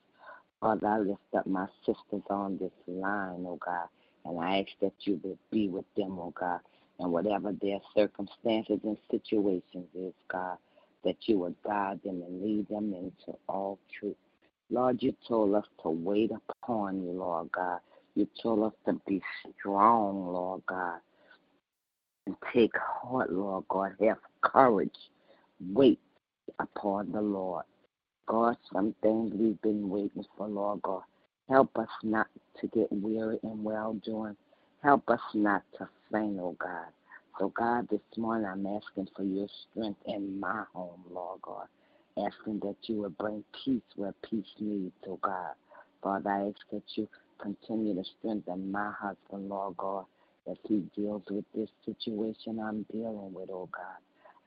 Father, 0.60 0.88
I 0.88 1.00
lift 1.00 1.22
up 1.38 1.46
my 1.46 1.68
sisters 1.86 2.24
on 2.30 2.58
this 2.58 2.72
line, 2.88 3.46
oh 3.48 3.60
God, 3.64 3.88
and 4.26 4.40
I 4.40 4.60
ask 4.60 4.70
that 4.82 4.94
you 5.02 5.20
would 5.24 5.38
be 5.52 5.68
with 5.68 5.86
them, 5.96 6.18
oh 6.20 6.34
God, 6.40 6.62
and 7.00 7.12
whatever 7.12 7.52
their 7.62 7.80
circumstances 7.96 8.80
and 8.84 8.98
situations 9.12 9.88
is, 9.94 10.14
God, 10.30 10.58
that 11.04 11.18
you 11.28 11.40
would 11.40 11.56
guide 11.66 12.00
them 12.04 12.24
and 12.26 12.42
lead 12.42 12.70
them 12.70 12.94
into 12.94 13.38
all 13.48 13.78
truth. 14.00 14.16
Lord, 14.72 15.04
you 15.04 15.14
told 15.28 15.54
us 15.54 15.66
to 15.84 15.90
wait 15.90 16.32
upon 16.32 17.04
you, 17.04 17.12
Lord 17.12 17.52
God. 17.52 17.80
You 18.16 18.28
told 18.42 18.64
us 18.64 18.74
to 18.86 19.00
be 19.06 19.22
strong, 19.60 20.28
Lord 20.32 20.62
God. 20.66 21.00
And 22.26 22.36
take 22.54 22.72
heart, 22.78 23.32
Lord 23.32 23.66
God. 23.68 23.94
Have 24.02 24.18
courage. 24.42 24.96
Wait 25.60 26.00
upon 26.60 27.12
the 27.12 27.22
Lord. 27.22 27.66
God, 28.26 28.58
some 28.72 28.96
things 29.02 29.34
we've 29.36 29.62
been 29.62 29.90
waiting 29.90 30.26
for, 30.38 30.48
Lord 30.48 30.82
God. 30.82 31.04
Help 31.50 31.78
us 31.78 31.90
not 32.04 32.28
to 32.62 32.68
get 32.68 32.88
weary 32.92 33.40
in 33.44 33.64
well 33.64 33.94
doing. 34.06 34.36
Help 34.82 35.10
us 35.10 35.20
not 35.34 35.64
to 35.78 35.90
faint, 36.12 36.40
oh 36.40 36.56
God. 36.60 36.88
So, 37.40 37.50
God, 37.50 37.88
this 37.90 38.02
morning 38.18 38.48
I'm 38.48 38.66
asking 38.66 39.10
for 39.16 39.24
your 39.24 39.48
strength 39.72 40.00
in 40.06 40.40
my 40.40 40.64
home, 40.74 41.04
Lord 41.12 41.42
God. 41.42 41.68
Asking 42.18 42.60
that 42.60 42.78
you 42.84 43.02
would 43.02 43.18
bring 43.18 43.44
peace 43.66 43.82
where 43.96 44.14
peace 44.30 44.46
needs, 44.60 44.94
oh 45.08 45.20
God. 45.22 45.54
Father, 46.02 46.30
I 46.30 46.48
ask 46.48 46.60
that 46.72 46.84
you 46.96 47.08
continue 47.42 47.96
to 47.96 48.04
strengthen 48.20 48.72
my 48.72 48.92
husband, 49.00 49.50
Lord 49.50 49.78
God, 49.78 50.06
as 50.50 50.58
he 50.68 50.84
deals 50.96 51.24
with 51.30 51.46
this 51.56 51.70
situation 51.86 52.60
I'm 52.60 52.86
dealing 52.92 53.34
with, 53.34 53.50
oh 53.52 53.70
God. 53.72 53.98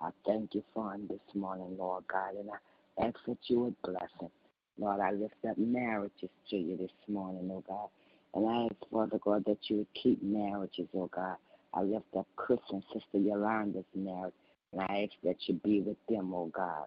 I 0.01 0.11
thank 0.27 0.55
you 0.55 0.63
for 0.75 0.93
him 0.93 1.07
this 1.09 1.35
morning, 1.35 1.77
Lord 1.79 2.05
God, 2.07 2.35
and 2.39 2.51
I 2.51 3.07
ask 3.07 3.17
that 3.27 3.39
you 3.45 3.61
would 3.61 3.77
bless 3.83 4.11
him. 4.21 4.31
Lord, 4.79 5.01
I 5.01 5.13
lift 5.13 5.35
up 5.49 5.57
marriages 5.57 6.29
to 6.51 6.57
you 6.57 6.77
this 6.77 6.91
morning, 7.09 7.51
oh 7.51 7.65
God. 7.67 7.89
And 8.35 8.47
I 8.47 8.65
ask, 8.65 8.91
Father 8.91 9.19
God, 9.19 9.45
that 9.47 9.59
you 9.69 9.79
would 9.79 9.95
keep 9.95 10.23
marriages, 10.23 10.89
oh 10.95 11.09
God. 11.15 11.37
I 11.73 11.83
lift 11.83 12.15
up 12.17 12.27
Chris 12.37 12.61
and 12.71 12.83
Sister 12.93 13.19
Yolanda's 13.19 13.85
marriage, 13.95 14.35
and 14.73 14.83
I 14.83 15.05
ask 15.05 15.13
that 15.25 15.37
you 15.47 15.55
be 15.65 15.81
with 15.81 15.97
them, 16.09 16.35
oh 16.35 16.51
God. 16.55 16.85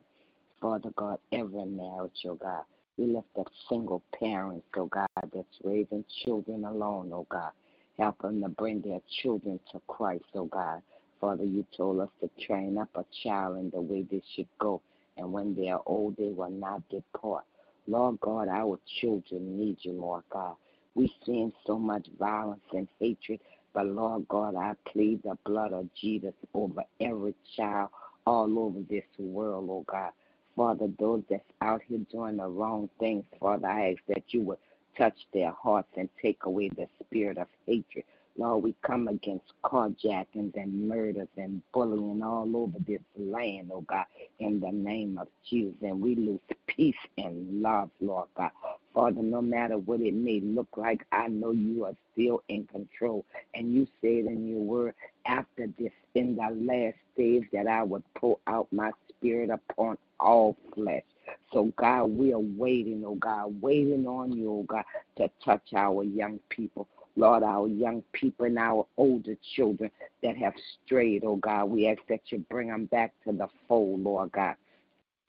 Father 0.62 0.92
God, 0.96 1.18
every 1.32 1.66
marriage, 1.66 2.26
oh 2.28 2.36
God. 2.36 2.64
We 2.98 3.08
lift 3.08 3.30
up 3.40 3.48
single 3.70 4.04
parents, 4.20 4.68
oh 4.78 4.86
God, 4.86 5.08
that's 5.34 5.48
raising 5.64 6.06
children 6.24 6.64
alone, 6.66 7.10
oh 7.12 7.26
God. 7.30 7.52
Help 7.98 8.22
them 8.22 8.42
to 8.44 8.50
bring 8.50 8.82
their 8.82 9.00
children 9.22 9.60
to 9.72 9.82
Christ, 9.88 10.26
oh 10.36 10.46
God. 10.46 10.84
Father, 11.20 11.44
you 11.44 11.66
told 11.76 12.00
us 12.00 12.10
to 12.22 12.30
train 12.46 12.78
up 12.78 12.90
a 12.96 13.06
child 13.24 13.58
in 13.58 13.70
the 13.72 13.82
way 13.82 14.06
they 14.10 14.22
should 14.36 14.48
go, 14.60 14.82
and 15.18 15.32
when 15.32 15.56
they 15.56 15.70
are 15.70 15.82
old, 15.86 16.16
they 16.18 16.30
will 16.30 16.50
not 16.50 16.88
depart. 16.90 17.44
Lord 17.88 18.20
God, 18.22 18.48
our 18.48 18.80
children 19.00 19.58
need 19.58 19.78
you, 19.82 19.94
Lord 19.94 20.24
God. 20.30 20.56
We 20.96 21.14
seeing 21.26 21.54
so 21.66 21.78
much 21.78 22.08
violence 22.20 22.62
and 22.72 22.88
hatred. 23.00 23.40
But 23.74 23.86
Lord 23.86 24.28
God, 24.28 24.56
I 24.56 24.74
plead 24.92 25.22
the 25.24 25.38
blood 25.46 25.74
of 25.74 25.90
Jesus 25.94 26.34
over 26.54 26.84
every 27.00 27.36
child 27.56 27.90
all 28.26 28.60
over 28.60 28.80
this 28.90 29.06
world, 29.18 29.70
oh 29.70 29.86
God. 29.88 30.12
Father, 30.56 30.88
those 31.00 31.24
that's 31.30 31.44
out 31.62 31.82
here 31.88 32.00
doing 32.12 32.38
the 32.38 32.48
wrong 32.48 32.90
things, 33.00 33.24
Father, 33.40 33.68
I 33.68 33.92
ask 33.92 34.02
that 34.08 34.24
you 34.30 34.42
would 34.42 34.58
touch 34.98 35.16
their 35.34 35.52
hearts 35.52 35.90
and 35.96 36.10
take 36.22 36.40
away 36.44 36.70
the 36.70 36.88
spirit 37.06 37.38
of 37.38 37.48
hatred. 37.66 38.04
Lord, 38.40 38.64
we 38.64 38.76
come 38.84 39.10
against 39.10 39.52
carjackings 39.66 40.56
and 40.56 40.88
murders 40.88 41.28
and 41.36 41.62
bullying 41.74 42.24
all 42.24 42.50
over 42.56 42.78
this 42.88 43.02
land, 43.18 43.70
oh 43.74 43.82
God, 43.82 44.06
in 44.40 44.62
the 44.62 44.72
name 44.72 45.18
of 45.18 45.28
Jesus. 45.50 45.76
And 45.82 46.02
we 46.02 46.16
lose 46.16 46.40
peace 46.66 46.96
and 47.18 47.62
love, 47.62 47.90
Lord 48.00 48.30
God. 48.38 48.52
Father, 48.94 49.22
no 49.22 49.42
matter 49.42 49.78
what 49.78 50.00
it 50.00 50.14
may 50.14 50.40
look 50.40 50.70
like, 50.78 51.06
I 51.12 51.28
know 51.28 51.52
you 51.52 51.84
are 51.84 51.96
still 52.14 52.42
in 52.48 52.66
control. 52.68 53.26
And 53.54 53.74
you 53.74 53.86
said 54.00 54.32
in 54.32 54.48
your 54.48 54.62
word, 54.62 54.96
after 55.26 55.68
this, 55.78 55.92
in 56.16 56.38
the 56.38 56.50
last 56.56 56.98
days, 57.18 57.44
that 57.52 57.68
I 57.68 57.84
would 57.84 58.04
pour 58.16 58.40
out 58.48 58.70
my 58.72 58.92
spirit 59.10 59.50
upon 59.50 59.98
all 60.18 60.56
flesh. 60.74 61.04
So, 61.52 61.74
God, 61.76 62.06
we 62.06 62.34
are 62.34 62.40
waiting, 62.40 63.04
oh 63.06 63.16
God, 63.16 63.62
waiting 63.62 64.08
on 64.08 64.32
you, 64.32 64.50
oh 64.50 64.64
God, 64.64 64.86
to 65.18 65.30
touch 65.44 65.74
our 65.76 66.04
young 66.06 66.40
people. 66.50 66.88
Lord, 67.16 67.44
our 67.44 67.68
young 67.68 68.04
people 68.14 68.46
and 68.46 68.58
our 68.58 68.86
older 68.98 69.36
children 69.56 69.92
that 70.24 70.38
have 70.38 70.54
strayed, 70.86 71.24
oh 71.26 71.36
God, 71.36 71.66
we 71.66 71.88
ask 71.88 72.00
that 72.10 72.22
you 72.28 72.40
bring 72.50 72.70
them 72.70 72.86
back 72.86 73.14
to 73.26 73.32
the 73.32 73.48
fold, 73.68 74.02
Lord 74.04 74.32
God. 74.32 74.56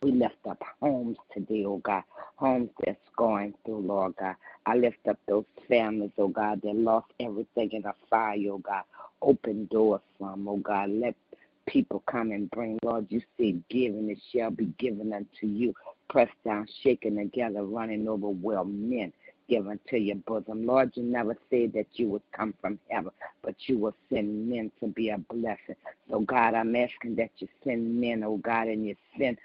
We 0.03 0.13
lift 0.13 0.47
up 0.49 0.63
homes 0.81 1.19
today, 1.33 1.65
oh 1.67 1.79
God, 1.79 2.05
homes 2.37 2.71
that's 2.85 2.99
going 3.17 3.55
through, 3.65 3.81
Lord 3.81 4.15
God. 4.19 4.37
I 4.65 4.77
lift 4.77 5.07
up 5.09 5.19
those 5.27 5.45
families, 5.69 6.13
oh 6.17 6.29
God, 6.29 6.63
that 6.63 6.75
lost 6.75 7.13
everything 7.19 7.73
in 7.73 7.85
a 7.85 7.95
fire, 8.09 8.39
oh 8.51 8.59
God. 8.59 8.85
Open 9.21 9.67
doors 9.67 10.01
them, 10.19 10.49
oh 10.49 10.57
God. 10.57 10.91
Let 10.91 11.15
people 11.67 12.03
come 12.07 12.31
and 12.31 12.51
bring, 12.51 12.79
Lord, 12.83 13.07
you 13.11 13.21
say, 13.39 13.57
giving 13.69 14.11
it 14.11 14.19
shall 14.33 14.51
be 14.51 14.67
given 14.79 15.13
unto 15.13 15.47
you. 15.47 15.75
Pressed 16.09 16.33
down, 16.45 16.67
shaken 16.83 17.17
together, 17.17 17.63
running 17.63 18.09
over, 18.09 18.29
well, 18.29 18.65
men 18.65 19.13
given 19.51 19.81
to 19.91 19.99
your 19.99 20.17
bosom. 20.17 20.65
Lord, 20.65 20.93
you 20.95 21.03
never 21.03 21.37
said 21.51 21.73
that 21.75 21.89
you 21.95 22.09
would 22.09 22.23
come 22.33 22.55
from 22.61 22.79
heaven, 22.89 23.11
but 23.43 23.57
you 23.67 23.77
will 23.79 23.95
send 24.09 24.49
men 24.49 24.71
to 24.81 24.87
be 24.87 25.11
a 25.11 25.19
blessing. 25.19 25.75
So, 26.09 26.21
God, 26.21 26.55
I'm 26.55 26.75
asking 26.77 27.17
that 27.17 27.31
you 27.39 27.49
send 27.65 28.01
men, 28.01 28.23
oh 28.23 28.37
God, 28.37 28.69
and 28.69 28.87
you 28.87 28.97
send 29.19 29.39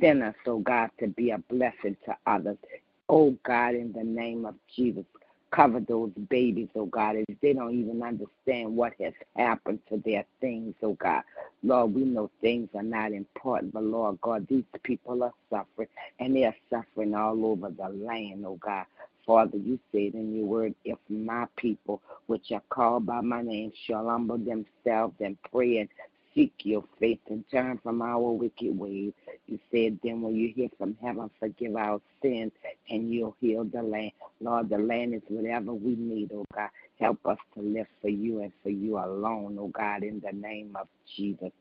sinners, 0.00 0.34
oh 0.46 0.60
God, 0.60 0.90
to 0.98 1.08
be 1.08 1.30
a 1.30 1.38
blessing 1.38 1.96
to 2.06 2.16
others. 2.26 2.56
Oh 3.08 3.36
God, 3.44 3.74
in 3.74 3.92
the 3.92 4.02
name 4.02 4.46
of 4.46 4.54
Jesus, 4.74 5.04
cover 5.50 5.80
those 5.80 6.10
babies, 6.30 6.68
oh 6.74 6.86
God, 6.86 7.16
as 7.16 7.24
they 7.42 7.52
don't 7.52 7.74
even 7.74 8.02
understand 8.02 8.74
what 8.74 8.94
has 9.00 9.12
happened 9.36 9.80
to 9.90 10.00
their 10.06 10.24
things, 10.40 10.74
oh 10.82 10.94
God. 10.94 11.22
Lord, 11.62 11.94
we 11.94 12.04
know 12.04 12.30
things 12.40 12.70
are 12.74 12.82
not 12.82 13.12
important, 13.12 13.74
but 13.74 13.82
Lord 13.82 14.20
God, 14.22 14.46
these 14.48 14.64
people 14.84 15.22
are 15.22 15.34
suffering, 15.50 15.88
and 16.18 16.34
they 16.34 16.44
are 16.44 16.56
suffering 16.70 17.14
all 17.14 17.44
over 17.44 17.68
the 17.70 17.88
land, 17.90 18.44
oh 18.46 18.56
God. 18.56 18.86
Father, 19.30 19.58
you 19.58 19.78
said 19.92 20.14
in 20.14 20.34
your 20.34 20.44
word, 20.46 20.74
if 20.84 20.98
my 21.08 21.46
people, 21.56 22.02
which 22.26 22.50
are 22.50 22.64
called 22.68 23.06
by 23.06 23.20
my 23.20 23.42
name, 23.42 23.72
shall 23.86 24.08
humble 24.08 24.38
themselves 24.38 25.14
and 25.20 25.36
pray 25.52 25.78
and 25.78 25.88
seek 26.34 26.52
your 26.64 26.82
face 26.98 27.20
and 27.28 27.44
turn 27.48 27.78
from 27.78 28.02
our 28.02 28.32
wicked 28.32 28.76
ways. 28.76 29.12
You 29.46 29.60
said, 29.70 30.00
then 30.02 30.22
when 30.22 30.34
you 30.34 30.52
hear 30.56 30.68
from 30.76 30.96
heaven, 31.00 31.30
forgive 31.38 31.76
our 31.76 32.00
sins 32.20 32.50
and 32.90 33.14
you'll 33.14 33.36
heal 33.40 33.62
the 33.62 33.84
land. 33.84 34.10
Lord, 34.40 34.68
the 34.68 34.78
land 34.78 35.14
is 35.14 35.22
whatever 35.28 35.74
we 35.74 35.94
need, 35.94 36.32
oh 36.34 36.44
God. 36.52 36.70
Help 36.98 37.24
us 37.24 37.38
to 37.54 37.62
live 37.62 37.86
for 38.02 38.08
you 38.08 38.42
and 38.42 38.50
for 38.64 38.70
you 38.70 38.98
alone, 38.98 39.56
oh 39.60 39.68
God, 39.68 40.02
in 40.02 40.20
the 40.26 40.32
name 40.36 40.74
of 40.74 40.88
Jesus. 41.16 41.52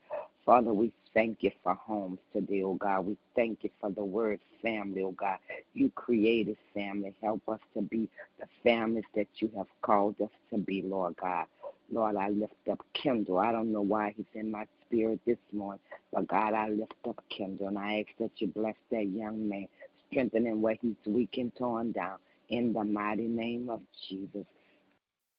Father, 0.44 0.74
we 0.74 0.92
thank 1.14 1.44
you 1.44 1.52
for 1.64 1.74
homes 1.76 2.20
today, 2.34 2.64
oh 2.64 2.76
God. 2.76 3.06
We 3.06 3.18
thank 3.36 3.64
you 3.64 3.70
for 3.80 3.90
the 3.92 4.04
word 4.04 4.40
family, 4.62 5.04
oh 5.04 5.12
God. 5.12 5.38
You 5.74 5.90
created 5.92 6.58
family. 6.74 7.14
Help 7.22 7.48
us 7.50 7.60
to 7.76 7.82
be 7.82 8.10
the 8.40 8.48
families 8.64 9.06
that 9.16 9.28
you 9.36 9.52
have 9.58 9.68
called 9.82 10.16
us 10.22 10.30
to 10.52 10.58
be, 10.58 10.82
Lord 10.82 11.16
God. 11.22 11.46
Lord, 11.92 12.16
I 12.16 12.30
lift 12.30 12.54
up 12.72 12.84
Kendall. 12.94 13.40
I 13.40 13.52
don't 13.52 13.72
know 13.72 13.82
why 13.82 14.14
he's 14.16 14.26
in 14.34 14.52
my 14.52 14.66
spirit 14.86 15.20
this 15.26 15.38
morning, 15.52 15.82
but 16.14 16.28
God, 16.28 16.54
I 16.54 16.70
lift 16.70 16.94
up 17.08 17.24
Kendall 17.30 17.68
and 17.70 17.80
I 17.80 18.00
ask 18.02 18.18
that 18.20 18.32
you 18.38 18.48
bless 18.48 18.76
that 18.92 19.08
young 19.08 19.50
man, 19.50 19.68
strengthen 20.10 20.46
him 20.46 20.62
where 20.62 20.78
he's 20.82 20.96
weak 21.06 21.38
and 21.38 21.56
torn 21.56 21.92
down. 21.92 22.18
In 22.50 22.74
the 22.74 22.84
mighty 22.84 23.28
name 23.28 23.70
of 23.70 23.82
Jesus. 24.08 24.46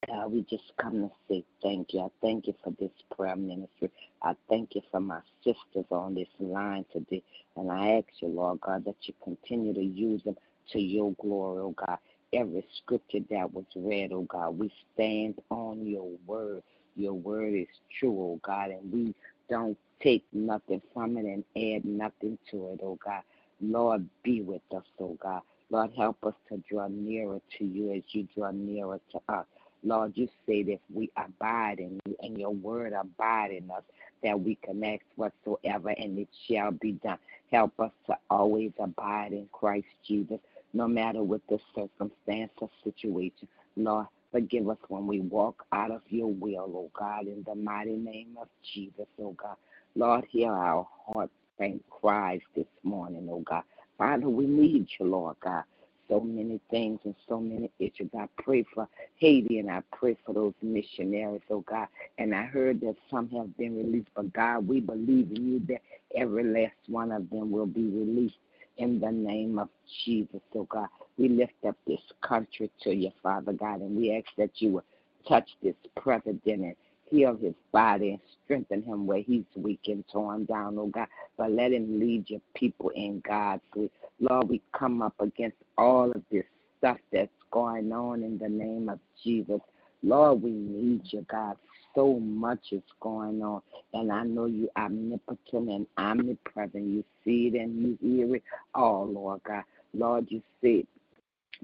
God, 0.07 0.31
we 0.31 0.41
just 0.49 0.73
come 0.81 1.01
to 1.01 1.11
say 1.29 1.43
thank 1.61 1.93
you. 1.93 2.01
I 2.01 2.07
thank 2.21 2.47
you 2.47 2.55
for 2.63 2.73
this 2.79 2.91
prayer 3.15 3.35
ministry. 3.35 3.91
I 4.23 4.35
thank 4.49 4.75
you 4.75 4.81
for 4.91 4.99
my 4.99 5.19
sisters 5.43 5.85
on 5.91 6.15
this 6.15 6.27
line 6.39 6.85
today. 6.91 7.23
And 7.55 7.71
I 7.71 7.97
ask 7.97 8.07
you, 8.21 8.29
Lord 8.29 8.61
God, 8.61 8.85
that 8.85 8.95
you 9.03 9.13
continue 9.23 9.73
to 9.75 9.83
use 9.83 10.23
them 10.23 10.37
to 10.71 10.79
your 10.81 11.13
glory, 11.21 11.61
oh 11.61 11.75
God. 11.77 11.99
Every 12.33 12.65
scripture 12.77 13.19
that 13.29 13.53
was 13.53 13.65
read, 13.75 14.11
oh 14.13 14.23
God, 14.23 14.57
we 14.57 14.73
stand 14.95 15.35
on 15.51 15.85
your 15.85 16.09
word. 16.25 16.63
Your 16.95 17.13
word 17.13 17.53
is 17.53 17.67
true, 17.99 18.17
oh 18.19 18.39
God, 18.43 18.71
and 18.71 18.91
we 18.91 19.15
don't 19.49 19.77
take 20.01 20.25
nothing 20.33 20.81
from 20.93 21.17
it 21.17 21.25
and 21.25 21.43
add 21.55 21.85
nothing 21.85 22.39
to 22.51 22.71
it, 22.73 22.79
oh 22.83 22.97
God. 23.05 23.21
Lord, 23.61 24.07
be 24.23 24.41
with 24.41 24.63
us, 24.75 24.83
oh 24.99 25.17
God. 25.21 25.41
Lord, 25.69 25.91
help 25.95 26.25
us 26.25 26.35
to 26.49 26.63
draw 26.69 26.87
nearer 26.89 27.39
to 27.59 27.65
you 27.65 27.93
as 27.93 28.03
you 28.09 28.27
draw 28.35 28.51
nearer 28.51 28.99
to 29.11 29.21
us. 29.29 29.45
Lord, 29.83 30.13
you 30.15 30.27
say 30.45 30.63
that 30.63 30.73
if 30.73 30.79
we 30.93 31.09
abide 31.17 31.79
in 31.79 31.99
you 32.05 32.15
and 32.21 32.37
your 32.37 32.51
word 32.51 32.93
abide 32.93 33.51
in 33.51 33.69
us, 33.71 33.83
that 34.23 34.39
we 34.39 34.55
can 34.55 34.83
ask 34.83 35.01
whatsoever 35.15 35.89
and 35.89 36.19
it 36.19 36.27
shall 36.47 36.71
be 36.71 36.93
done. 36.93 37.17
Help 37.51 37.79
us 37.79 37.91
to 38.07 38.15
always 38.29 38.71
abide 38.79 39.31
in 39.31 39.47
Christ 39.51 39.87
Jesus, 40.07 40.39
no 40.73 40.87
matter 40.87 41.23
what 41.23 41.41
the 41.49 41.59
circumstance 41.75 42.51
or 42.59 42.69
situation. 42.83 43.47
Lord, 43.75 44.07
forgive 44.31 44.69
us 44.69 44.77
when 44.87 45.07
we 45.07 45.19
walk 45.19 45.65
out 45.71 45.91
of 45.91 46.01
your 46.09 46.31
will, 46.31 46.71
oh 46.75 46.91
God, 46.93 47.27
in 47.27 47.43
the 47.47 47.55
mighty 47.55 47.95
name 47.95 48.37
of 48.39 48.47
Jesus, 48.73 49.07
oh 49.19 49.31
God. 49.31 49.55
Lord, 49.95 50.25
hear 50.29 50.51
our 50.51 50.87
hearts 51.07 51.33
and 51.59 51.79
cries 51.89 52.41
this 52.55 52.67
morning, 52.83 53.27
oh 53.31 53.39
God. 53.39 53.63
Father, 53.97 54.29
we 54.29 54.45
need 54.45 54.87
you, 54.99 55.05
Lord 55.07 55.35
God 55.43 55.63
so 56.11 56.19
many 56.19 56.59
things 56.69 56.99
and 57.05 57.15
so 57.27 57.39
many 57.39 57.71
issues. 57.79 58.09
I 58.17 58.27
pray 58.43 58.65
for 58.73 58.87
Haiti 59.15 59.59
and 59.59 59.71
I 59.71 59.81
pray 59.97 60.17
for 60.25 60.33
those 60.33 60.53
missionaries, 60.61 61.41
oh 61.49 61.61
God. 61.61 61.87
And 62.17 62.35
I 62.35 62.43
heard 62.43 62.81
that 62.81 62.95
some 63.09 63.29
have 63.29 63.55
been 63.57 63.77
released, 63.77 64.09
but 64.13 64.33
God, 64.33 64.67
we 64.67 64.81
believe 64.81 65.31
in 65.33 65.53
you 65.53 65.61
that 65.69 65.81
every 66.15 66.43
last 66.43 66.75
one 66.87 67.13
of 67.13 67.29
them 67.29 67.49
will 67.49 67.65
be 67.65 67.83
released 67.83 68.35
in 68.77 68.99
the 68.99 69.11
name 69.11 69.57
of 69.57 69.69
Jesus, 70.03 70.41
oh 70.53 70.63
God. 70.63 70.87
We 71.17 71.29
lift 71.29 71.53
up 71.65 71.77
this 71.87 72.01
country 72.21 72.69
to 72.83 72.93
you, 72.93 73.11
Father 73.23 73.53
God, 73.53 73.79
and 73.79 73.95
we 73.95 74.13
ask 74.13 74.27
that 74.37 74.51
you 74.55 74.71
will 74.73 74.83
touch 75.27 75.49
this 75.63 75.75
president 75.95 76.43
and 76.45 76.75
heal 77.09 77.37
his 77.41 77.53
body 77.71 78.11
and 78.11 78.19
strengthen 78.43 78.81
him 78.81 79.05
where 79.05 79.21
he's 79.21 79.45
weak 79.55 79.81
and 79.87 80.03
torn 80.11 80.45
down, 80.45 80.77
oh 80.77 80.87
God. 80.87 81.07
But 81.37 81.51
let 81.51 81.71
him 81.71 81.99
lead 81.99 82.29
your 82.29 82.41
people 82.55 82.89
in 82.89 83.21
God's 83.27 83.61
way. 83.75 83.89
Lord, 84.19 84.49
we 84.49 84.61
come 84.77 85.01
up 85.01 85.15
against 85.19 85.57
all 85.77 86.11
of 86.11 86.21
this 86.31 86.45
stuff 86.77 86.97
that's 87.11 87.29
going 87.51 87.91
on 87.91 88.23
in 88.23 88.37
the 88.37 88.49
name 88.49 88.89
of 88.89 88.99
Jesus. 89.23 89.61
Lord, 90.03 90.41
we 90.41 90.51
need 90.51 91.01
you, 91.05 91.25
God. 91.29 91.57
So 91.93 92.19
much 92.19 92.71
is 92.71 92.83
going 92.99 93.41
on. 93.43 93.61
And 93.93 94.11
I 94.11 94.23
know 94.23 94.45
you 94.45 94.69
omnipotent 94.77 95.69
and 95.69 95.87
omnipresent. 95.97 96.85
You 96.85 97.03
see 97.23 97.51
it 97.53 97.59
and 97.59 97.81
you 97.81 97.97
hear 98.01 98.35
it 98.35 98.43
all, 98.73 99.07
Lord 99.07 99.41
God. 99.43 99.63
Lord, 99.93 100.27
you 100.29 100.41
see 100.61 100.87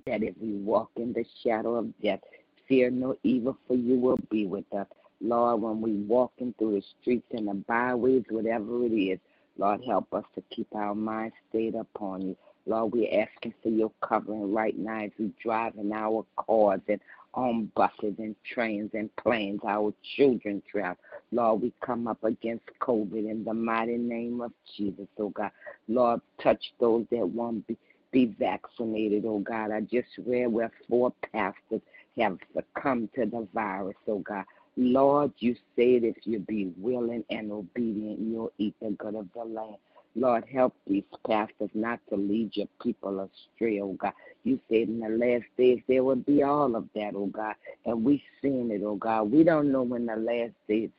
that 0.05 0.23
if 0.23 0.35
we 0.41 0.53
walk 0.53 0.91
in 0.97 1.13
the 1.13 1.25
shadow 1.43 1.75
of 1.75 2.01
death, 2.01 2.19
fear 2.67 2.89
no 2.89 3.15
evil, 3.23 3.57
for 3.67 3.75
you 3.75 3.97
will 3.97 4.19
be 4.29 4.45
with 4.45 4.71
us. 4.73 4.87
Lord, 5.21 5.61
when 5.61 5.81
we 5.81 5.93
walking 5.93 6.53
through 6.59 6.75
the 6.75 6.83
streets 7.01 7.27
and 7.31 7.47
the 7.47 7.53
byways, 7.53 8.23
whatever 8.29 8.85
it 8.85 8.91
is, 8.91 9.19
Lord, 9.57 9.81
help 9.85 10.13
us 10.13 10.25
to 10.35 10.43
keep 10.49 10.67
our 10.75 10.95
minds 10.95 11.35
stayed 11.49 11.75
upon 11.75 12.21
you. 12.21 12.37
Lord, 12.65 12.93
we're 12.93 13.21
asking 13.21 13.53
for 13.63 13.69
your 13.69 13.91
covering 14.01 14.53
right 14.53 14.77
now 14.77 15.05
as 15.05 15.11
we 15.17 15.31
drive 15.41 15.73
in 15.77 15.91
our 15.93 16.25
cars 16.37 16.81
and 16.87 16.99
on 17.33 17.71
buses 17.75 18.15
and 18.17 18.35
trains 18.51 18.89
and 18.93 19.15
planes, 19.15 19.61
our 19.65 19.93
children 20.15 20.61
travel. 20.69 20.97
Lord, 21.31 21.61
we 21.61 21.73
come 21.81 22.07
up 22.07 22.23
against 22.23 22.65
COVID 22.81 23.29
in 23.29 23.43
the 23.45 23.53
mighty 23.53 23.97
name 23.97 24.41
of 24.41 24.51
Jesus, 24.75 25.07
oh 25.19 25.29
God. 25.29 25.51
Lord, 25.87 26.21
touch 26.41 26.73
those 26.79 27.05
that 27.11 27.27
won't 27.27 27.65
be, 27.67 27.77
be 28.11 28.25
vaccinated, 28.39 29.23
oh 29.25 29.39
God. 29.39 29.71
I 29.71 29.81
just 29.81 30.07
read 30.25 30.47
where 30.47 30.71
four 30.89 31.13
pastors 31.31 31.81
have 32.17 32.37
succumbed 32.55 33.09
to 33.15 33.25
the 33.25 33.47
virus, 33.53 33.95
oh 34.07 34.19
God. 34.19 34.45
Lord, 34.77 35.31
you 35.39 35.55
said 35.75 36.03
if 36.03 36.15
you 36.23 36.39
be 36.39 36.71
willing 36.77 37.23
and 37.29 37.51
obedient, 37.51 38.19
you'll 38.19 38.53
eat 38.57 38.75
the 38.81 38.91
good 38.91 39.15
of 39.15 39.27
the 39.33 39.43
land. 39.43 39.77
Lord, 40.15 40.45
help 40.51 40.73
these 40.87 41.03
pastors 41.27 41.69
not 41.73 41.99
to 42.09 42.15
lead 42.15 42.55
your 42.55 42.67
people 42.81 43.19
astray, 43.19 43.81
oh 43.81 43.93
God. 43.93 44.13
You 44.43 44.59
said 44.69 44.87
in 44.87 44.99
the 44.99 45.09
last 45.09 45.45
days 45.57 45.81
there 45.87 46.03
will 46.03 46.15
be 46.15 46.43
all 46.43 46.75
of 46.75 46.87
that, 46.95 47.13
oh 47.15 47.27
God. 47.27 47.55
And 47.85 48.03
we've 48.03 48.21
seen 48.41 48.71
it, 48.71 48.81
oh 48.83 48.95
God. 48.95 49.31
We 49.31 49.43
don't 49.43 49.71
know 49.71 49.83
when 49.83 50.05
the 50.05 50.15
last 50.15 50.53
days 50.67 50.89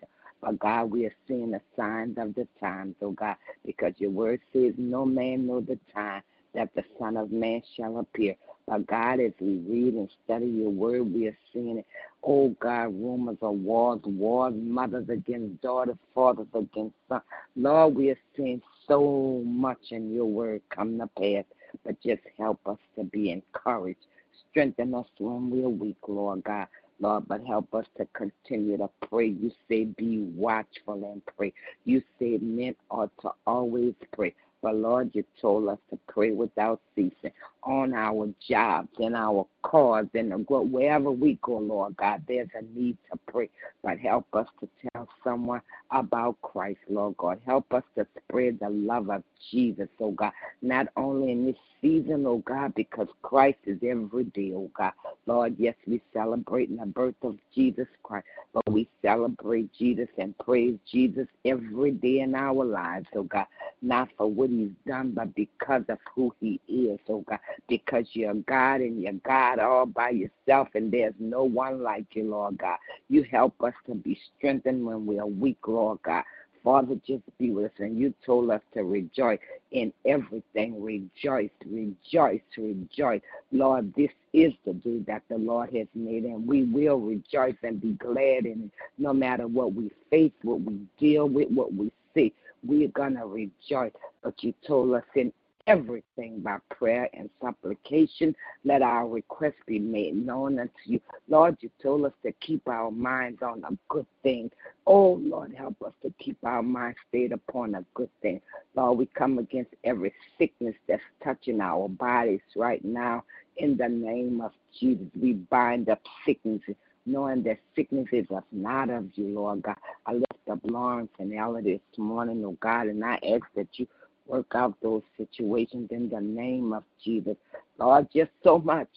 but 0.41 0.59
God, 0.59 0.91
we 0.91 1.05
are 1.07 1.15
seeing 1.27 1.51
the 1.51 1.61
signs 1.77 2.17
of 2.17 2.35
the 2.35 2.47
times, 2.61 2.95
oh 3.03 3.11
God, 3.11 3.37
because 3.67 3.95
your 3.99 4.11
word 4.11 4.41
says 4.53 4.75
no 4.79 5.05
man 5.05 5.47
know 5.47 5.61
the 5.61 5.79
time 5.93 6.23
that 6.55 6.73
the 6.75 6.85
Son 6.99 7.17
of 7.17 7.33
Man 7.33 7.63
shall 7.77 7.99
appear. 7.99 8.37
But 8.69 8.87
God, 8.87 9.21
as 9.21 9.33
we 9.41 9.57
read 9.67 9.95
and 9.95 10.11
study 10.25 10.47
your 10.47 10.71
word, 10.71 11.13
we 11.13 11.29
are 11.29 11.39
seeing 11.53 11.79
it. 11.79 11.87
Oh 12.23 12.51
God, 12.61 12.89
rumors 12.89 13.39
of 13.41 13.55
wars, 13.55 14.01
wars, 14.05 14.53
mothers 14.57 15.09
against 15.09 15.63
daughters, 15.63 15.97
fathers 16.15 16.49
against 16.53 16.95
sons. 17.09 17.23
Lord, 17.57 17.95
we 17.95 18.11
are 18.11 18.19
seeing 18.37 18.61
so 18.87 19.43
much 19.47 19.79
in 19.91 20.13
your 20.13 20.27
word 20.27 20.61
come 20.69 20.99
to 20.99 21.07
pass. 21.19 21.45
But 21.85 22.01
just 22.03 22.23
help 22.37 22.61
us 22.67 22.79
to 22.97 23.05
be 23.05 23.31
encouraged. 23.31 24.05
Strengthen 24.51 24.95
us 24.95 25.07
when 25.19 25.51
we're 25.51 25.69
weak, 25.69 25.97
Lord 26.07 26.45
God. 26.45 26.67
Lord, 27.01 27.29
but 27.29 27.47
help 27.47 27.73
us 27.75 27.87
to 27.97 28.07
continue 28.13 28.77
to 28.77 28.91
pray. 29.09 29.29
You 29.29 29.53
say 29.69 29.85
be 29.85 30.23
watchful 30.35 31.11
and 31.13 31.23
pray. 31.37 31.53
You 31.85 32.03
say 32.19 32.39
men 32.39 32.75
ought 32.91 33.13
to 33.23 33.31
always 33.47 33.95
pray. 34.13 34.35
But 34.61 34.75
Lord, 34.75 35.11
you 35.15 35.25
told 35.41 35.69
us 35.69 35.79
to 35.91 35.99
pray 36.09 36.33
without 36.33 36.81
ceasing 36.97 37.31
on 37.63 37.95
our 37.95 38.29
jobs, 38.49 38.89
in 38.99 39.15
our 39.15 39.47
cars, 39.63 40.07
the 40.13 40.23
wherever 40.23 41.11
we 41.11 41.39
go, 41.43 41.59
Lord 41.59 41.97
God. 41.97 42.23
There's 42.27 42.49
a 42.55 42.63
need 42.79 42.97
to 43.11 43.19
pray. 43.31 43.51
But 43.83 43.99
help 43.99 44.27
us 44.33 44.47
to 44.61 44.69
tell 44.93 45.09
someone 45.23 45.63
about 45.91 46.41
Christ, 46.43 46.81
Lord 46.89 47.17
God. 47.17 47.41
Help 47.47 47.73
us 47.73 47.85
to 47.97 48.07
spread 48.25 48.59
the 48.61 48.71
love 48.71 49.11
of 49.11 49.23
Jesus, 49.51 49.89
oh 50.01 50.11
God. 50.11 50.33
Not 50.63 50.89
only 50.97 51.33
in 51.33 51.47
this 51.47 51.57
season, 51.81 52.27
oh 52.27 52.39
God, 52.39 52.75
because 52.75 53.09
Christ 53.23 53.59
is 53.67 53.79
every 53.83 54.25
day, 54.25 54.53
oh 54.55 54.71
God. 54.77 54.93
Lord, 55.27 55.57
yes, 55.59 55.75
we 55.87 56.01
celebrate 56.13 56.77
the 56.77 56.87
birth 56.87 57.15
of 57.23 57.37
Jesus 57.55 57.87
Christ, 58.03 58.27
but 58.53 58.69
we 58.71 58.89
celebrate 59.03 59.73
Jesus 59.75 60.09
and 60.19 60.37
praise 60.39 60.79
Jesus 60.91 61.27
every 61.45 61.93
day 61.93 62.21
in 62.21 62.35
our 62.35 62.65
lives, 62.65 63.07
oh 63.15 63.25
God. 63.25 63.47
Not 63.81 64.09
for 64.17 64.27
what 64.27 64.51
he's 64.51 64.71
done, 64.87 65.13
but 65.13 65.35
because 65.35 65.83
of 65.89 65.99
who 66.15 66.35
he 66.41 66.61
is, 66.69 66.99
oh 67.09 67.25
God. 67.29 67.39
Because 67.69 68.07
you're 68.13 68.35
God 68.35 68.81
and 68.81 69.03
you're 69.03 69.13
God 69.25 69.59
all 69.59 69.87
by 69.87 70.11
yourself, 70.11 70.69
and 70.75 70.93
there's 70.93 71.15
no 71.19 71.45
one 71.45 71.83
like 71.83 72.07
you, 72.13 72.31
Lord 72.31 72.59
God. 72.59 72.79
You 73.09 73.25
help 73.25 73.63
us 73.63 73.75
to 73.87 73.95
be 73.95 74.19
strengthened 74.37 74.85
when 74.85 75.07
we 75.07 75.19
are 75.19 75.27
weak, 75.27 75.59
Lord 75.67 75.99
God. 76.03 76.25
Father, 76.65 76.97
just 77.07 77.23
be 77.39 77.51
with 77.51 77.67
us. 77.67 77.71
And 77.79 77.99
you 77.99 78.13
told 78.27 78.51
us 78.51 78.61
to 78.75 78.85
rejoice 78.85 79.39
in 79.71 79.93
everything. 80.05 80.83
Rejoice, 80.83 81.51
rejoice, 81.65 82.41
rejoice. 82.57 83.21
Lord, 83.53 83.95
this 83.97 84.11
is 84.33 84.53
the 84.67 84.75
day 84.75 84.99
that 85.07 85.23
the 85.29 85.39
Lord 85.39 85.75
has 85.75 85.87
made, 85.95 86.25
and 86.25 86.47
we 86.47 86.65
will 86.65 87.01
rejoice 87.01 87.57
and 87.63 87.81
be 87.81 87.93
glad 87.93 88.45
in 88.45 88.65
it. 88.65 88.71
No 88.99 89.13
matter 89.13 89.47
what 89.47 89.73
we 89.73 89.91
face, 90.11 90.33
what 90.43 90.61
we 90.61 90.81
deal 90.99 91.29
with, 91.29 91.49
what 91.51 91.73
we 91.73 91.91
see, 92.15 92.35
we're 92.67 92.89
going 92.89 93.15
to 93.17 93.27
rejoice. 93.27 93.93
But 94.23 94.43
you 94.43 94.53
told 94.67 94.95
us 94.95 95.05
in 95.15 95.33
everything 95.69 96.41
by 96.41 96.57
prayer 96.71 97.11
and 97.13 97.29
supplication. 97.43 98.35
Let 98.65 98.81
our 98.81 99.07
requests 99.07 99.61
be 99.67 99.79
made 99.79 100.17
known 100.17 100.59
unto 100.59 100.73
you. 100.87 101.01
Lord, 101.29 101.59
you 101.61 101.71
told 101.83 102.07
us 102.07 102.13
to 102.25 102.33
keep 102.41 102.67
our 102.67 102.91
minds 102.91 103.43
on 103.43 103.63
a 103.65 103.77
good 103.89 104.07
thing. 104.23 104.51
Oh, 104.87 105.21
Lord, 105.23 105.55
help 105.55 105.77
us 105.83 105.93
to 106.03 106.13
keep 106.19 106.39
our 106.43 106.63
minds 106.63 106.97
stayed 107.09 107.33
upon 107.33 107.75
a 107.75 107.85
good 107.93 108.09
thing. 108.23 108.41
Lord, 108.75 108.99
we 108.99 109.07
come 109.07 109.39
against 109.39 109.75
every 109.85 110.13
sickness 110.39 110.75
that's 110.89 111.03
touching 111.23 111.61
our 111.61 111.89
bodies 111.89 112.41
right 112.57 112.83
now. 112.83 113.25
In 113.59 113.77
the 113.77 113.89
name 113.89 114.41
of 114.41 114.53
Jesus, 114.81 115.07
we 115.21 115.35
bind 115.35 115.91
up 115.91 116.01
sicknesses 116.25 116.77
knowing 117.05 117.43
that 117.43 117.59
sickness 117.75 118.07
is 118.13 118.27
not 118.53 118.91
of 118.91 119.09
you, 119.15 119.29
Lord 119.29 119.63
God. 119.63 119.77
I 120.07 120.13
lift 120.13 120.49
up 120.51 120.61
Lawrence 120.65 121.11
and 121.19 121.35
Ella 121.35 121.63
this 121.63 121.81
morning, 121.97 122.45
oh 122.45 122.57
God, 122.61 122.87
and 122.87 123.05
I 123.05 123.15
ask 123.15 123.45
that 123.57 123.69
you 123.73 123.87
work 124.29 124.53
out 124.55 124.75
those 124.83 125.03
situations 125.17 125.89
in 125.91 126.09
the 126.09 126.21
name 126.21 126.73
of 126.73 126.85
Jesus. 127.03 127.37
Lord, 127.79 128.09
just 128.15 128.31
so 128.45 128.59
much 128.59 128.89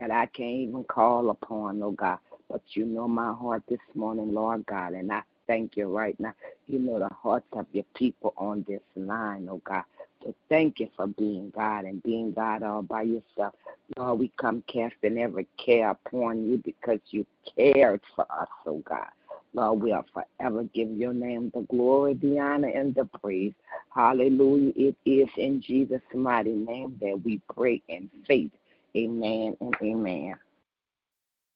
that 0.00 0.10
I 0.10 0.26
can't 0.26 0.68
even 0.68 0.84
call 0.84 1.30
upon, 1.30 1.82
oh 1.82 1.90
God. 1.90 2.18
But 2.48 2.62
you 2.70 2.86
know 2.86 3.08
my 3.08 3.32
heart 3.32 3.64
this 3.68 3.80
morning, 3.94 4.32
Lord 4.32 4.64
God, 4.66 4.92
and 4.92 5.12
I 5.12 5.22
thank 5.46 5.76
you 5.76 5.86
right 5.86 6.18
now. 6.20 6.34
You 6.68 6.78
know 6.78 6.98
the 6.98 7.12
hearts 7.12 7.46
of 7.52 7.66
your 7.72 7.84
people 7.94 8.32
on 8.36 8.64
this 8.68 8.82
line, 8.94 9.48
oh 9.50 9.60
God. 9.64 9.84
So 10.22 10.34
thank 10.48 10.80
you 10.80 10.88
for 10.96 11.06
being 11.06 11.52
God 11.54 11.84
and 11.84 12.02
being 12.02 12.32
God 12.32 12.62
all 12.62 12.82
by 12.82 13.02
yourself. 13.02 13.54
Lord, 13.96 14.18
we 14.18 14.32
come 14.40 14.62
casting 14.66 15.18
every 15.18 15.46
care 15.56 15.90
upon 15.90 16.48
you 16.48 16.60
because 16.64 17.00
you 17.10 17.26
cared 17.56 18.00
for 18.14 18.26
us, 18.30 18.48
oh 18.66 18.82
God. 18.84 19.08
Lord, 19.56 19.80
we'll 19.80 20.04
forever 20.12 20.64
give 20.74 20.90
your 20.90 21.14
name 21.14 21.50
the 21.54 21.62
glory, 21.62 22.12
the 22.14 22.38
honor, 22.38 22.68
and 22.68 22.94
the 22.94 23.06
praise. 23.06 23.54
Hallelujah. 23.94 24.72
It 24.76 24.96
is 25.06 25.28
in 25.38 25.62
Jesus' 25.62 26.02
mighty 26.14 26.52
name 26.52 26.98
that 27.00 27.22
we 27.24 27.40
pray 27.54 27.82
in 27.88 28.10
faith. 28.28 28.50
Amen 28.94 29.56
and 29.60 29.74
amen. 29.82 30.34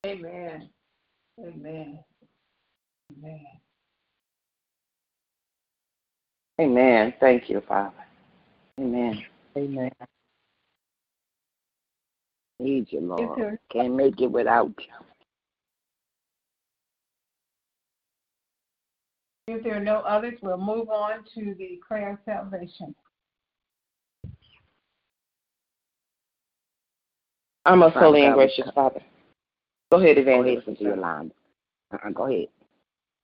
Amen. 0.07 0.71
Amen. 1.39 1.99
Amen. 3.13 3.47
Amen. 6.59 7.15
Thank 7.21 7.51
you, 7.51 7.63
Father. 7.69 7.93
Amen. 8.79 9.23
Amen. 9.59 9.91
Need 12.59 12.87
you, 12.91 13.01
Lord. 13.01 13.59
Can't 13.71 13.95
make 13.95 14.21
it 14.23 14.31
without 14.31 14.73
you. 14.79 15.10
If 19.51 19.65
there 19.65 19.77
are 19.77 19.81
no 19.81 19.97
others, 20.01 20.35
we'll 20.43 20.59
move 20.59 20.91
on 20.91 21.25
to 21.35 21.55
the 21.59 21.81
prayer 21.87 22.13
of 22.13 22.19
salvation. 22.25 22.95
Our 27.67 27.77
most 27.77 27.97
holy 27.97 28.25
and 28.25 28.35
gracious 28.35 28.69
Father. 28.75 29.03
Go 29.91 30.01
ahead, 30.01 30.19
Evangelist. 30.19 30.67
Go 30.67 30.87
ahead, 30.87 30.99
line. 30.99 31.33
Uh-uh, 31.93 32.11
go 32.11 32.27
ahead. 32.27 32.47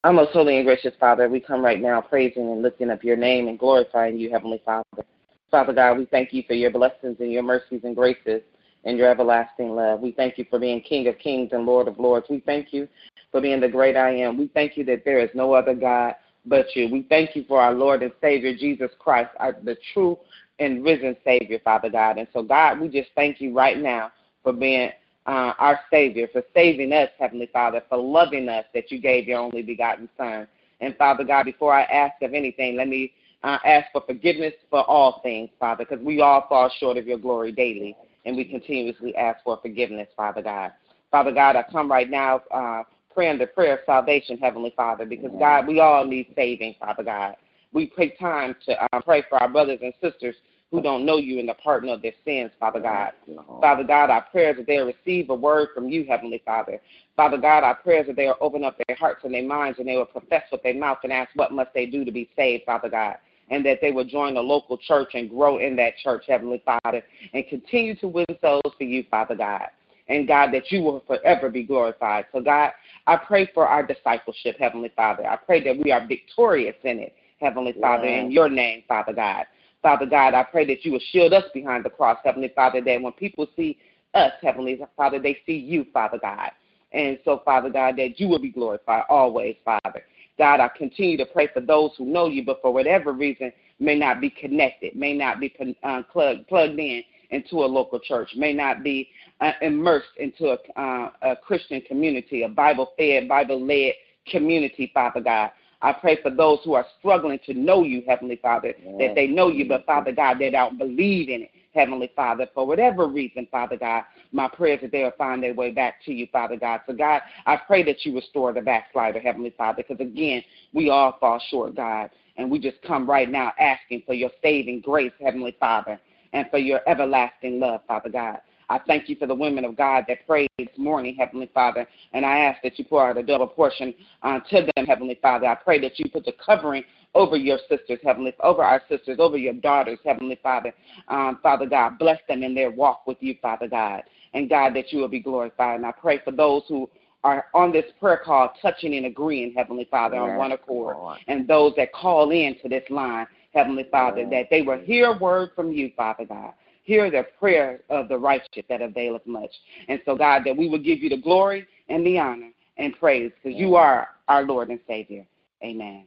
Our 0.02 0.12
most 0.12 0.32
holy 0.32 0.56
and 0.56 0.66
gracious 0.66 0.94
Father, 0.98 1.28
we 1.28 1.38
come 1.38 1.64
right 1.64 1.80
now 1.80 2.00
praising 2.00 2.50
and 2.50 2.60
lifting 2.60 2.90
up 2.90 3.04
your 3.04 3.16
name 3.16 3.46
and 3.46 3.56
glorifying 3.56 4.18
you, 4.18 4.30
Heavenly 4.30 4.60
Father. 4.64 5.04
Father 5.52 5.72
God, 5.72 5.96
we 5.96 6.06
thank 6.06 6.32
you 6.32 6.42
for 6.48 6.54
your 6.54 6.72
blessings 6.72 7.16
and 7.20 7.30
your 7.30 7.44
mercies 7.44 7.82
and 7.84 7.94
graces 7.94 8.42
and 8.84 8.98
your 8.98 9.08
everlasting 9.08 9.70
love. 9.70 10.00
We 10.00 10.10
thank 10.10 10.38
you 10.38 10.46
for 10.50 10.58
being 10.58 10.80
King 10.80 11.06
of 11.06 11.18
kings 11.18 11.50
and 11.52 11.66
Lord 11.66 11.86
of 11.86 12.00
lords. 12.00 12.26
We 12.28 12.40
thank 12.40 12.72
you 12.72 12.88
for 13.36 13.42
being 13.42 13.60
the 13.60 13.68
great 13.68 13.98
I 13.98 14.12
am. 14.12 14.38
We 14.38 14.46
thank 14.54 14.78
you 14.78 14.84
that 14.86 15.04
there 15.04 15.18
is 15.18 15.28
no 15.34 15.52
other 15.52 15.74
God 15.74 16.14
but 16.46 16.74
you. 16.74 16.88
We 16.90 17.02
thank 17.02 17.36
you 17.36 17.44
for 17.46 17.60
our 17.60 17.74
Lord 17.74 18.02
and 18.02 18.10
Savior, 18.18 18.56
Jesus 18.56 18.90
Christ, 18.98 19.28
the 19.62 19.76
true 19.92 20.18
and 20.58 20.82
risen 20.82 21.14
Savior, 21.22 21.58
Father 21.62 21.90
God. 21.90 22.16
And 22.16 22.26
so, 22.32 22.42
God, 22.42 22.80
we 22.80 22.88
just 22.88 23.10
thank 23.14 23.38
you 23.38 23.52
right 23.52 23.76
now 23.76 24.10
for 24.42 24.54
being 24.54 24.88
uh, 25.26 25.52
our 25.58 25.80
Savior, 25.90 26.28
for 26.32 26.42
saving 26.54 26.94
us, 26.94 27.10
Heavenly 27.18 27.50
Father, 27.52 27.82
for 27.90 27.98
loving 27.98 28.48
us 28.48 28.64
that 28.72 28.90
you 28.90 28.98
gave 28.98 29.28
your 29.28 29.40
only 29.40 29.60
begotten 29.60 30.08
Son. 30.16 30.48
And 30.80 30.96
Father 30.96 31.22
God, 31.22 31.44
before 31.44 31.74
I 31.74 31.82
ask 31.82 32.14
of 32.22 32.32
anything, 32.32 32.78
let 32.78 32.88
me 32.88 33.12
uh, 33.42 33.58
ask 33.66 33.92
for 33.92 34.00
forgiveness 34.00 34.54
for 34.70 34.82
all 34.88 35.20
things, 35.22 35.50
Father, 35.60 35.84
because 35.86 36.02
we 36.02 36.22
all 36.22 36.46
fall 36.48 36.72
short 36.80 36.96
of 36.96 37.06
your 37.06 37.18
glory 37.18 37.52
daily, 37.52 37.94
and 38.24 38.34
we 38.34 38.46
continuously 38.46 39.14
ask 39.14 39.44
for 39.44 39.58
forgiveness, 39.60 40.08
Father 40.16 40.40
God. 40.40 40.72
Father 41.10 41.32
God, 41.32 41.54
I 41.54 41.64
come 41.70 41.90
right 41.90 42.08
now 42.10 42.40
uh, 42.50 42.82
praying 43.16 43.38
the 43.38 43.46
prayer 43.46 43.74
of 43.74 43.80
salvation, 43.86 44.38
Heavenly 44.38 44.72
Father, 44.76 45.06
because 45.06 45.32
God, 45.38 45.66
we 45.66 45.80
all 45.80 46.04
need 46.04 46.32
saving, 46.36 46.76
Father 46.78 47.02
God. 47.02 47.34
We 47.72 47.90
take 47.98 48.18
time 48.18 48.54
to 48.66 48.84
uh, 48.84 49.00
pray 49.00 49.24
for 49.28 49.38
our 49.38 49.48
brothers 49.48 49.78
and 49.82 49.92
sisters 50.02 50.36
who 50.70 50.82
don't 50.82 51.06
know 51.06 51.16
you 51.16 51.38
and 51.38 51.48
the 51.48 51.54
pardon 51.54 51.88
of 51.88 52.02
their 52.02 52.12
sins, 52.24 52.50
Father 52.60 52.80
God. 52.80 53.12
Father 53.60 53.84
God, 53.84 54.10
our 54.10 54.22
prayers 54.30 54.56
that 54.58 54.66
they 54.66 54.78
receive 54.78 55.30
a 55.30 55.34
word 55.34 55.68
from 55.74 55.88
you, 55.88 56.04
Heavenly 56.04 56.42
Father. 56.44 56.80
Father 57.16 57.38
God, 57.38 57.64
our 57.64 57.76
prayers 57.76 58.06
that 58.08 58.16
they 58.16 58.26
will 58.26 58.36
open 58.40 58.64
up 58.64 58.76
their 58.86 58.96
hearts 58.96 59.22
and 59.24 59.32
their 59.32 59.44
minds 59.44 59.78
and 59.78 59.88
they 59.88 59.96
will 59.96 60.04
profess 60.04 60.42
with 60.52 60.62
their 60.62 60.74
mouth 60.74 60.98
and 61.02 61.12
ask 61.12 61.30
what 61.34 61.52
must 61.52 61.72
they 61.72 61.86
do 61.86 62.04
to 62.04 62.12
be 62.12 62.28
saved, 62.36 62.64
Father 62.66 62.90
God 62.90 63.16
and 63.48 63.64
that 63.64 63.78
they 63.80 63.92
will 63.92 64.04
join 64.04 64.36
a 64.36 64.40
local 64.40 64.76
church 64.76 65.10
and 65.14 65.30
grow 65.30 65.58
in 65.58 65.76
that 65.76 65.96
church, 66.02 66.24
Heavenly 66.26 66.62
Father, 66.64 67.02
and 67.32 67.46
continue 67.48 67.94
to 67.96 68.08
win 68.08 68.26
souls 68.40 68.74
for 68.76 68.84
you, 68.84 69.04
Father 69.10 69.36
God. 69.36 69.68
And 70.08 70.28
God, 70.28 70.52
that 70.52 70.70
you 70.70 70.82
will 70.82 71.02
forever 71.06 71.50
be 71.50 71.64
glorified. 71.64 72.26
So, 72.32 72.40
God, 72.40 72.72
I 73.06 73.16
pray 73.16 73.48
for 73.54 73.66
our 73.66 73.86
discipleship, 73.86 74.56
Heavenly 74.58 74.92
Father. 74.96 75.26
I 75.26 75.36
pray 75.36 75.62
that 75.64 75.76
we 75.82 75.92
are 75.92 76.06
victorious 76.06 76.76
in 76.82 76.98
it, 76.98 77.14
Heavenly 77.40 77.74
Father, 77.80 78.06
in 78.06 78.30
your 78.30 78.48
name, 78.48 78.82
Father 78.88 79.12
God. 79.12 79.44
Father 79.82 80.06
God, 80.06 80.34
I 80.34 80.42
pray 80.42 80.64
that 80.66 80.84
you 80.84 80.92
will 80.92 81.00
shield 81.12 81.32
us 81.32 81.44
behind 81.54 81.84
the 81.84 81.90
cross, 81.90 82.18
Heavenly 82.24 82.52
Father, 82.54 82.80
that 82.80 83.00
when 83.00 83.12
people 83.12 83.46
see 83.54 83.78
us, 84.14 84.32
Heavenly 84.42 84.80
Father, 84.96 85.20
they 85.20 85.38
see 85.46 85.56
you, 85.56 85.86
Father 85.92 86.18
God. 86.20 86.50
And 86.92 87.18
so, 87.24 87.42
Father 87.44 87.70
God, 87.70 87.96
that 87.96 88.18
you 88.18 88.26
will 88.26 88.40
be 88.40 88.50
glorified 88.50 89.04
always, 89.08 89.56
Father. 89.64 90.02
God, 90.38 90.60
I 90.60 90.68
continue 90.68 91.16
to 91.18 91.26
pray 91.26 91.48
for 91.52 91.60
those 91.60 91.92
who 91.96 92.06
know 92.06 92.26
you, 92.26 92.44
but 92.44 92.60
for 92.60 92.72
whatever 92.72 93.12
reason 93.12 93.52
may 93.78 93.96
not 93.98 94.20
be 94.20 94.30
connected, 94.30 94.96
may 94.96 95.12
not 95.12 95.40
be 95.40 95.54
uh, 95.82 96.02
plugged, 96.10 96.48
plugged 96.48 96.78
in 96.78 97.02
into 97.30 97.64
a 97.64 97.66
local 97.66 97.98
church, 98.00 98.30
may 98.36 98.52
not 98.52 98.82
be 98.82 99.08
uh, 99.40 99.52
immersed 99.62 100.08
into 100.18 100.50
a, 100.50 100.80
uh, 100.80 101.10
a 101.22 101.36
Christian 101.36 101.80
community, 101.82 102.42
a 102.42 102.48
Bible 102.48 102.92
fed, 102.96 103.28
Bible 103.28 103.64
led 103.64 103.94
community, 104.26 104.90
Father 104.92 105.20
God. 105.20 105.50
I 105.82 105.92
pray 105.92 106.20
for 106.22 106.30
those 106.30 106.60
who 106.64 106.74
are 106.74 106.86
struggling 106.98 107.38
to 107.46 107.54
know 107.54 107.84
you, 107.84 108.02
Heavenly 108.06 108.36
Father, 108.36 108.74
that 108.98 109.14
they 109.14 109.26
know 109.26 109.48
you, 109.48 109.68
but 109.68 109.84
Father 109.84 110.10
God, 110.10 110.38
they 110.38 110.50
don't 110.50 110.78
believe 110.78 111.28
in 111.28 111.42
it, 111.42 111.50
Heavenly 111.74 112.10
Father, 112.16 112.48
for 112.54 112.66
whatever 112.66 113.06
reason, 113.06 113.46
Father 113.50 113.76
God. 113.76 114.04
My 114.32 114.48
prayer 114.48 114.76
is 114.76 114.80
that 114.80 114.92
they'll 114.92 115.10
find 115.12 115.42
their 115.42 115.54
way 115.54 115.70
back 115.70 116.02
to 116.06 116.12
you, 116.12 116.26
Father 116.32 116.56
God. 116.56 116.80
So, 116.86 116.94
God, 116.94 117.20
I 117.44 117.56
pray 117.56 117.82
that 117.84 118.04
you 118.04 118.14
restore 118.14 118.52
the 118.52 118.62
backslider, 118.62 119.20
Heavenly 119.20 119.54
Father, 119.56 119.84
because 119.86 120.04
again, 120.04 120.42
we 120.72 120.88
all 120.88 121.18
fall 121.20 121.40
short, 121.50 121.76
God. 121.76 122.10
And 122.38 122.50
we 122.50 122.58
just 122.58 122.80
come 122.82 123.08
right 123.08 123.30
now 123.30 123.52
asking 123.58 124.02
for 124.06 124.14
your 124.14 124.30
saving 124.42 124.80
grace, 124.80 125.12
Heavenly 125.20 125.56
Father, 125.60 126.00
and 126.32 126.46
for 126.50 126.58
your 126.58 126.80
everlasting 126.88 127.60
love, 127.60 127.80
Father 127.86 128.10
God. 128.10 128.38
I 128.68 128.80
thank 128.84 129.08
you 129.08 129.16
for 129.16 129.26
the 129.26 129.34
women 129.34 129.64
of 129.64 129.76
God 129.76 130.04
that 130.08 130.26
prayed 130.26 130.50
this 130.58 130.68
morning, 130.76 131.14
Heavenly 131.16 131.48
Father, 131.54 131.86
and 132.12 132.26
I 132.26 132.40
ask 132.40 132.60
that 132.62 132.78
you 132.78 132.84
pour 132.84 133.08
out 133.08 133.16
a 133.16 133.22
double 133.22 133.46
portion 133.46 133.94
uh, 134.22 134.40
to 134.50 134.66
them, 134.74 134.86
Heavenly 134.86 135.18
Father. 135.22 135.46
I 135.46 135.54
pray 135.54 135.78
that 135.80 135.98
you 135.98 136.10
put 136.10 136.24
the 136.24 136.32
covering 136.44 136.82
over 137.14 137.36
your 137.36 137.58
sisters, 137.68 138.00
Heavenly, 138.02 138.32
Father, 138.32 138.48
over 138.48 138.64
our 138.64 138.82
sisters, 138.88 139.18
over 139.20 139.36
your 139.36 139.54
daughters, 139.54 139.98
Heavenly 140.04 140.38
Father. 140.42 140.72
Um, 141.08 141.38
Father 141.42 141.66
God, 141.66 141.98
bless 141.98 142.18
them 142.28 142.42
in 142.42 142.54
their 142.54 142.70
walk 142.70 143.06
with 143.06 143.18
you, 143.20 143.36
Father 143.40 143.68
God, 143.68 144.02
and 144.34 144.50
God, 144.50 144.74
that 144.74 144.92
you 144.92 144.98
will 144.98 145.08
be 145.08 145.20
glorified. 145.20 145.76
And 145.76 145.86
I 145.86 145.92
pray 145.92 146.20
for 146.24 146.32
those 146.32 146.62
who 146.68 146.90
are 147.24 147.46
on 147.54 147.72
this 147.72 147.86
prayer 147.98 148.20
call, 148.24 148.52
touching 148.60 148.94
and 148.94 149.06
agreeing, 149.06 149.52
Heavenly 149.54 149.86
Father, 149.90 150.16
yes, 150.16 150.30
on 150.30 150.36
one 150.36 150.52
accord, 150.52 150.96
Lord. 150.96 151.18
and 151.26 151.48
those 151.48 151.72
that 151.76 151.92
call 151.92 152.30
in 152.30 152.56
to 152.62 152.68
this 152.68 152.84
line, 152.90 153.26
Heavenly 153.56 153.86
Father, 153.90 154.28
that 154.30 154.46
they 154.50 154.62
will 154.62 154.78
hear 154.78 155.12
a 155.12 155.18
word 155.18 155.50
from 155.56 155.72
you, 155.72 155.90
Father 155.96 156.24
God 156.24 156.52
hear 156.86 157.10
the 157.10 157.26
prayer 157.38 157.80
of 157.90 158.08
the 158.08 158.16
righteous 158.16 158.64
that 158.68 158.80
availeth 158.80 159.26
much. 159.26 159.50
And 159.88 160.00
so, 160.06 160.16
God, 160.16 160.42
that 160.46 160.56
we 160.56 160.68
will 160.68 160.78
give 160.78 161.00
you 161.00 161.08
the 161.08 161.20
glory 161.20 161.66
and 161.88 162.06
the 162.06 162.18
honor 162.18 162.50
and 162.78 162.94
praise 162.98 163.32
because 163.42 163.58
you 163.58 163.74
are 163.74 164.08
our 164.28 164.44
Lord 164.44 164.70
and 164.70 164.78
Savior. 164.86 165.26
Amen. 165.64 166.06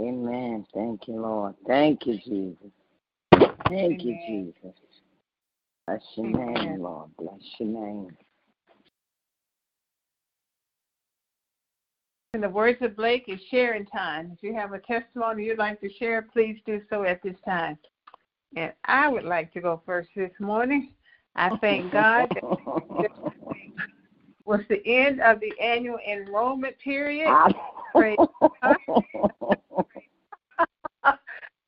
Amen. 0.00 0.64
Thank 0.72 1.08
you, 1.08 1.20
Lord. 1.20 1.54
Thank 1.66 2.06
you, 2.06 2.18
Jesus. 2.18 2.56
Thank 3.68 4.00
Amen. 4.00 4.00
you, 4.00 4.52
Jesus. 4.62 4.78
Bless 5.86 6.02
your 6.16 6.26
Amen. 6.26 6.54
name, 6.54 6.82
Lord. 6.82 7.10
Bless 7.18 7.40
your 7.58 7.68
name. 7.68 8.16
In 12.34 12.40
the 12.40 12.48
words 12.48 12.78
of 12.82 12.96
Blake, 12.96 13.26
is 13.28 13.38
sharing 13.48 13.86
time. 13.86 14.32
If 14.32 14.42
you 14.42 14.52
have 14.54 14.72
a 14.72 14.80
testimony 14.80 15.44
you'd 15.44 15.56
like 15.56 15.80
to 15.82 15.90
share, 16.00 16.20
please 16.20 16.58
do 16.66 16.82
so 16.90 17.04
at 17.04 17.22
this 17.22 17.36
time. 17.44 17.78
And 18.56 18.72
I 18.86 19.08
would 19.08 19.22
like 19.22 19.52
to 19.52 19.60
go 19.60 19.80
first 19.86 20.08
this 20.16 20.32
morning. 20.40 20.90
I 21.36 21.56
thank 21.58 21.92
God 21.92 22.26
that 22.34 23.12
was 24.44 24.62
the 24.68 24.84
end 24.84 25.20
of 25.20 25.38
the 25.38 25.52
annual 25.62 25.98
enrollment 26.10 26.76
period. 26.80 27.32
Praise, 27.92 28.18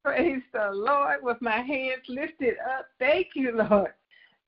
Praise 0.05 0.43
the 0.53 0.71
Lord 0.73 1.19
with 1.23 1.41
my 1.41 1.61
hands 1.61 2.03
lifted 2.09 2.57
up. 2.77 2.87
Thank 2.99 3.29
you, 3.37 3.57
Lord. 3.57 3.93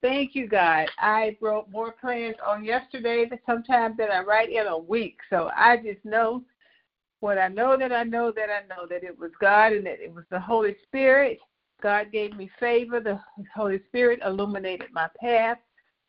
Thank 0.01 0.35
you, 0.35 0.47
God. 0.47 0.89
I 0.99 1.37
wrote 1.41 1.69
more 1.71 1.93
plans 1.93 2.37
on 2.47 2.65
yesterday 2.65 3.27
than 3.29 3.41
sometimes 3.45 3.97
that 3.97 4.11
I 4.11 4.23
write 4.23 4.51
in 4.51 4.67
a 4.67 4.79
week. 4.79 5.19
So 5.29 5.51
I 5.57 5.77
just 5.77 6.05
know 6.05 6.45
what 7.21 7.37
I 7.37 7.49
know 7.49 7.77
that 7.77 7.93
I 7.93 8.05
know 8.05 8.31
that 8.31 8.49
I 8.49 8.67
know 8.69 8.87
that 8.89 9.03
it 9.03 9.19
was 9.19 9.33
God 9.41 9.73
and 9.73 9.85
that 9.87 10.01
it 10.01 10.15
was 10.15 10.25
the 10.31 10.39
Holy 10.39 10.77
Spirit 10.87 11.41
God 11.81 12.13
gave 12.13 12.37
me 12.37 12.51
favor. 12.59 13.01
The 13.01 13.21
Holy 13.55 13.81
Spirit 13.89 14.21
illuminated 14.25 14.89
my 14.93 15.09
path. 15.21 15.59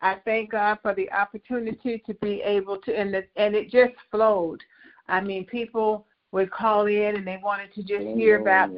I 0.02 0.16
thank 0.26 0.52
God 0.52 0.80
for 0.82 0.94
the 0.96 1.12
opportunity 1.12 2.02
to 2.06 2.14
be 2.16 2.42
able 2.42 2.78
to, 2.78 2.98
and, 2.98 3.14
the, 3.14 3.26
and 3.36 3.56
it 3.56 3.70
just 3.70 3.94
flowed. 4.10 4.62
I 5.08 5.22
mean, 5.22 5.46
people 5.46 6.08
would 6.32 6.52
call 6.52 6.86
in 6.88 7.18
and 7.18 7.28
they 7.28 7.40
wanted 7.44 7.74
to 7.74 7.84
just 7.84 8.06
hear 8.16 8.40
about, 8.40 8.70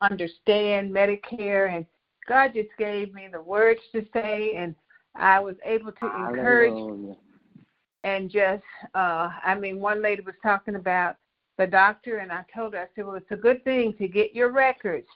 understand 0.00 0.90
Medicare, 0.90 1.76
and 1.76 1.84
God 2.28 2.52
just 2.54 2.70
gave 2.78 3.12
me 3.14 3.28
the 3.30 3.40
words 3.40 3.80
to 3.92 4.04
say, 4.12 4.54
and 4.56 4.74
I 5.14 5.40
was 5.40 5.56
able 5.64 5.92
to 5.92 6.06
encourage 6.06 6.78
and 8.04 8.30
just, 8.30 8.62
uh, 8.94 9.28
I 9.44 9.54
mean, 9.58 9.78
one 9.78 10.00
lady 10.00 10.22
was 10.22 10.34
talking 10.42 10.76
about 10.76 11.16
the 11.58 11.66
doctor, 11.66 12.18
and 12.18 12.32
I 12.32 12.44
told 12.54 12.72
her, 12.72 12.80
I 12.80 12.86
said, 12.94 13.04
well, 13.04 13.16
it's 13.16 13.30
a 13.30 13.36
good 13.36 13.62
thing 13.64 13.94
to 13.98 14.08
get 14.08 14.34
your 14.34 14.50
records 14.50 15.06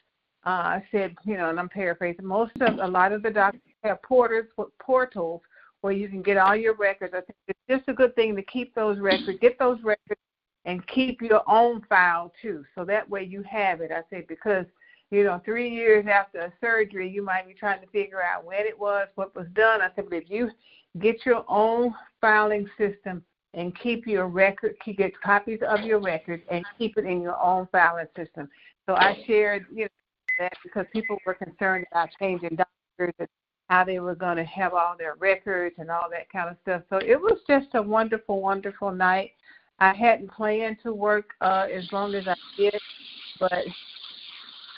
uh, 0.47 0.51
I 0.51 0.85
said, 0.93 1.17
you 1.25 1.37
know, 1.37 1.49
and 1.49 1.59
I'm 1.59 1.71
paraphrasing. 1.71 2.27
Most 2.27 2.53
of 2.61 2.79
a 2.79 2.87
lot 2.87 3.13
of 3.13 3.23
the 3.23 3.31
doctors 3.31 3.61
have 3.83 4.03
portals 4.03 4.47
portals 4.79 5.41
where 5.81 5.93
you 5.93 6.09
can 6.09 6.23
get 6.23 6.37
all 6.37 6.55
your 6.55 6.75
records. 6.75 7.15
I 7.15 7.21
think 7.21 7.37
it's 7.49 7.59
just 7.69 7.89
a 7.89 7.95
good 7.95 8.15
thing 8.15 8.37
to 8.37 8.43
keep 8.43 8.75
those 8.75 8.99
records, 8.99 9.39
get 9.41 9.59
those 9.59 9.83
records, 9.83 10.21
and 10.67 10.87
keep 10.87 11.23
your 11.23 11.43
own 11.47 11.83
file 11.89 12.33
too. 12.43 12.65
So 12.75 12.85
that 12.85 13.09
way 13.09 13.23
you 13.23 13.43
have 13.43 13.81
it. 13.81 13.91
I 13.91 14.03
said 14.11 14.27
because 14.27 14.67
you 15.11 15.25
know, 15.25 15.41
three 15.45 15.69
years 15.69 16.07
after 16.11 16.41
a 16.41 16.53
surgery, 16.61 17.09
you 17.09 17.23
might 17.23 17.47
be 17.47 17.55
trying 17.55 17.81
to 17.81 17.87
figure 17.89 18.23
out 18.23 18.45
when 18.45 18.61
it 18.61 18.79
was, 18.79 19.09
what 19.15 19.35
was 19.35 19.47
done. 19.55 19.81
I 19.81 19.89
said, 19.95 20.07
but 20.09 20.17
if 20.17 20.31
you 20.31 20.51
get 21.01 21.25
your 21.25 21.45
own 21.49 21.95
filing 22.21 22.69
system 22.79 23.23
and 23.53 23.79
keep 23.79 24.07
your 24.07 24.27
record, 24.27 24.75
keep, 24.85 24.99
get 24.99 25.13
copies 25.21 25.61
of 25.67 25.81
your 25.83 26.01
records 26.01 26.43
and 26.51 26.65
keep 26.79 26.97
it 26.97 27.05
in 27.05 27.21
your 27.23 27.41
own 27.41 27.69
filing 27.71 28.07
system. 28.17 28.49
So 28.87 28.95
I 28.95 29.23
shared, 29.27 29.67
you 29.73 29.85
know, 29.85 29.89
that 30.41 30.53
because 30.65 30.87
people 30.93 31.17
were 31.25 31.35
concerned 31.35 31.87
about 31.93 32.09
changing 32.19 32.57
doctors 32.57 33.15
and 33.19 33.29
how 33.69 33.85
they 33.85 34.01
were 34.01 34.15
going 34.15 34.37
to 34.37 34.45
have 34.45 34.75
all 34.75 34.97
their 34.99 35.15
records 35.19 35.77
and 35.79 35.91
all 35.91 36.09
that 36.11 36.29
kind 36.31 36.51
of 36.51 36.57
stuff. 36.63 36.83
So 36.91 36.97
it 36.97 37.21
was 37.21 37.39
just 37.49 37.69
a 37.75 37.83
wonderful, 37.83 38.41
wonderful 38.41 38.93
night. 38.93 39.33
I 39.79 39.93
hadn't 39.95 40.31
planned 40.31 40.79
to 40.83 40.93
work 40.93 41.31
uh, 41.41 41.67
as 41.73 41.91
long 41.93 42.15
as 42.15 42.27
I 42.29 42.35
did, 42.57 42.81
but 43.41 43.65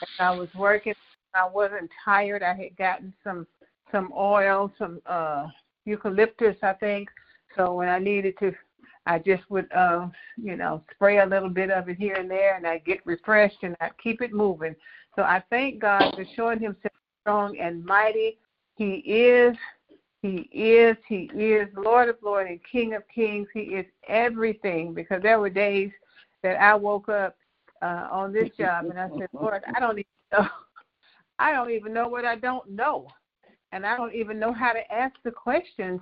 as 0.03 0.09
I 0.18 0.30
was 0.30 0.49
working, 0.55 0.94
I 1.34 1.49
wasn't 1.49 1.90
tired. 2.05 2.42
I 2.42 2.55
had 2.55 2.76
gotten 2.76 3.12
some 3.22 3.47
some 3.92 4.12
oil, 4.16 4.72
some 4.78 5.01
uh, 5.07 5.47
eucalyptus, 5.84 6.57
I 6.62 6.72
think. 6.74 7.09
So 7.55 7.74
when 7.74 7.88
I 7.88 7.99
needed 7.99 8.34
to, 8.40 8.53
I 9.07 9.18
just 9.18 9.49
would, 9.49 9.70
uh, 9.72 10.09
you 10.36 10.57
know, 10.57 10.82
spray 10.94 11.18
a 11.18 11.26
little 11.26 11.49
bit 11.49 11.70
of 11.70 11.88
it 11.88 11.97
here 11.97 12.14
and 12.14 12.30
there, 12.30 12.57
and 12.57 12.66
I 12.66 12.78
get 12.78 13.07
refreshed 13.07 13.62
and 13.62 13.76
I 13.80 13.90
keep 14.03 14.20
it 14.20 14.32
moving. 14.32 14.74
So 15.14 15.22
I 15.22 15.42
thank 15.51 15.80
God 15.80 16.14
for 16.14 16.24
showing 16.34 16.61
himself 16.61 16.92
strong 17.22 17.57
and 17.59 17.84
mighty. 17.84 18.38
He 18.76 18.97
is, 19.07 19.57
he 20.20 20.49
is, 20.53 20.97
he 21.09 21.30
is 21.32 21.68
Lord 21.76 22.09
of 22.09 22.16
Lords 22.22 22.51
and 22.51 22.61
King 22.70 22.94
of 22.94 23.03
Kings. 23.09 23.49
He 23.55 23.61
is 23.61 23.86
everything 24.09 24.92
because 24.92 25.22
there 25.22 25.40
were 25.40 25.49
days 25.49 25.90
that 26.42 26.61
I 26.61 26.74
woke 26.74 27.09
up 27.09 27.36
uh, 27.83 28.09
on 28.11 28.33
this 28.33 28.49
job 28.59 28.87
and 28.87 28.99
I 28.99 29.09
said, 29.18 29.29
Lord, 29.33 29.62
I 29.74 29.81
don't 29.81 29.99
even 29.99 30.05
know. 30.33 30.49
I 31.39 31.53
don't 31.53 31.70
even 31.70 31.93
know 31.93 32.09
what 32.09 32.24
I 32.24 32.37
don't 32.37 32.70
know. 32.70 33.09
And 33.72 33.85
I 33.85 33.97
don't 33.97 34.14
even 34.14 34.39
know 34.39 34.53
how 34.53 34.72
to 34.72 34.93
ask 34.93 35.14
the 35.22 35.31
questions 35.31 36.01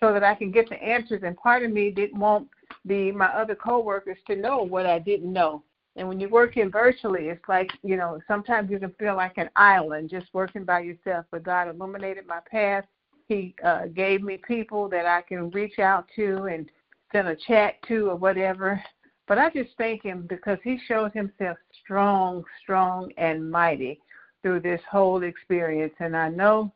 so 0.00 0.12
that 0.12 0.22
I 0.22 0.34
can 0.34 0.50
get 0.50 0.68
the 0.68 0.82
answers. 0.82 1.22
And 1.24 1.36
part 1.36 1.62
of 1.62 1.70
me 1.70 1.90
didn't 1.90 2.18
want 2.18 2.48
the 2.84 3.12
my 3.12 3.26
other 3.26 3.54
coworkers 3.54 4.18
to 4.26 4.36
know 4.36 4.62
what 4.62 4.86
I 4.86 4.98
didn't 4.98 5.32
know. 5.32 5.62
And 5.96 6.08
when 6.08 6.18
you're 6.18 6.30
working 6.30 6.70
virtually, 6.70 7.28
it's 7.28 7.48
like, 7.48 7.70
you 7.82 7.96
know, 7.96 8.20
sometimes 8.26 8.70
you 8.70 8.78
can 8.78 8.92
feel 8.98 9.14
like 9.14 9.38
an 9.38 9.48
island 9.54 10.10
just 10.10 10.26
working 10.32 10.64
by 10.64 10.80
yourself. 10.80 11.24
But 11.30 11.44
God 11.44 11.68
illuminated 11.68 12.26
my 12.26 12.40
path. 12.50 12.84
He 13.28 13.54
uh, 13.64 13.86
gave 13.86 14.22
me 14.22 14.38
people 14.46 14.88
that 14.88 15.06
I 15.06 15.22
can 15.22 15.50
reach 15.50 15.78
out 15.78 16.06
to 16.16 16.44
and 16.44 16.68
send 17.12 17.28
a 17.28 17.36
chat 17.36 17.74
to 17.88 18.10
or 18.10 18.16
whatever. 18.16 18.82
But 19.26 19.38
I 19.38 19.50
just 19.50 19.70
thank 19.78 20.02
Him 20.02 20.26
because 20.28 20.58
He 20.62 20.78
showed 20.86 21.12
Himself 21.12 21.56
strong, 21.82 22.44
strong, 22.62 23.10
and 23.16 23.50
mighty 23.50 24.00
through 24.42 24.60
this 24.60 24.80
whole 24.90 25.22
experience. 25.22 25.94
And 26.00 26.16
I 26.16 26.28
know 26.28 26.72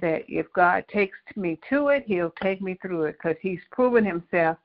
that 0.00 0.22
if 0.28 0.46
God 0.54 0.84
takes 0.88 1.18
me 1.36 1.58
to 1.68 1.88
it, 1.88 2.04
He'll 2.06 2.32
take 2.42 2.62
me 2.62 2.78
through 2.80 3.04
it 3.04 3.16
because 3.22 3.36
He's 3.40 3.60
proven 3.70 4.04
Himself 4.04 4.56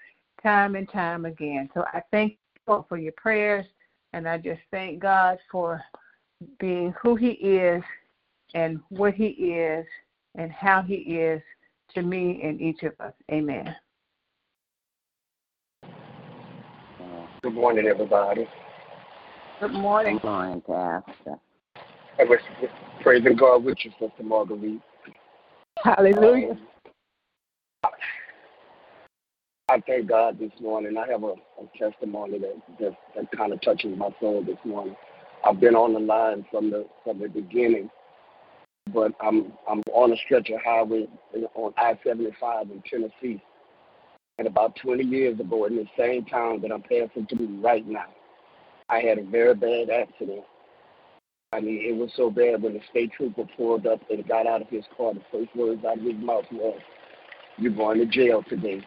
time 0.42 0.76
and 0.76 0.90
time 0.90 1.26
again. 1.26 1.70
So 1.74 1.86
I 1.94 2.02
thank 2.12 2.38
you 2.68 2.86
for 2.88 2.98
your 2.98 3.14
prayers. 3.14 3.66
And 4.14 4.30
I 4.30 4.38
just 4.38 4.62
thank 4.72 5.00
God 5.02 5.38
for 5.52 5.84
being 6.60 6.94
who 7.02 7.16
He 7.16 7.32
is 7.32 7.84
and 8.54 8.80
what 8.90 9.14
He 9.14 9.28
is 9.28 9.86
and 10.36 10.52
how 10.52 10.82
He 10.82 10.96
is 10.96 11.42
to 11.94 12.02
me 12.02 12.42
and 12.44 12.62
each 12.62 12.84
of 12.84 12.94
us. 13.00 13.14
Amen. 13.32 13.76
Good 17.46 17.54
morning, 17.54 17.86
everybody. 17.86 18.48
Good 19.60 19.72
morning. 19.72 20.16
Good 20.16 20.28
morning, 20.28 20.62
Pastor. 20.62 21.39
I 22.18 22.24
was 22.24 22.39
praising 23.04 23.36
God 23.36 23.64
with 23.64 23.78
you, 23.84 23.91
Sister 24.00 24.24
Marguerite. 24.24 24.82
Hallelujah. 25.84 26.58
Um, 27.84 27.91
I 29.70 29.80
thank 29.86 30.08
God 30.08 30.39
this 30.39 30.50
morning. 30.60 30.98
I 30.98 31.06
have 31.12 31.22
a, 31.22 31.34
a 31.34 31.70
testimony 31.78 32.39
that, 32.39 32.56
that 32.80 32.98
that 33.16 33.32
kind 33.38 33.54
of 33.54 33.62
touches 33.62 33.96
my 33.96 34.10
soul 34.20 34.43
this 34.43 34.58
morning. 34.66 34.96
I've 35.48 35.60
been 35.60 35.76
on 35.76 35.93
the 35.93 36.00
line 36.00 36.48
from 36.50 36.72
the 36.72 36.88
from 37.04 37.20
the 37.20 37.28
beginning, 37.28 37.91
but 38.91 39.12
I'm 39.22 39.54
I'm 39.70 39.84
on 39.93 40.12
a 40.12 40.18
stretch 40.26 40.50
of 40.50 40.62
highway 40.66 41.08
on 41.54 41.76
I-75 41.78 42.72
in 42.72 42.82
Tennessee, 42.89 43.39
and 44.38 44.48
about 44.48 44.76
20 44.78 45.04
years 45.04 45.40
ago, 45.40 45.66
in 45.66 45.76
the 45.76 45.86
same 45.98 46.26
town 46.26 46.62
that 46.62 46.72
I'm 46.72 46.82
passing 46.82 47.28
through 47.28 47.62
right 47.62 47.88
now, 47.88 48.06
I 48.90 49.00
had 49.00 49.18
a 49.18 49.24
very 49.24 49.56
bad 49.56 49.90
accident. 49.90 50.44
I 51.54 51.62
mean, 51.62 51.82
it 51.86 51.96
was 51.96 52.12
so 52.18 52.30
bad 52.30 52.62
when 52.62 52.74
the 52.74 52.82
state 52.90 53.12
trooper 53.14 53.46
pulled 53.56 53.88
up 53.88 54.02
and 54.10 54.28
got 54.28 54.46
out 54.46 54.62
of 54.62 54.68
his 54.70 54.84
car, 54.96 55.14
the 55.14 55.22
first 55.32 55.56
words 55.56 55.86
out 55.86 55.98
of 55.98 56.04
his 56.04 56.16
mouth 56.16 56.46
was, 56.52 56.80
"You're 57.58 57.72
going 57.72 58.00
to 58.00 58.06
jail 58.06 58.44
today." 58.44 58.84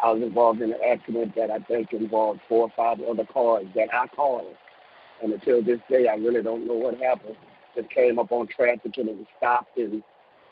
I 0.00 0.10
was 0.10 0.22
involved 0.22 0.60
in 0.60 0.72
an 0.72 0.80
accident 0.84 1.34
that 1.36 1.50
I 1.50 1.60
think 1.60 1.92
involved 1.92 2.40
four 2.48 2.64
or 2.64 2.70
five 2.70 3.00
other 3.00 3.24
cars 3.24 3.66
that 3.76 3.94
I 3.94 4.08
caused. 4.08 4.56
And 5.22 5.32
until 5.32 5.62
this 5.62 5.78
day, 5.88 6.08
I 6.08 6.14
really 6.14 6.42
don't 6.42 6.66
know 6.66 6.74
what 6.74 6.98
happened. 6.98 7.36
Just 7.76 7.88
came 7.90 8.18
up 8.18 8.32
on 8.32 8.48
traffic 8.48 8.96
and 8.98 9.08
it 9.08 9.16
was 9.16 9.26
stopped. 9.36 9.78
And 9.78 10.02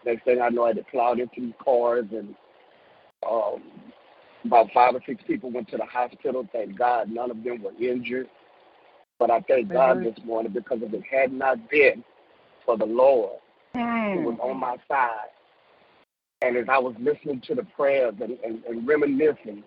next 0.07 0.25
thing 0.25 0.41
I 0.41 0.51
know, 0.51 0.65
I 0.65 0.69
had 0.69 0.77
to 0.77 0.85
plow 0.85 1.13
into 1.13 1.29
these 1.37 1.55
cars. 1.59 2.05
And 2.13 2.37
um, 3.29 3.63
about 4.45 4.69
five 4.73 4.95
or 4.95 5.01
six 5.07 5.23
people 5.27 5.51
went 5.51 5.69
to 5.69 5.77
the 5.77 5.85
hospital. 5.85 6.49
Thank 6.53 6.79
God 6.79 7.11
none 7.11 7.31
of 7.31 7.43
them 7.43 7.63
were 7.63 7.73
injured. 7.81 8.29
But 9.19 9.31
I 9.31 9.41
thank 9.41 9.71
God 9.71 10.03
this 10.03 10.25
morning 10.25 10.53
because 10.53 10.79
if 10.83 10.95
it 10.95 11.03
had 11.11 11.33
not 11.33 11.69
been 11.69 12.03
for 12.65 12.79
the 12.79 12.87
Lord 12.87 13.39
who 14.15 14.31
was 14.31 14.39
on 14.43 14.57
my 14.59 14.77
side, 14.89 15.29
and 16.43 16.57
as 16.57 16.67
I 16.71 16.79
was 16.79 16.95
listening 16.99 17.43
to 17.43 17.55
the 17.55 17.65
prayers 17.77 18.15
and, 18.21 18.39
and, 18.43 18.65
and 18.65 18.89
reminiscing, 18.89 19.63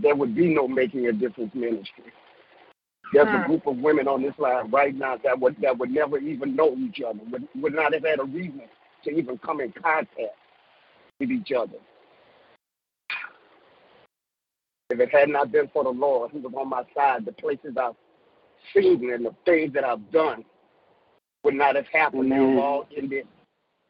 there 0.00 0.16
would 0.16 0.34
be 0.34 0.54
no 0.54 0.66
making 0.66 1.06
a 1.08 1.12
difference 1.12 1.54
ministry. 1.54 2.04
There's 3.12 3.28
a 3.28 3.46
group 3.46 3.66
of 3.66 3.76
women 3.78 4.06
on 4.08 4.22
this 4.22 4.34
line 4.38 4.70
right 4.70 4.94
now 4.94 5.18
that 5.24 5.38
would 5.38 5.56
that 5.62 5.78
would 5.78 5.90
never 5.90 6.18
even 6.18 6.56
know 6.56 6.74
each 6.76 7.00
other, 7.06 7.20
would, 7.30 7.48
would 7.56 7.74
not 7.74 7.92
have 7.94 8.04
had 8.04 8.20
a 8.20 8.24
reason 8.24 8.62
to 9.04 9.10
even 9.10 9.38
come 9.38 9.60
in 9.60 9.72
contact 9.72 10.36
with 11.18 11.30
each 11.30 11.52
other. 11.52 11.78
If 14.90 15.00
it 15.00 15.10
had 15.10 15.28
not 15.28 15.52
been 15.52 15.68
for 15.68 15.84
the 15.84 15.90
Lord 15.90 16.30
who 16.30 16.40
was 16.40 16.52
on 16.56 16.70
my 16.70 16.82
side, 16.96 17.26
the 17.26 17.32
places 17.32 17.76
I've 17.76 17.94
seen 18.74 19.12
and 19.12 19.26
the 19.26 19.34
things 19.44 19.72
that 19.74 19.84
I've 19.84 20.10
done 20.10 20.44
would 21.44 21.54
not 21.54 21.76
have 21.76 21.86
happened. 21.88 22.32
They 22.32 22.38
were 22.38 22.60
all 22.60 22.86
ended 22.96 23.26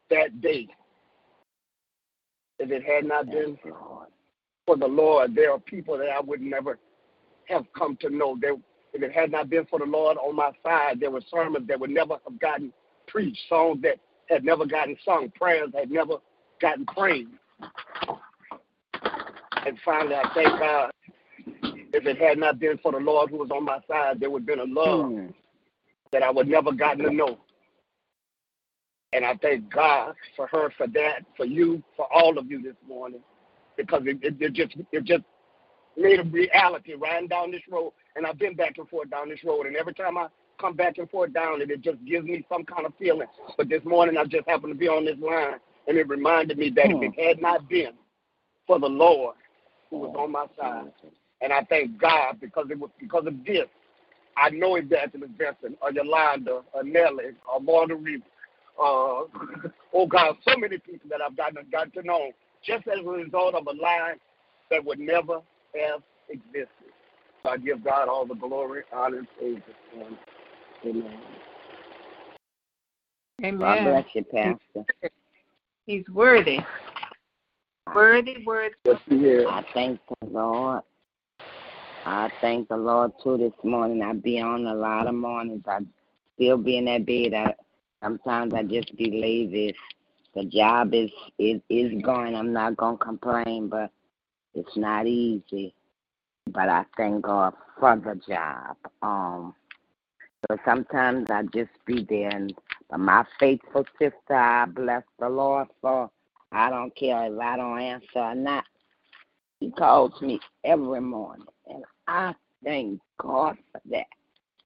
that 0.09 0.41
day. 0.41 0.67
If 2.59 2.69
it 2.71 2.83
had 2.83 3.05
not 3.05 3.27
been 3.27 3.57
for 4.65 4.75
the 4.75 4.87
Lord, 4.87 5.35
there 5.35 5.51
are 5.53 5.59
people 5.59 5.97
that 5.97 6.09
I 6.09 6.19
would 6.19 6.41
never 6.41 6.77
have 7.45 7.65
come 7.77 7.97
to 8.01 8.09
know. 8.09 8.37
There, 8.39 8.55
if 8.93 9.01
it 9.01 9.13
had 9.13 9.31
not 9.31 9.49
been 9.49 9.65
for 9.67 9.79
the 9.79 9.85
Lord 9.85 10.17
on 10.17 10.35
my 10.35 10.51
side, 10.65 10.99
there 10.99 11.11
were 11.11 11.21
sermons 11.31 11.67
that 11.69 11.79
would 11.79 11.91
never 11.91 12.17
have 12.27 12.39
gotten 12.39 12.73
preached, 13.07 13.47
songs 13.47 13.81
that 13.83 13.99
had 14.27 14.43
never 14.43 14.65
gotten 14.65 14.97
sung, 15.05 15.31
prayers 15.33 15.69
that 15.71 15.79
had 15.79 15.91
never 15.91 16.15
gotten 16.61 16.85
prayed. 16.85 17.27
And 19.65 19.77
finally, 19.83 20.15
I 20.15 20.29
thank 20.33 20.59
God. 20.59 20.91
If 21.91 22.05
it 22.05 22.17
had 22.17 22.37
not 22.37 22.59
been 22.59 22.77
for 22.77 22.91
the 22.91 22.99
Lord 22.99 23.31
who 23.31 23.37
was 23.37 23.49
on 23.51 23.65
my 23.65 23.79
side, 23.87 24.19
there 24.19 24.29
would 24.29 24.41
have 24.41 24.47
been 24.47 24.59
a 24.59 24.63
love 24.81 25.11
hmm. 25.11 25.25
that 26.11 26.21
I 26.21 26.29
would 26.29 26.47
never 26.47 26.71
gotten 26.71 27.03
to 27.05 27.11
know. 27.11 27.39
And 29.11 29.25
I 29.25 29.35
thank 29.41 29.73
God 29.73 30.13
for 30.35 30.47
her, 30.47 30.71
for 30.77 30.87
that, 30.87 31.25
for 31.35 31.45
you, 31.45 31.81
for 31.97 32.07
all 32.13 32.37
of 32.37 32.49
you 32.49 32.61
this 32.61 32.75
morning, 32.87 33.21
because 33.75 34.03
it, 34.05 34.19
it, 34.21 34.35
it 34.39 34.53
just 34.53 34.75
it 34.91 35.03
just 35.03 35.23
made 35.97 36.19
a 36.19 36.23
reality 36.23 36.93
riding 36.93 37.27
down 37.27 37.49
this 37.49 37.63
road. 37.71 37.93
And 38.15 38.27
I've 38.27 38.37
been 38.37 38.55
back 38.55 38.77
and 38.77 38.87
forth 38.87 39.09
down 39.09 39.29
this 39.29 39.43
road, 39.43 39.65
and 39.65 39.75
every 39.75 39.95
time 39.95 40.15
I 40.17 40.27
come 40.61 40.75
back 40.75 40.99
and 40.99 41.09
forth 41.09 41.33
down 41.33 41.61
it, 41.61 41.71
it 41.71 41.81
just 41.81 42.03
gives 42.05 42.25
me 42.25 42.45
some 42.49 42.65
kind 42.65 42.85
of 42.85 42.93
feeling. 42.99 43.27
But 43.57 43.67
this 43.67 43.83
morning 43.83 44.15
I 44.15 44.25
just 44.25 44.47
happened 44.47 44.73
to 44.73 44.77
be 44.79 44.87
on 44.87 45.05
this 45.05 45.17
line, 45.19 45.57
and 45.87 45.97
it 45.97 46.07
reminded 46.07 46.59
me 46.59 46.69
that 46.75 46.91
if 46.91 46.97
hmm. 46.97 47.03
it 47.03 47.27
had 47.27 47.41
not 47.41 47.67
been 47.67 47.93
for 48.67 48.79
the 48.79 48.87
Lord 48.87 49.35
who 49.89 49.97
was 49.99 50.15
on 50.17 50.31
my 50.31 50.45
side, 50.59 50.91
and 51.41 51.53
I 51.53 51.63
thank 51.63 51.99
God 51.99 52.39
because 52.39 52.67
it 52.69 52.79
was 52.79 52.89
because 52.99 53.25
of 53.27 53.45
this. 53.45 53.67
I 54.37 54.49
know 54.49 54.75
Evangelist 54.75 55.37
Benson, 55.37 55.75
or 55.81 55.91
Yolanda, 55.91 56.61
or 56.73 56.83
Nellie, 56.83 57.35
or 57.51 57.59
Marguerite, 57.59 58.23
uh, 58.79 59.23
oh 59.93 60.07
God, 60.07 60.35
so 60.47 60.57
many 60.57 60.77
people 60.77 61.09
that 61.09 61.21
I've 61.21 61.35
gotten 61.35 61.57
gotten 61.71 61.91
to 61.91 62.03
know 62.03 62.31
just 62.63 62.87
as 62.87 62.99
a 63.05 63.09
result 63.09 63.55
of 63.55 63.67
a 63.67 63.71
line 63.71 64.15
that 64.71 64.83
would 64.83 64.99
never 64.99 65.41
have 65.75 66.01
existed. 66.29 66.69
So 67.43 67.49
I 67.49 67.57
give 67.57 67.83
God 67.83 68.07
all 68.07 68.25
the 68.25 68.35
glory, 68.35 68.83
honor, 68.93 69.19
and 69.19 69.27
praise. 69.37 69.61
Amen. 70.85 71.19
Amen. 73.43 73.59
God 73.59 73.83
bless 73.83 74.05
you, 74.13 74.23
Pastor. 74.23 74.85
He's 75.85 76.07
worthy. 76.09 76.59
Worthy, 77.95 78.43
worthy. 78.45 78.75
Yes, 78.85 78.99
he 79.09 79.15
is. 79.15 79.47
I 79.49 79.65
thank 79.73 79.99
the 80.09 80.27
Lord. 80.27 80.83
I 82.05 82.31
thank 82.41 82.69
the 82.69 82.77
Lord 82.77 83.13
too 83.23 83.37
this 83.37 83.53
morning. 83.63 84.01
I 84.01 84.13
be 84.13 84.41
on 84.41 84.65
a 84.67 84.75
lot 84.75 85.07
of 85.07 85.15
mornings. 85.15 85.63
I 85.67 85.79
still 86.35 86.57
be 86.57 86.77
in 86.77 86.85
that 86.85 87.05
bed. 87.05 87.33
I, 87.33 87.55
sometimes 88.03 88.53
I 88.53 88.63
just 88.63 88.95
be 88.97 89.11
lazy. 89.11 89.75
The 90.35 90.45
job 90.45 90.93
is 90.93 91.11
is 91.39 91.61
is 91.69 92.01
going. 92.03 92.35
I'm 92.35 92.53
not 92.53 92.77
gonna 92.77 92.97
complain, 92.97 93.69
but 93.69 93.91
it's 94.55 94.77
not 94.77 95.07
easy. 95.07 95.73
But 96.51 96.69
I 96.69 96.85
thank 96.97 97.23
God 97.23 97.53
for 97.79 97.95
the 97.97 98.21
job. 98.27 98.77
Um, 99.01 99.55
so 100.49 100.57
sometimes 100.65 101.29
I 101.31 101.43
just 101.53 101.71
be 101.85 102.05
there, 102.09 102.29
and 102.29 102.53
but 102.89 102.99
my 102.99 103.25
faithful 103.39 103.85
sister, 103.99 104.35
I 104.35 104.65
bless 104.65 105.03
the 105.19 105.29
Lord 105.29 105.67
for. 105.81 106.09
I 106.51 106.69
don't 106.69 106.95
care 106.95 107.31
if 107.31 107.39
I 107.39 107.57
don't 107.57 107.79
answer 107.79 108.19
or 108.19 108.35
not. 108.35 108.65
He 109.59 109.71
calls 109.71 110.19
me 110.21 110.39
every 110.63 111.01
morning, 111.01 111.47
and 111.67 111.83
I 112.07 112.33
thank 112.63 112.99
God 113.17 113.57
for 113.71 113.81
that, 113.91 114.07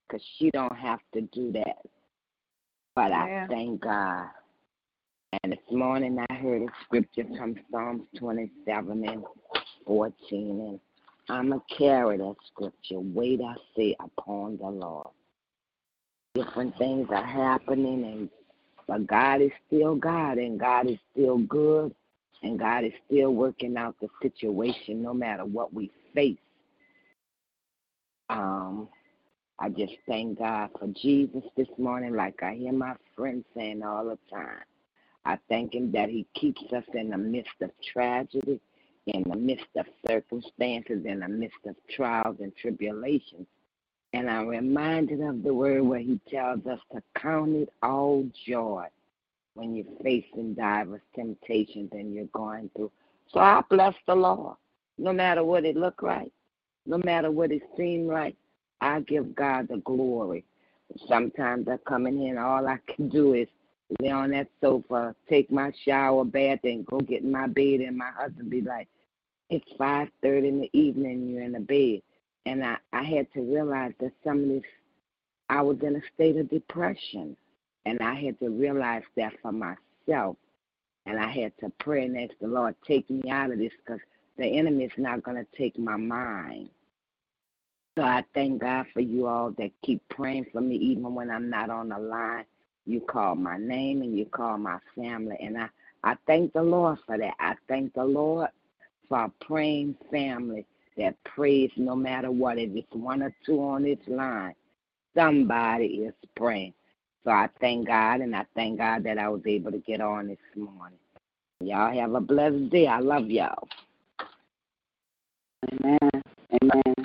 because 0.08 0.24
she 0.38 0.52
don't 0.52 0.76
have 0.76 1.00
to 1.14 1.22
do 1.22 1.52
that. 1.54 1.80
But 2.96 3.12
Yeah. 3.12 3.46
I 3.46 3.48
thank 3.48 3.82
God. 3.82 4.30
And 5.42 5.54
this 5.54 5.72
morning 5.72 6.24
I 6.30 6.34
heard 6.36 6.62
a 6.62 6.68
scripture 6.86 7.26
from 7.38 7.56
Psalms 7.72 8.04
27 8.18 9.10
and 9.10 9.26
14, 9.86 10.62
and 10.62 10.80
I'm 11.30 11.50
going 11.50 11.60
to 11.60 11.76
carry 11.76 12.18
that 12.18 12.36
scripture. 12.46 13.00
Wait, 13.00 13.42
I 13.42 13.56
say, 13.76 13.96
upon 14.00 14.58
the 14.58 14.70
Lord. 14.70 15.08
Different 16.36 16.78
things 16.78 17.08
are 17.10 17.26
happening, 17.26 18.04
and 18.06 18.30
but 18.88 19.08
God 19.08 19.42
is 19.42 19.52
still 19.68 19.96
God, 19.96 20.38
and 20.38 20.60
God 20.60 20.90
is 20.90 20.98
still 21.12 21.38
good, 21.40 21.94
and 22.42 22.60
God 22.60 22.84
is 22.84 22.94
still 23.06 23.34
working 23.34 23.78
out 23.78 23.96
the 24.02 24.10
situation 24.22 25.02
no 25.02 25.14
matter 25.14 25.46
what 25.46 25.74
we 25.74 25.92
face. 26.14 26.38
Um, 28.30 28.90
I 29.60 29.70
just 29.70 29.94
thank 30.08 30.40
God 30.40 30.70
for 30.78 30.88
Jesus 30.88 31.44
this 31.56 31.68
morning, 31.78 32.16
like 32.16 32.42
I 32.44 32.56
hear 32.56 32.74
my 32.74 32.96
friends 33.16 33.46
saying 33.56 33.84
all 33.84 34.06
the 34.06 34.18
time. 34.30 34.64
I 35.26 35.38
thank 35.48 35.74
Him 35.74 35.92
that 35.94 36.10
He 36.10 36.26
keeps 36.34 36.62
us 36.74 36.84
in 36.94 37.10
the 37.10 37.18
midst 37.18 37.62
of 37.62 37.72
tragedy, 37.94 38.60
in 39.08 39.24
the 39.30 39.36
midst 39.36 39.68
of 39.78 39.86
circumstances, 40.08 41.06
in 41.06 41.20
the 41.22 41.28
midst 41.28 41.66
of 41.66 41.76
trials 41.96 42.38
and 42.40 42.56
tribulations. 42.56 43.48
And 44.14 44.30
I'm 44.30 44.48
reminded 44.48 45.22
of 45.22 45.44
the 45.44 45.54
word 45.54 45.82
where 45.82 46.00
He 46.00 46.20
tells 46.30 46.66
us 46.68 46.80
to 46.92 47.02
count 47.20 47.56
it 47.56 47.70
all 47.82 48.26
joy 48.46 48.86
when 49.56 49.76
you're 49.76 49.86
facing 50.04 50.54
diverse 50.54 51.02
temptations 51.16 51.90
and 51.94 52.14
you're 52.14 52.26
going 52.26 52.70
through. 52.76 52.92
So 53.32 53.40
I 53.40 53.62
bless 53.70 53.96
the 54.08 54.16
Lord, 54.16 54.56
no 54.98 55.14
matter 55.14 55.44
what 55.44 55.66
it 55.66 55.76
look 55.76 56.02
like, 56.04 56.32
no 56.86 57.00
matter 57.04 57.32
what 57.32 57.52
it 57.52 57.64
seem 57.76 58.08
like. 58.08 58.36
I 58.82 59.00
give 59.00 59.34
God 59.34 59.70
the 59.70 59.78
glory. 59.78 60.44
Sometimes 61.08 61.68
I 61.70 61.78
come 61.88 62.06
in 62.06 62.18
here 62.18 62.32
and 62.32 62.40
all 62.40 62.68
I 62.68 62.80
can 62.94 63.08
do 63.08 63.34
is 63.34 63.48
lay 64.00 64.10
on 64.10 64.32
that 64.32 64.48
sofa, 64.60 65.16
take 65.30 65.50
my 65.52 65.72
shower, 65.86 66.26
bath, 66.26 66.60
and 66.64 66.86
go 66.86 67.00
get 67.00 67.24
in 67.24 67.32
my 67.32 67.48
bed. 67.48 67.80
And 67.80 67.98
my 67.98 68.12
husband 68.12 68.50
be 68.50 68.62
like, 68.62 68.90
"It's 69.50 69.72
five 69.78 70.10
thirty 70.22 70.50
in 70.50 70.60
the 70.60 70.70
evening. 70.74 71.30
You're 71.30 71.44
in 71.44 71.54
the 71.54 71.60
bed." 71.62 72.02
And 72.46 72.64
I 72.64 72.78
I 72.92 73.04
had 73.04 73.32
to 73.34 73.42
realize 73.42 73.94
that 74.00 74.12
some 74.24 74.44
of 74.44 74.50
this, 74.50 74.64
I 75.50 75.62
was 75.62 75.78
in 75.82 75.96
a 75.96 76.02
state 76.14 76.38
of 76.38 76.50
depression, 76.50 77.38
and 77.86 78.02
I 78.02 78.16
had 78.16 78.40
to 78.40 78.50
realize 78.50 79.04
that 79.16 79.34
for 79.42 79.52
myself. 79.52 80.38
And 81.06 81.20
I 81.20 81.30
had 81.30 81.52
to 81.60 81.72
pray 81.80 82.06
and 82.06 82.18
ask 82.18 82.34
the 82.40 82.48
Lord, 82.48 82.76
take 82.88 83.10
me 83.10 83.30
out 83.30 83.52
of 83.52 83.60
this, 83.60 83.74
because 83.86 84.02
the 84.38 84.46
enemy 84.46 84.86
is 84.86 84.92
not 84.98 85.24
going 85.24 85.38
to 85.38 85.58
take 85.58 85.78
my 85.78 85.98
mind. 85.98 86.70
So 87.98 88.04
I 88.04 88.24
thank 88.34 88.62
God 88.62 88.88
for 88.94 89.02
you 89.02 89.28
all 89.28 89.52
that 89.52 89.72
keep 89.84 90.02
praying 90.10 90.48
for 90.52 90.62
me, 90.62 90.76
even 90.78 91.14
when 91.14 91.30
I'm 91.30 91.50
not 91.50 91.70
on 91.70 91.90
the 91.90 92.00
line. 92.00 92.46
You 92.86 93.00
call 93.00 93.36
my 93.36 93.58
name 93.58 94.02
and 94.02 94.18
you 94.18 94.26
call 94.26 94.58
my 94.58 94.80
family, 94.96 95.38
and 95.40 95.58
I 95.58 95.70
I 96.04 96.18
thank 96.28 96.52
the 96.52 96.64
Lord 96.64 96.98
for 97.06 97.18
that. 97.18 97.36
I 97.40 97.56
thank 97.70 97.94
the 97.94 98.04
Lord 98.04 98.50
for 99.08 99.26
a 99.26 99.32
praying 99.46 99.96
family 100.12 100.66
that 100.98 101.16
prays 101.24 101.72
no 101.76 101.96
matter 101.96 102.32
what. 102.32 102.58
If 102.58 102.76
it's 102.76 102.94
one 102.94 103.22
or 103.22 103.34
two 103.46 103.62
on 103.64 103.84
this 103.84 104.00
line, 104.08 104.54
somebody 105.16 105.86
is 105.86 106.14
praying. 106.36 106.74
So 107.24 107.32
I 107.32 107.50
thank 107.62 107.88
God 107.88 108.22
and 108.22 108.36
I 108.36 108.46
thank 108.56 108.80
God 108.80 109.04
that 109.04 109.18
I 109.18 109.30
was 109.30 109.42
able 109.46 109.72
to 109.72 109.80
get 109.80 110.02
on 110.02 110.28
this 110.28 110.38
morning. 110.56 111.00
Y'all 111.62 111.94
have 111.98 112.14
a 112.14 112.20
blessed 112.20 112.70
day. 112.70 112.88
I 112.88 113.00
love 113.00 113.30
y'all. 113.30 113.68
Amen. 115.72 116.24
Amen. 116.62 116.96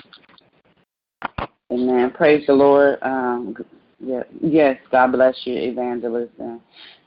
Amen. 1.70 2.10
Praise 2.10 2.44
the 2.46 2.54
Lord. 2.54 2.98
Um, 3.02 3.56
yeah, 4.00 4.22
yes, 4.40 4.78
God 4.90 5.12
bless 5.12 5.34
you, 5.44 5.54
evangelist. 5.54 6.32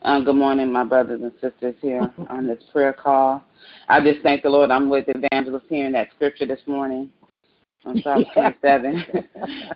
Um, 0.04 0.24
good 0.24 0.36
morning, 0.36 0.74
my 0.74 0.84
brothers 0.84 1.22
and 1.22 1.32
sisters 1.34 1.76
here 1.80 2.12
on 2.30 2.48
this 2.48 2.64
prayer 2.72 2.94
call. 2.94 3.44
I 3.88 4.02
just 4.02 4.22
thank 4.24 4.42
the 4.42 4.50
Lord. 4.50 4.72
I'm 4.72 4.90
with 4.90 5.06
evangelist 5.08 5.68
hearing 5.70 5.92
that 5.92 6.10
scripture 6.16 6.48
this 6.48 6.62
morning 6.66 7.12
on 7.86 8.02
Psalm 8.02 8.26
27. 8.34 9.06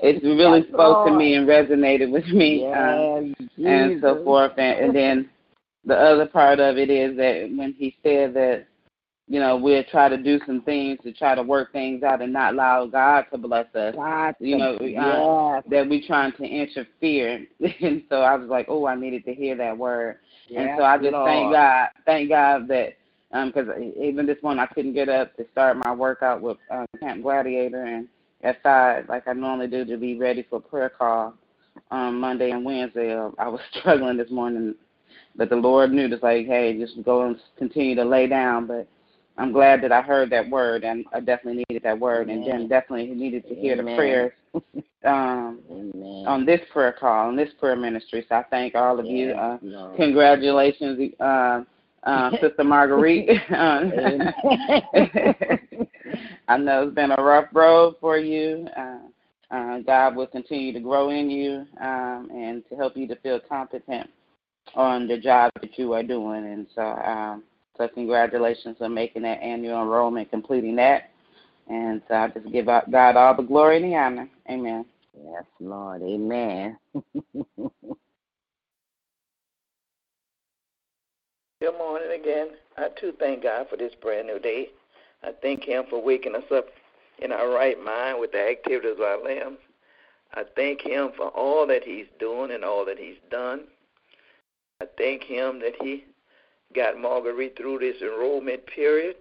it 0.02 0.24
really 0.24 0.68
spoke 0.70 1.06
to 1.06 1.16
me 1.16 1.36
and 1.36 1.48
resonated 1.48 2.10
with 2.10 2.26
me 2.28 2.66
um, 2.74 3.36
and 3.64 4.02
so 4.02 4.24
forth. 4.24 4.54
And, 4.58 4.86
and 4.86 4.96
then 4.96 5.30
the 5.86 5.96
other 5.96 6.26
part 6.26 6.60
of 6.60 6.78
it 6.78 6.90
is 6.90 7.16
that 7.18 7.48
when 7.56 7.74
he 7.78 7.96
said 8.02 8.34
that, 8.34 8.66
you 9.28 9.40
know, 9.40 9.58
we'll 9.58 9.84
try 9.86 10.08
to 10.08 10.18
do 10.18 10.40
some 10.46 10.62
things 10.62 11.00
to 11.04 11.12
try 11.12 11.34
to 11.34 11.42
work 11.42 11.72
things 11.72 12.04
out 12.04 12.22
and 12.22 12.32
not 12.32 12.54
allow 12.54 12.86
God 12.86 13.26
to 13.32 13.38
bless 13.38 13.74
us. 13.76 13.96
God, 13.96 14.36
You 14.40 14.58
know, 14.58 14.76
uh, 14.76 14.84
yes, 14.84 15.64
that 15.70 15.90
we're 15.90 16.06
trying 16.06 16.32
to 16.34 16.44
interfere. 16.44 17.48
and 17.82 18.04
so 18.10 18.22
I 18.22 18.36
was 18.36 18.50
like, 18.50 18.68
oh, 18.70 18.86
I 18.86 18.96
needed 18.96 19.26
to 19.26 19.34
hear 19.34 19.56
that 19.58 19.78
word. 19.78 20.18
and 20.56 20.72
so 20.78 20.84
I 20.84 20.98
just 20.98 21.16
thank 21.26 21.52
God, 21.52 21.90
thank 22.06 22.30
God 22.30 22.68
that 22.68 22.94
because 23.46 23.68
even 24.00 24.26
this 24.26 24.42
morning 24.44 24.60
I 24.60 24.74
couldn't 24.74 24.94
get 24.94 25.10
up 25.10 25.36
to 25.38 25.46
start 25.52 25.78
my 25.78 25.92
workout 25.92 26.42
with 26.42 26.58
uh, 26.72 26.86
Camp 27.00 27.24
Gladiator 27.24 27.84
and 27.84 28.08
at 28.44 28.62
five 28.62 29.10
like 29.10 29.28
I 29.28 29.34
normally 29.34 29.68
do 29.68 29.84
to 29.86 29.98
be 29.98 30.18
ready 30.18 30.46
for 30.50 30.62
prayer 30.62 30.90
call 30.90 31.34
on 31.92 32.20
Monday 32.20 32.52
and 32.52 32.64
Wednesday. 32.64 33.14
Uh, 33.14 33.32
I 33.40 33.48
was 33.48 33.60
struggling 33.80 34.18
this 34.18 34.30
morning, 34.30 34.76
but 35.36 35.50
the 35.50 35.56
Lord 35.56 35.92
knew 35.92 36.08
to 36.08 36.20
say, 36.20 36.46
hey, 36.46 36.80
just 36.80 37.04
go 37.04 37.24
and 37.24 37.38
continue 37.58 37.96
to 37.96 38.06
lay 38.06 38.28
down. 38.28 38.68
But 38.68 38.88
I'm 39.38 39.52
glad 39.52 39.82
that 39.84 39.92
I 39.92 40.02
heard 40.02 40.30
that 40.30 40.50
word, 40.50 40.84
and 40.84 41.06
I 41.14 41.20
definitely 41.20 41.66
needed 41.70 41.84
that 41.84 42.00
word, 42.00 42.30
and 42.30 42.46
Jen 42.46 42.68
definitely 42.68 43.14
needed 43.14 43.46
to 43.48 43.56
hear 43.56 43.76
the 43.76 43.82
Amen. 43.82 43.96
prayers 43.98 44.32
um, 45.06 45.60
on 46.26 46.46
this 46.46 46.62
prayer 46.72 46.96
call, 46.98 47.28
on 47.28 47.36
this 47.36 47.50
prayer 47.60 47.76
ministry. 47.76 48.26
So 48.30 48.36
I 48.36 48.44
thank 48.50 48.76
all 48.76 48.98
of 49.00 49.06
you. 49.06 49.32
Uh, 49.32 49.58
Lord. 49.62 49.98
congratulations, 49.98 51.14
uh, 51.20 51.64
uh, 52.04 52.32
Sister 52.42 52.64
Marguerite. 52.64 53.30
I 56.48 56.58
know 56.58 56.84
it's 56.84 56.96
been 56.96 57.12
a 57.12 57.22
rough 57.22 57.50
road 57.52 57.96
for 58.00 58.18
you. 58.18 58.68
Uh, 58.78 59.00
uh, 59.52 59.80
God 59.80 60.16
will 60.16 60.28
continue 60.28 60.72
to 60.74 60.80
grow 60.80 61.10
in 61.10 61.30
you 61.30 61.66
um, 61.82 62.30
and 62.34 62.64
to 62.70 62.76
help 62.76 62.96
you 62.96 63.08
to 63.08 63.16
feel 63.18 63.40
competent 63.40 64.10
on 64.76 65.08
the 65.08 65.18
job 65.18 65.52
that 65.62 65.78
you 65.78 65.94
are 65.94 66.04
doing. 66.04 66.46
And 66.46 66.68
so, 66.74 66.82
um, 66.82 67.44
so 67.78 67.88
congratulations 67.88 68.78
on 68.82 68.94
making 68.94 69.24
that 69.24 69.42
annual 69.42 69.82
enrollment, 69.82 70.30
completing 70.30 70.76
that. 70.78 71.12
And 71.68 72.02
so 72.08 72.16
I 72.16 72.28
just 72.30 72.52
give 72.52 72.68
God 72.68 73.18
all 73.18 73.36
the 73.36 73.44
glory 73.44 73.78
and 73.78 73.86
the 73.86 73.96
honor. 73.96 74.30
Amen. 74.50 74.86
yes, 75.18 75.44
Lord. 75.60 76.02
Amen. 76.04 76.78
Good 81.62 81.78
morning 81.78 82.20
again. 82.20 82.50
I 82.78 82.90
too 83.00 83.14
thank 83.18 83.44
God 83.44 83.68
for 83.70 83.78
this 83.78 83.94
brand 84.02 84.28
new 84.28 84.40
day. 84.40 84.70
I 85.24 85.32
thank 85.42 85.64
Him 85.64 85.86
for 85.90 86.04
waking 86.04 86.36
us 86.36 86.44
up 86.54 86.68
in 87.20 87.32
our 87.32 87.50
right 87.50 87.82
mind 87.84 88.20
with 88.20 88.34
the 88.34 88.50
activities 88.50 88.92
of 88.98 89.02
our 89.02 89.24
limbs. 89.24 89.58
I 90.34 90.44
thank 90.56 90.82
Him 90.82 91.12
for 91.16 91.30
all 91.30 91.66
that 91.68 91.84
He's 91.84 92.06
doing 92.20 92.52
and 92.52 92.64
all 92.64 92.86
that 92.86 93.00
He's 93.00 93.18
done. 93.32 93.64
I 94.82 94.86
thank 94.98 95.24
Him 95.24 95.60
that 95.62 95.76
He 95.82 96.04
got 96.76 97.00
Marguerite 97.00 97.58
through 97.58 97.80
this 97.80 98.02
enrollment 98.02 98.66
period. 98.68 99.16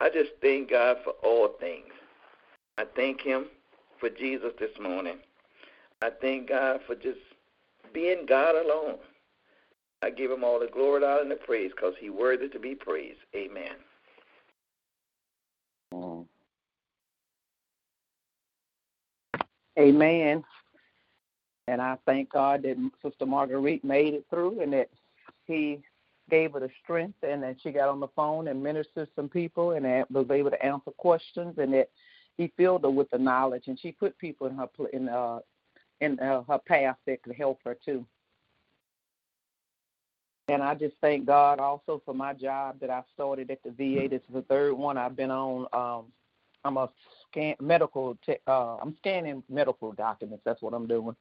I 0.00 0.08
just 0.08 0.30
thank 0.40 0.70
God 0.70 0.98
for 1.04 1.12
all 1.22 1.48
things. 1.60 1.92
I 2.78 2.84
thank 2.96 3.20
Him 3.20 3.46
for 3.98 4.08
Jesus 4.08 4.52
this 4.58 4.70
morning. 4.80 5.18
I 6.02 6.10
thank 6.20 6.48
God 6.48 6.80
for 6.86 6.94
just 6.94 7.18
being 7.92 8.24
God 8.26 8.54
alone. 8.54 8.96
I 10.02 10.10
give 10.10 10.30
him 10.30 10.44
all 10.44 10.58
the 10.58 10.66
glory, 10.66 11.04
and 11.20 11.30
the 11.30 11.36
praise 11.36 11.72
because 11.76 11.92
he's 12.00 12.10
worthy 12.10 12.48
to 12.48 12.58
be 12.58 12.74
praised. 12.74 13.18
Amen. 13.34 13.76
Mm. 15.92 16.24
Amen. 19.78 20.44
And 21.68 21.82
I 21.82 21.98
thank 22.06 22.30
God 22.32 22.62
that 22.62 22.90
Sister 23.02 23.26
Marguerite 23.26 23.84
made 23.84 24.14
it 24.14 24.24
through 24.30 24.60
and 24.60 24.72
that 24.72 24.88
He 25.46 25.80
gave 26.30 26.52
her 26.52 26.60
the 26.60 26.70
strength 26.84 27.18
and 27.22 27.42
that 27.42 27.56
she 27.62 27.72
got 27.72 27.90
on 27.90 28.00
the 28.00 28.08
phone 28.16 28.48
and 28.48 28.62
ministered 28.62 29.08
to 29.08 29.12
some 29.16 29.28
people 29.28 29.72
and 29.72 29.86
was 30.10 30.30
able 30.30 30.50
to 30.50 30.64
answer 30.64 30.92
questions 30.98 31.56
and 31.58 31.74
that 31.74 31.90
He 32.38 32.52
filled 32.56 32.84
her 32.84 32.90
with 32.90 33.10
the 33.10 33.18
knowledge 33.18 33.64
and 33.68 33.78
she 33.80 33.92
put 33.92 34.18
people 34.18 34.46
in 34.48 34.56
her 34.56 34.68
in 34.92 35.08
uh 35.08 35.40
in 36.00 36.18
uh, 36.20 36.42
her 36.44 36.58
path 36.58 36.96
that 37.06 37.22
could 37.22 37.36
help 37.36 37.60
her 37.64 37.76
too. 37.84 38.06
And 40.48 40.62
I 40.62 40.74
just 40.74 40.96
thank 41.00 41.26
God 41.26 41.60
also 41.60 42.02
for 42.04 42.14
my 42.14 42.34
job 42.34 42.80
that 42.80 42.90
I 42.90 43.02
started 43.14 43.50
at 43.50 43.62
the 43.62 43.70
VA. 43.70 44.08
This 44.08 44.22
is 44.28 44.34
the 44.34 44.42
third 44.42 44.74
one 44.74 44.98
I've 44.98 45.16
been 45.16 45.30
on. 45.30 45.66
Um, 45.72 46.06
I'm 46.64 46.76
a 46.76 46.90
scan 47.30 47.54
medical. 47.60 48.18
Te- 48.26 48.40
uh, 48.46 48.76
I'm 48.82 48.96
scanning 48.98 49.42
medical 49.48 49.92
documents. 49.92 50.42
That's 50.44 50.60
what 50.62 50.74
I'm 50.74 50.86
doing. 50.88 51.16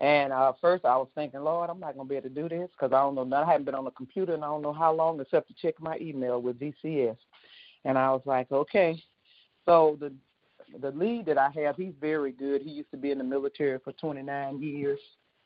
And 0.00 0.32
uh, 0.32 0.54
first, 0.60 0.86
I 0.86 0.96
was 0.96 1.08
thinking, 1.14 1.40
Lord, 1.40 1.68
I'm 1.68 1.78
not 1.78 1.94
gonna 1.94 2.08
be 2.08 2.16
able 2.16 2.30
to 2.30 2.34
do 2.34 2.48
this 2.48 2.70
because 2.72 2.92
I 2.92 3.00
don't 3.02 3.14
know. 3.14 3.24
Nothing. 3.24 3.48
I 3.48 3.52
haven't 3.52 3.66
been 3.66 3.74
on 3.74 3.84
the 3.84 3.90
computer 3.90 4.34
and 4.34 4.42
I 4.42 4.48
don't 4.48 4.62
know 4.62 4.72
how 4.72 4.92
long 4.94 5.20
except 5.20 5.48
to 5.48 5.54
check 5.54 5.74
my 5.80 5.98
email 5.98 6.40
with 6.40 6.58
VCS. 6.58 7.16
And 7.84 7.98
I 7.98 8.10
was 8.10 8.22
like, 8.24 8.50
okay. 8.50 9.02
So 9.66 9.98
the 10.00 10.12
the 10.80 10.90
lead 10.92 11.26
that 11.26 11.36
I 11.36 11.50
have, 11.62 11.76
he's 11.76 11.94
very 12.00 12.32
good. 12.32 12.62
He 12.62 12.70
used 12.70 12.90
to 12.92 12.96
be 12.96 13.10
in 13.10 13.18
the 13.18 13.24
military 13.24 13.78
for 13.82 13.92
29 13.92 14.62
years, 14.62 15.00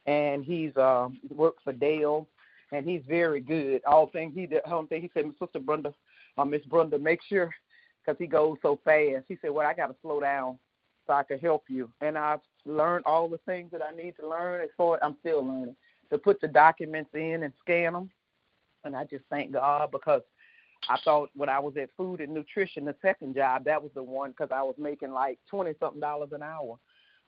and 0.06 0.44
he's 0.44 0.76
uh, 0.76 1.08
worked 1.30 1.62
for 1.64 1.72
Dale, 1.72 2.28
and 2.72 2.86
he's 2.86 3.00
very 3.08 3.40
good. 3.40 3.80
All 3.86 4.08
things 4.08 4.34
he 4.34 4.46
did, 4.46 4.60
one 4.66 4.86
thing 4.86 5.02
he 5.02 5.10
said, 5.14 5.24
Sister 5.40 5.60
Brenda, 5.60 5.94
uh, 6.36 6.44
Miss 6.44 6.62
Brenda, 6.66 6.98
make 6.98 7.20
sure, 7.26 7.54
because 8.04 8.18
he 8.18 8.26
goes 8.26 8.58
so 8.60 8.78
fast. 8.84 9.24
He 9.28 9.38
said, 9.40 9.50
well, 9.50 9.66
I 9.66 9.72
got 9.72 9.86
to 9.86 9.96
slow 10.02 10.20
down 10.20 10.58
so 11.06 11.14
I 11.14 11.22
can 11.22 11.38
help 11.38 11.64
you. 11.68 11.90
And 12.00 12.18
I've 12.18 12.40
learned 12.66 13.04
all 13.06 13.28
the 13.28 13.38
things 13.46 13.70
that 13.72 13.82
I 13.82 13.94
need 13.94 14.14
to 14.20 14.28
learn. 14.28 14.62
As 14.62 14.70
far 14.76 14.98
I'm 15.02 15.16
still 15.20 15.44
learning 15.44 15.76
to 16.10 16.18
put 16.18 16.40
the 16.40 16.48
documents 16.48 17.10
in 17.14 17.42
and 17.42 17.52
scan 17.60 17.92
them. 17.92 18.10
And 18.84 18.94
I 18.94 19.04
just 19.04 19.24
thank 19.30 19.52
God 19.52 19.90
because 19.90 20.22
I 20.88 20.98
thought 21.04 21.30
when 21.34 21.48
I 21.48 21.58
was 21.58 21.76
at 21.76 21.90
Food 21.96 22.20
and 22.20 22.34
Nutrition, 22.34 22.84
the 22.84 22.94
second 23.00 23.34
job, 23.34 23.64
that 23.64 23.82
was 23.82 23.92
the 23.94 24.02
one 24.02 24.30
because 24.30 24.50
I 24.54 24.62
was 24.62 24.74
making 24.78 25.12
like 25.12 25.38
twenty 25.48 25.72
something 25.80 26.00
dollars 26.00 26.30
an 26.32 26.42
hour. 26.42 26.78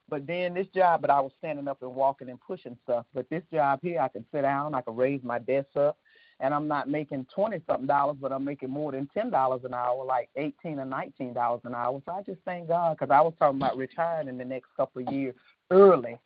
But 0.09 0.27
then 0.27 0.55
this 0.55 0.69
job, 0.69 1.01
but 1.01 1.11
I 1.11 1.21
was 1.21 1.33
standing 1.39 1.67
up 1.67 1.83
and 1.83 1.95
walking 1.95 2.29
and 2.29 2.41
pushing 2.41 2.77
stuff. 2.85 3.07
But 3.13 3.29
this 3.29 3.43
job 3.53 3.81
here, 3.83 4.01
I 4.01 4.09
can 4.09 4.25
sit 4.33 4.43
down, 4.43 4.75
I 4.75 4.83
can 4.83 4.95
raise 4.95 5.23
my 5.25 5.39
desk 5.39 5.69
up, 5.77 5.99
and 6.41 6.53
I'm 6.53 6.69
not 6.69 6.89
making 6.89 7.27
twenty 7.35 7.61
something 7.67 7.87
dollars, 7.87 8.17
but 8.21 8.33
I'm 8.33 8.45
making 8.45 8.71
more 8.71 8.93
than 8.93 9.09
ten 9.15 9.31
dollars 9.31 9.63
an 9.65 9.75
hour, 9.75 10.05
like 10.05 10.29
eighteen 10.37 10.79
or 10.79 10.85
nineteen 10.85 11.33
dollars 11.33 11.63
an 11.65 11.75
hour. 11.75 12.01
So 12.05 12.13
I 12.13 12.23
just 12.23 12.41
thank 12.45 12.69
God 12.69 12.97
because 12.99 13.13
I 13.13 13.21
was 13.21 13.33
talking 13.39 13.59
about 13.59 13.77
retiring 13.77 14.29
in 14.29 14.39
the 14.39 14.45
next 14.45 14.69
couple 14.77 15.07
of 15.07 15.13
years 15.13 15.35
early. 15.71 16.19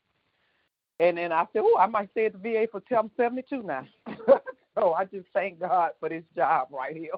And 0.99 1.17
then 1.17 1.33
I 1.33 1.47
said, 1.53 1.63
oh, 1.65 1.79
I 1.79 1.87
might 1.87 2.11
stay 2.11 2.27
at 2.27 2.35
the 2.35 2.39
VA 2.39 2.69
for 2.71 2.83
till 2.83 2.99
I'm 2.99 3.11
72 3.17 3.63
now. 3.63 3.87
so 4.79 4.93
I 4.93 5.07
just 5.07 5.27
thank 5.33 5.59
God 5.59 5.93
for 5.99 6.11
this 6.11 6.25
job 6.37 6.69
right 6.71 6.95
here. 6.95 7.13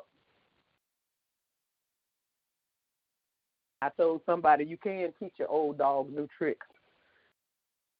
I 3.83 3.89
told 3.97 4.21
somebody 4.25 4.65
you 4.65 4.77
can 4.77 5.13
teach 5.19 5.33
your 5.39 5.49
old 5.49 5.79
dog 5.79 6.13
new 6.13 6.29
tricks 6.39 6.67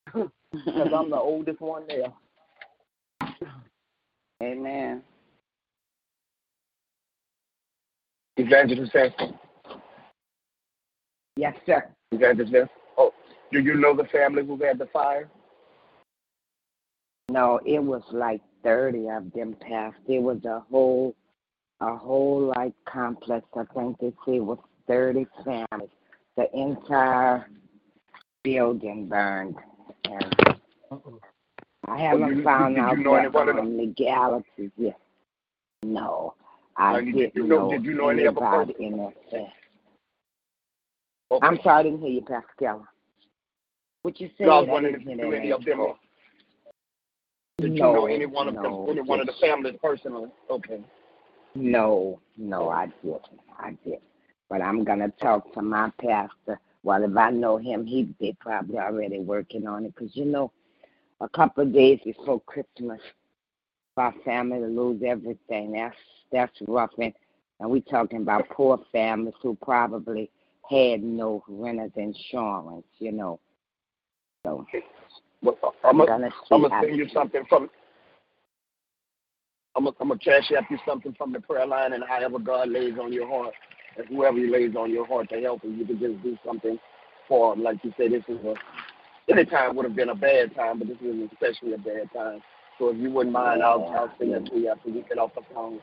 because 0.13 0.93
I'm 0.95 1.09
the 1.09 1.17
oldest 1.17 1.59
one 1.59 1.83
there. 1.89 2.13
Amen. 4.43 5.01
Evangelist 8.35 8.91
Sampson. 8.91 9.39
Yes, 11.37 11.55
sir. 11.65 11.87
Evangelist. 12.11 12.71
Oh, 12.97 13.13
do 13.51 13.59
you 13.59 13.75
know 13.75 13.95
the 13.95 14.03
family 14.05 14.45
who 14.45 14.57
had 14.57 14.79
the 14.79 14.87
fire? 14.87 15.29
No, 17.29 17.59
it 17.65 17.79
was 17.79 18.03
like 18.11 18.41
thirty 18.63 19.07
of 19.09 19.31
them 19.31 19.55
passed. 19.61 19.95
It 20.07 20.21
was 20.21 20.43
a 20.43 20.61
whole, 20.69 21.15
a 21.79 21.95
whole 21.95 22.53
like 22.55 22.73
complex. 22.85 23.45
I 23.55 23.63
think 23.73 23.97
they 23.99 24.09
say 24.25 24.37
it 24.37 24.45
was 24.45 24.59
thirty 24.87 25.25
families. 25.45 25.89
The 26.35 26.53
entire 26.53 27.47
building 28.43 29.07
burned, 29.07 29.55
and 30.05 30.35
I 31.87 31.97
haven't 31.97 32.37
you- 32.37 32.43
found 32.43 32.75
did 32.75 32.81
you 32.81 32.87
out 32.87 32.97
know 32.99 33.11
the 33.13 33.19
anyone 33.19 33.49
in 33.49 33.55
the- 33.55 33.61
um, 33.61 33.77
legalities 33.77 34.71
yet. 34.77 34.99
No, 35.83 36.35
I 36.77 37.01
did 37.01 37.13
didn't 37.13 37.35
you 37.35 37.43
know- 37.43 37.57
know 37.65 37.71
did 37.71 37.85
you 37.85 37.93
know 37.93 38.09
any 38.09 38.25
other 38.25 38.41
anybody 38.43 38.73
person? 38.73 38.85
in. 38.85 38.99
Okay. 39.31 39.53
I'm 41.41 41.59
sorry, 41.61 41.79
I 41.79 41.83
didn't 41.83 41.99
hear 41.99 42.09
you, 42.09 42.25
Keller. 42.59 42.87
What 44.03 44.19
you 44.21 44.29
said? 44.37 44.47
No, 44.47 44.53
I 44.53 44.59
was 44.61 44.69
I 44.69 44.71
wondering 44.71 44.93
didn't 44.95 45.09
if 45.11 45.17
you 45.17 45.23
knew 45.25 45.33
any 45.35 45.51
of 45.51 45.65
them. 45.65 45.93
Did 47.57 47.73
you 47.73 47.79
know 47.79 48.05
any 48.07 48.25
one 48.25 48.47
of 48.47 48.55
no, 48.55 48.85
them, 48.85 48.97
any 48.97 49.01
one 49.01 49.19
of 49.19 49.27
the 49.27 49.33
families 49.33 49.77
personally? 49.81 50.29
Okay. 50.49 50.83
No, 51.55 52.19
no, 52.37 52.69
I 52.69 52.87
didn't. 53.03 53.21
I 53.57 53.71
didn't. 53.83 54.01
But 54.49 54.61
I'm 54.61 54.83
gonna 54.83 55.09
talk 55.21 55.53
to 55.53 55.61
my 55.61 55.91
pastor. 55.99 56.59
Well, 56.83 57.03
if 57.03 57.15
I 57.15 57.29
know 57.31 57.57
him, 57.57 57.85
he 57.85 58.13
they 58.19 58.33
probably 58.39 58.77
already 58.77 59.19
working 59.19 59.67
on 59.67 59.85
it. 59.85 59.95
Cause 59.95 60.15
you 60.15 60.25
know, 60.25 60.51
a 61.23 61.29
couple 61.29 61.63
of 61.63 61.73
days 61.73 61.99
before 62.03 62.41
Christmas, 62.41 62.99
for 63.95 64.03
our 64.03 64.13
family 64.25 64.59
to 64.59 64.67
lose 64.67 65.01
everything. 65.05 65.71
That's 65.73 65.95
that's 66.31 66.53
rough. 66.67 66.91
And 66.99 67.13
and 67.59 67.69
we 67.69 67.81
talking 67.81 68.21
about 68.21 68.49
poor 68.49 68.79
families 68.91 69.35
who 69.41 69.57
probably 69.61 70.29
had 70.69 71.01
no 71.01 71.43
renter's 71.47 71.91
insurance. 71.95 72.85
You 72.99 73.13
know. 73.13 73.39
So 74.45 74.65
Well, 75.41 75.57
I'm 75.83 76.01
I'm 76.01 76.07
gonna 76.07 76.29
i'm 76.51 76.61
gonna 76.61 76.81
send 76.81 76.97
you 76.97 77.07
something 77.13 77.43
from. 77.47 77.69
I'm 79.75 79.85
gonna, 79.85 79.95
I'm 80.01 80.09
gonna 80.09 80.19
cash 80.19 80.51
app 80.55 80.69
you 80.69 80.77
something 80.85 81.15
from 81.17 81.31
the 81.31 81.39
prayer 81.39 81.65
line, 81.65 81.93
and 81.93 82.03
however 82.03 82.37
God 82.37 82.69
lays 82.69 82.93
on 83.01 83.13
your 83.13 83.27
heart, 83.27 83.53
and 83.97 84.05
whoever 84.07 84.37
He 84.37 84.47
lays 84.47 84.75
on 84.75 84.91
your 84.91 85.07
heart 85.07 85.29
to 85.29 85.39
help 85.39 85.63
him, 85.63 85.77
you 85.77 85.85
can 85.85 85.99
just 85.99 86.21
do 86.21 86.37
something 86.45 86.77
for 87.27 87.53
him. 87.53 87.63
Like 87.63 87.77
you 87.83 87.93
said, 87.97 88.11
this 88.11 88.23
is 88.27 88.43
a 88.45 88.53
any 89.29 89.45
time 89.45 89.75
would 89.75 89.85
have 89.85 89.95
been 89.95 90.09
a 90.09 90.15
bad 90.15 90.55
time, 90.55 90.79
but 90.79 90.87
this 90.87 90.97
is 91.01 91.29
especially 91.31 91.73
a 91.73 91.77
bad 91.77 92.11
time. 92.13 92.41
So 92.79 92.89
if 92.89 92.97
you 92.97 93.09
wouldn't 93.11 93.33
mind, 93.33 93.63
I'll 93.63 93.83
I'll 93.95 94.11
send 94.17 94.33
it 94.33 94.45
to 94.47 94.57
you 94.59 94.69
after 94.69 94.89
we 94.89 95.01
get 95.01 95.17
off 95.17 95.35
the 95.35 95.41
phone. 95.53 95.79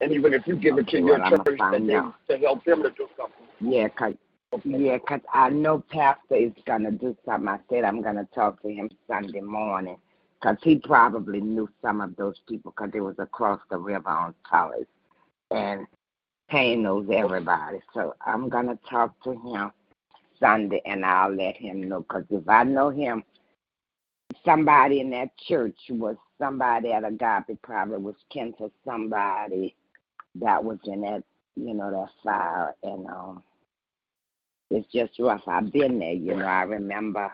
And 0.00 0.12
even 0.12 0.34
if 0.34 0.46
you 0.46 0.56
give 0.56 0.78
it 0.78 0.88
to 0.88 0.98
your 0.98 1.18
well, 1.20 1.30
church, 1.30 1.58
that 1.58 1.86
they, 2.26 2.34
to 2.34 2.40
help 2.40 2.64
them 2.64 2.82
to 2.82 2.90
do 2.90 3.06
something. 3.16 3.46
Yeah, 3.60 3.88
cause 3.88 4.14
yeah, 4.64 4.98
'cause 4.98 5.20
I 5.32 5.50
know 5.50 5.80
Pastor 5.90 6.34
is 6.36 6.52
gonna 6.66 6.90
do 6.90 7.16
something. 7.24 7.48
I 7.48 7.58
said 7.70 7.84
I'm 7.84 8.02
gonna 8.02 8.26
talk 8.34 8.60
to 8.62 8.68
him 8.68 8.90
Sunday 9.06 9.40
morning, 9.40 9.98
'cause 10.40 10.56
he 10.62 10.78
probably 10.78 11.40
knew 11.40 11.68
some 11.80 12.00
of 12.00 12.16
those 12.16 12.40
people 12.48 12.72
'cause 12.72 12.90
it 12.94 13.00
was 13.00 13.18
across 13.18 13.60
the 13.70 13.78
river 13.78 14.10
on 14.10 14.34
Tullis, 14.50 14.88
and 15.50 15.86
Payne 16.48 16.82
knows 16.82 17.08
everybody. 17.10 17.80
So 17.94 18.14
I'm 18.26 18.48
gonna 18.48 18.76
talk 18.88 19.18
to 19.22 19.32
him 19.32 19.72
Sunday, 20.42 20.82
and 20.86 21.06
I'll 21.06 21.34
let 21.34 21.56
him 21.56 21.84
know. 21.84 22.04
'Cause 22.04 22.26
if 22.30 22.48
I 22.48 22.64
know 22.64 22.90
him, 22.90 23.24
somebody 24.44 25.00
in 25.00 25.10
that 25.10 25.36
church 25.38 25.78
was 25.90 26.16
somebody 26.38 26.92
at 26.92 27.04
Agape 27.04 27.60
probably 27.62 27.98
was 27.98 28.16
kin 28.30 28.54
to 28.58 28.70
somebody 28.84 29.76
that 30.36 30.64
was 30.64 30.78
in 30.86 31.02
that 31.02 31.24
you 31.56 31.74
know 31.74 31.90
that 31.90 32.10
fire, 32.24 32.74
and 32.84 33.06
um 33.08 33.44
it's 34.70 34.90
just 34.92 35.18
rough. 35.20 35.48
I've 35.48 35.72
been 35.72 35.98
there, 36.00 36.14
you 36.14 36.34
know. 36.36 36.46
I 36.46 36.62
remember 36.64 37.32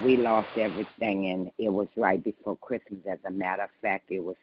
we 0.00 0.16
lost 0.18 0.56
everything, 0.58 1.28
and 1.28 1.50
it 1.58 1.70
was 1.70 1.88
right 1.96 2.22
before 2.22 2.56
Christmas. 2.58 3.00
As 3.06 3.20
a 3.26 3.30
matter 3.30 3.64
of 3.64 3.70
fact, 3.82 4.10
it 4.10 4.20
was 4.20 4.36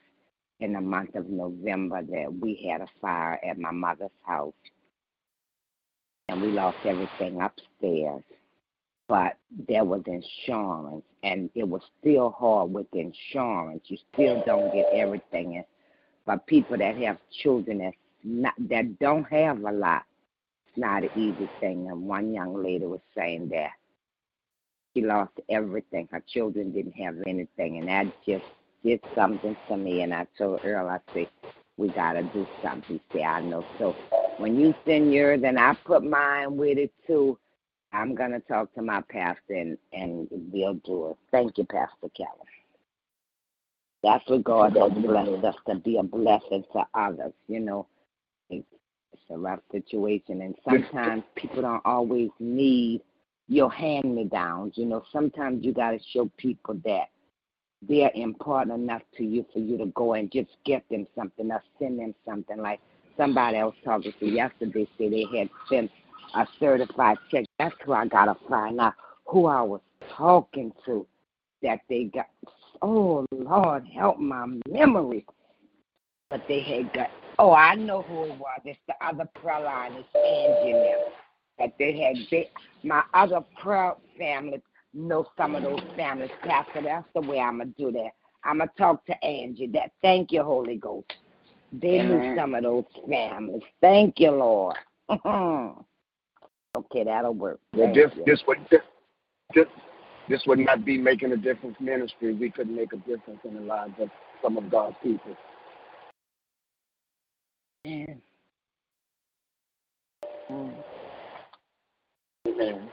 in 0.62 0.74
the 0.74 0.82
month 0.82 1.16
of 1.16 1.30
November 1.30 2.01
that 2.03 2.34
we 2.41 2.55
had 2.70 2.82
a 2.82 2.88
fire 3.01 3.39
at 3.43 3.59
my 3.59 3.72
mother's 3.72 4.12
house, 4.26 4.53
and 6.32 6.42
we 6.42 6.48
lost 6.48 6.78
everything 6.86 7.42
upstairs. 7.42 8.24
But 9.08 9.38
there 9.68 9.84
was 9.84 10.02
insurance, 10.08 11.04
and 11.24 11.50
it 11.54 11.68
was 11.68 11.82
still 12.00 12.32
hard 12.32 12.72
with 12.72 12.88
insurance. 12.94 13.84
You 13.88 13.98
still 14.14 14.42
don't 14.46 14.74
get 14.74 14.88
everything. 14.94 15.58
And 15.58 15.66
for 16.26 16.38
people 16.48 16.78
that 16.78 16.96
have 16.98 17.18
children 17.44 17.80
that 17.80 17.94
not, 18.24 18.54
that 18.70 18.98
don't 19.00 19.26
have 19.26 19.60
a 19.66 19.72
lot, 19.72 20.04
it's 20.68 20.78
not 20.78 21.04
an 21.04 21.10
easy 21.18 21.50
thing. 21.60 21.90
And 21.90 22.08
one 22.08 22.34
young 22.34 22.64
lady 22.64 22.86
was 22.86 23.02
saying 23.14 23.50
that 23.50 23.72
she 24.94 25.02
lost 25.02 25.34
everything. 25.50 26.08
Her 26.10 26.24
children 26.26 26.72
didn't 26.72 26.94
have 26.94 27.16
anything, 27.28 27.80
and 27.80 27.90
that 27.90 28.06
just 28.26 28.46
did 28.86 29.02
something 29.14 29.58
to 29.68 29.76
me. 29.76 30.04
And 30.04 30.14
I 30.14 30.26
told 30.38 30.62
Earl, 30.64 30.88
I 30.88 31.00
said, 31.14 31.28
we 31.76 31.90
got 31.90 32.14
to 32.14 32.24
do 32.24 32.48
something. 32.64 33.02
He 33.12 33.18
said, 33.20 33.26
I 33.26 33.42
know. 33.42 33.66
So 33.78 33.94
when 34.42 34.60
you 34.60 34.74
send 34.86 35.14
yours, 35.14 35.42
and 35.46 35.60
I 35.60 35.76
put 35.86 36.04
mine 36.04 36.58
with 36.58 36.78
it 36.78 36.92
too, 37.06 37.38
I'm 37.94 38.16
going 38.16 38.32
to 38.32 38.39
talk 38.39 38.74
to 38.74 38.82
my 38.82 39.02
pastor, 39.10 39.54
and, 39.54 39.78
and 39.94 40.28
we'll 40.32 40.76
do 40.76 41.10
it. 41.10 41.18
Thank 41.32 41.58
you, 41.58 41.66
Pastor 41.66 42.10
Keller. 42.16 42.30
That's 44.04 44.28
what 44.28 44.44
God 44.44 44.76
has 44.76 44.92
blessed 44.94 45.46
us 45.46 45.56
to 45.68 45.76
be 45.76 45.98
a 45.98 46.04
blessing 46.04 46.64
to 46.74 46.84
others. 46.96 47.34
You 47.48 47.60
know, 47.60 47.88
it's, 48.50 48.66
it's 49.14 49.22
a 49.30 49.38
rough 49.38 49.60
situation, 49.72 50.42
and 50.42 50.56
sometimes 50.68 51.24
people 51.36 51.62
don't 51.62 51.86
always 51.86 52.30
need 52.39 53.02
your 53.48 53.70
hand 53.70 54.16
me 54.16 54.24
downs. 54.24 54.74
You 54.76 54.86
know, 54.86 55.04
sometimes 55.12 55.64
you 55.64 55.72
got 55.72 55.92
to 55.92 56.00
show 56.14 56.32
people 56.38 56.82
that 56.86 57.10
they're 57.88 58.12
important 58.16 58.74
enough 58.82 59.02
to 59.18 59.24
you 59.24 59.46
for 59.54 59.60
you 59.60 59.78
to 59.78 59.88
go 59.88 60.14
and 60.14 60.32
just 60.32 60.50
get 60.66 60.84
them 60.89 61.06
something 61.16 61.52
or 61.52 61.62
send 61.78 62.00
them 62.00 62.16
something. 62.26 62.58
Like 62.58 62.80
somebody 63.22 63.58
was 63.58 63.76
talking 63.86 64.14
to 64.20 64.26
yesterday 64.26 64.88
said 64.98 65.12
they 65.12 65.26
had 65.38 65.50
sent 65.70 65.92
a 66.34 66.48
certified 66.60 67.18
check. 67.30 67.46
That's 67.60 67.76
who 67.86 67.94
I 67.94 68.08
got 68.08 68.26
to 68.26 68.36
find 68.50 68.80
out 68.80 68.94
who 69.28 69.46
I 69.46 69.62
was 69.62 69.82
talking 70.18 70.72
to 70.86 71.06
that 71.62 71.82
they 71.88 72.06
got. 72.06 72.26
Oh, 72.82 73.26
Lord, 73.32 73.86
help 73.86 74.18
my 74.18 74.48
memory. 74.68 75.26
But 76.32 76.42
they 76.48 76.62
had 76.62 76.92
got, 76.94 77.12
oh, 77.38 77.54
I 77.54 77.76
know 77.76 78.02
who 78.02 78.24
it 78.24 78.40
was. 78.40 78.62
It's 78.66 78.80
the 78.88 78.96
other 79.06 79.30
prayer 79.36 79.62
line. 79.62 79.92
It's 79.94 80.08
now. 80.16 81.14
That 81.60 81.76
they 81.78 82.02
had, 82.02 82.16
they, 82.32 82.50
my 82.84 83.04
other 83.14 83.42
prayer 83.62 83.94
family 84.18 84.64
know 84.96 85.28
some 85.38 85.56
of 85.56 85.62
those 85.62 85.82
families. 85.96 86.32
Pastor, 86.42 86.82
that's 86.82 87.06
the 87.14 87.22
way 87.22 87.40
I'm 87.40 87.60
to 87.60 87.66
do 87.66 87.92
that. 87.92 88.12
I'm 88.44 88.60
to 88.60 88.70
talk 88.80 89.06
to 89.06 89.24
Angie. 89.24 89.68
That 89.68 89.92
Thank 90.02 90.32
you, 90.32 90.42
Holy 90.42 90.78
Ghost. 90.78 91.14
They 91.72 92.02
knew 92.02 92.16
Amen. 92.16 92.38
some 92.38 92.56
of 92.56 92.64
those 92.64 92.84
families. 93.10 93.62
Thank 93.80 94.20
you, 94.20 94.32
Lord. 94.32 94.76
okay, 95.10 97.04
that'll 97.06 97.34
work. 97.34 97.60
Well, 97.74 97.94
this 97.94 98.12
you. 98.16 98.24
this 98.26 98.44
would 98.48 98.58
this, 98.70 98.82
this 99.56 99.66
this 100.30 100.42
would 100.48 100.60
not 100.60 100.84
be 100.84 100.98
making 100.98 101.32
a 101.32 101.38
difference 101.38 101.76
ministry. 101.80 102.34
We 102.34 102.52
couldn't 102.52 102.76
make 102.76 102.94
a 102.94 102.98
difference 102.98 103.40
in 103.46 103.56
the 103.56 103.62
lives 103.62 103.94
of 104.00 104.10
some 104.42 104.58
of 104.58 104.70
God's 104.70 104.96
people. 105.02 105.36
Mm. 107.88 108.18
Amen. 112.48 112.90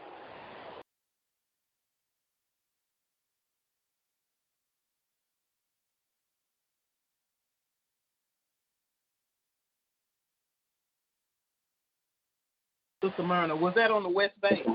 Sister 13.09 13.23
Myrna, 13.23 13.57
was 13.57 13.75
that 13.75 13.91
on 13.91 14.03
the 14.03 14.09
West 14.09 14.41
Bank? 14.41 14.67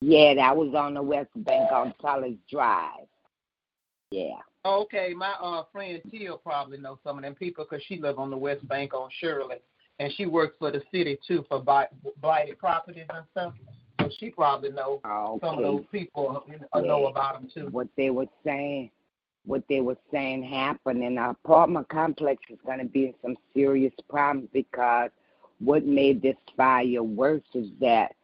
Yeah, 0.00 0.34
that 0.34 0.56
was 0.56 0.74
on 0.74 0.94
the 0.94 1.02
West 1.02 1.30
Bank 1.36 1.70
on 1.72 1.94
Tullis 2.00 2.36
Drive. 2.50 3.06
Yeah. 4.10 4.36
Okay, 4.64 5.14
my 5.16 5.32
uh 5.40 5.62
friend 5.72 6.00
Teal 6.10 6.38
probably 6.38 6.78
knows 6.78 6.98
some 7.04 7.16
of 7.16 7.22
them 7.22 7.34
people 7.34 7.64
because 7.68 7.84
she 7.86 8.00
live 8.00 8.18
on 8.18 8.30
the 8.30 8.36
West 8.36 8.66
Bank 8.68 8.94
on 8.94 9.08
Shirley, 9.20 9.56
and 9.98 10.12
she 10.12 10.26
works 10.26 10.56
for 10.58 10.70
the 10.70 10.82
city 10.92 11.18
too 11.26 11.44
for 11.48 11.60
blight, 11.60 11.88
blighted 12.20 12.58
properties 12.58 13.06
and 13.08 13.24
stuff. 13.30 13.54
So 14.00 14.10
she 14.18 14.30
probably 14.30 14.70
know 14.70 15.00
Okay. 15.04 15.46
some 15.46 15.58
of 15.58 15.62
those 15.62 15.84
people 15.90 16.44
uh, 16.72 16.80
know 16.80 17.06
about 17.06 17.40
them 17.40 17.50
too. 17.52 17.68
What 17.70 17.88
they 17.96 18.10
were 18.10 18.26
saying, 18.44 18.90
what 19.46 19.62
they 19.68 19.80
were 19.80 19.96
saying 20.12 20.42
happened 20.42 21.02
in 21.02 21.14
the 21.14 21.30
apartment 21.30 21.88
complex 21.88 22.42
is 22.50 22.58
going 22.66 22.80
to 22.80 22.84
be 22.84 23.06
in 23.06 23.14
some 23.22 23.36
serious 23.54 23.94
problems 24.08 24.48
because 24.52 25.10
what 25.58 25.86
made 25.86 26.22
this 26.22 26.36
fire 26.56 27.02
worse 27.02 27.42
is 27.54 27.68
that 27.80 28.14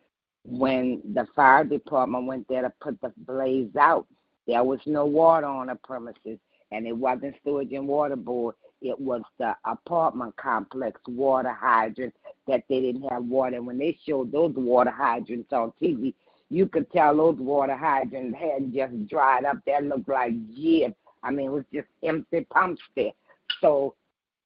when 0.44 1.00
the 1.14 1.26
fire 1.34 1.64
department 1.64 2.26
went 2.26 2.46
there 2.48 2.62
to 2.62 2.72
put 2.80 3.00
the 3.00 3.12
blaze 3.18 3.74
out, 3.78 4.06
there 4.46 4.64
was 4.64 4.80
no 4.86 5.06
water 5.06 5.46
on 5.46 5.68
the 5.68 5.76
premises, 5.76 6.38
and 6.72 6.86
it 6.86 6.96
wasn't 6.96 7.36
sewage 7.44 7.72
and 7.72 7.86
water 7.86 8.16
board. 8.16 8.56
It 8.80 8.98
was 8.98 9.22
the 9.38 9.54
apartment 9.64 10.36
complex 10.36 11.00
water 11.06 11.52
hydrant 11.52 12.14
that 12.48 12.64
they 12.68 12.80
didn't 12.80 13.08
have 13.10 13.24
water. 13.24 13.56
And 13.56 13.66
when 13.66 13.78
they 13.78 13.96
showed 14.04 14.32
those 14.32 14.52
water 14.56 14.90
hydrants 14.90 15.52
on 15.52 15.72
TV, 15.80 16.14
you 16.50 16.66
could 16.66 16.90
tell 16.90 17.16
those 17.16 17.38
water 17.38 17.76
hydrants 17.76 18.36
had 18.38 18.74
just 18.74 19.08
dried 19.08 19.44
up. 19.44 19.58
That 19.66 19.84
looked 19.84 20.08
like 20.08 20.32
jib. 20.54 20.94
I 21.22 21.30
mean, 21.30 21.46
it 21.46 21.52
was 21.52 21.64
just 21.72 21.86
empty 22.02 22.44
pumps 22.50 22.82
there. 22.96 23.12
So 23.60 23.94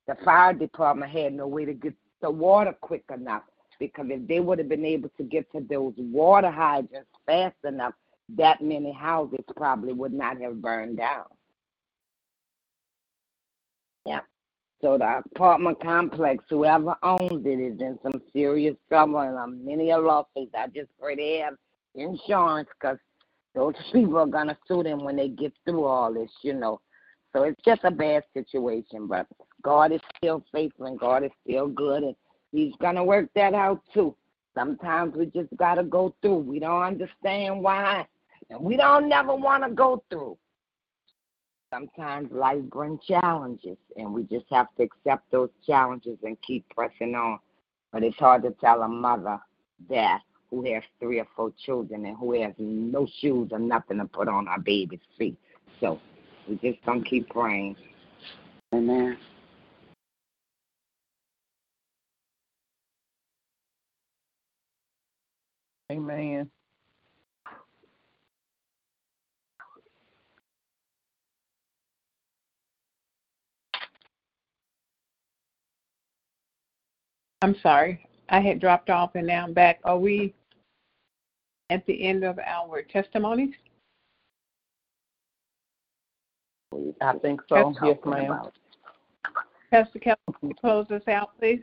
the 0.06 0.16
fire 0.22 0.52
department 0.52 1.10
had 1.10 1.32
no 1.32 1.46
way 1.46 1.64
to 1.64 1.72
get 1.72 1.94
the 2.20 2.30
water 2.30 2.74
quick 2.80 3.04
enough 3.12 3.42
because 3.78 4.06
if 4.08 4.26
they 4.26 4.40
would 4.40 4.58
have 4.58 4.68
been 4.68 4.84
able 4.84 5.10
to 5.16 5.22
get 5.22 5.50
to 5.52 5.60
those 5.60 5.94
water 5.96 6.50
hydrants 6.50 7.10
fast 7.26 7.56
enough, 7.64 7.94
that 8.36 8.60
many 8.60 8.92
houses 8.92 9.44
probably 9.56 9.92
would 9.92 10.12
not 10.12 10.40
have 10.40 10.60
burned 10.60 10.96
down. 10.96 11.24
Yeah. 14.04 14.20
So 14.80 14.98
the 14.98 15.22
apartment 15.34 15.80
complex, 15.80 16.44
whoever 16.48 16.96
owns 17.02 17.44
it, 17.44 17.60
is 17.60 17.80
in 17.80 17.98
some 18.02 18.20
serious 18.32 18.76
trouble, 18.88 19.20
and 19.20 19.36
um, 19.36 19.64
many 19.64 19.90
a 19.90 19.98
lawsuits. 19.98 20.52
I 20.56 20.66
just 20.68 20.90
pray 21.00 21.16
they 21.16 21.38
have 21.38 21.54
insurance, 21.94 22.68
cause 22.80 22.98
those 23.54 23.74
people 23.92 24.18
are 24.18 24.26
gonna 24.26 24.56
sue 24.68 24.82
them 24.82 25.04
when 25.04 25.16
they 25.16 25.28
get 25.28 25.52
through 25.64 25.84
all 25.84 26.12
this, 26.12 26.30
you 26.42 26.54
know. 26.54 26.80
So 27.36 27.42
it's 27.42 27.60
just 27.66 27.84
a 27.84 27.90
bad 27.90 28.24
situation, 28.32 29.06
but 29.06 29.26
God 29.60 29.92
is 29.92 30.00
still 30.16 30.42
faithful 30.50 30.86
and 30.86 30.98
God 30.98 31.22
is 31.22 31.30
still 31.46 31.68
good, 31.68 32.02
and 32.02 32.16
He's 32.50 32.72
gonna 32.80 33.04
work 33.04 33.28
that 33.34 33.52
out 33.52 33.82
too. 33.92 34.16
Sometimes 34.54 35.14
we 35.14 35.26
just 35.26 35.54
gotta 35.54 35.82
go 35.82 36.14
through. 36.22 36.38
We 36.38 36.60
don't 36.60 36.82
understand 36.82 37.60
why, 37.60 38.06
and 38.48 38.58
we 38.60 38.78
don't 38.78 39.06
never 39.10 39.34
want 39.34 39.64
to 39.64 39.70
go 39.70 40.02
through. 40.08 40.38
Sometimes 41.70 42.32
life 42.32 42.62
brings 42.70 43.04
challenges, 43.04 43.76
and 43.98 44.14
we 44.14 44.22
just 44.22 44.46
have 44.50 44.68
to 44.78 44.84
accept 44.84 45.30
those 45.30 45.50
challenges 45.66 46.16
and 46.22 46.40
keep 46.40 46.64
pressing 46.74 47.14
on. 47.14 47.38
But 47.92 48.02
it's 48.02 48.16
hard 48.16 48.44
to 48.44 48.52
tell 48.52 48.80
a 48.80 48.88
mother 48.88 49.38
that 49.90 50.22
who 50.48 50.64
has 50.72 50.82
three 50.98 51.20
or 51.20 51.26
four 51.36 51.52
children 51.66 52.06
and 52.06 52.16
who 52.16 52.40
has 52.40 52.54
no 52.56 53.06
shoes 53.20 53.50
or 53.52 53.58
nothing 53.58 53.98
to 53.98 54.06
put 54.06 54.26
on 54.26 54.48
our 54.48 54.60
baby's 54.60 55.00
feet. 55.18 55.36
So 55.80 56.00
we 56.48 56.56
just 56.56 56.84
gonna 56.84 57.02
keep 57.02 57.28
praying. 57.28 57.76
Amen. 58.74 59.18
Amen. 65.90 66.50
I'm 77.42 77.56
sorry. 77.62 78.04
I 78.28 78.40
had 78.40 78.60
dropped 78.60 78.90
off 78.90 79.14
and 79.14 79.26
now 79.26 79.44
I'm 79.44 79.52
back. 79.52 79.78
Are 79.84 79.98
we 79.98 80.34
at 81.70 81.86
the 81.86 82.02
end 82.02 82.24
of 82.24 82.38
our 82.38 82.82
testimonies? 82.82 83.54
I 87.00 87.12
think 87.18 87.40
so. 87.48 87.74
Yes, 87.82 87.98
ma'am. 88.04 88.40
Pastor 89.70 89.98
Kelly, 89.98 90.16
close 90.60 90.90
us 90.90 91.02
out, 91.08 91.30
please. 91.38 91.60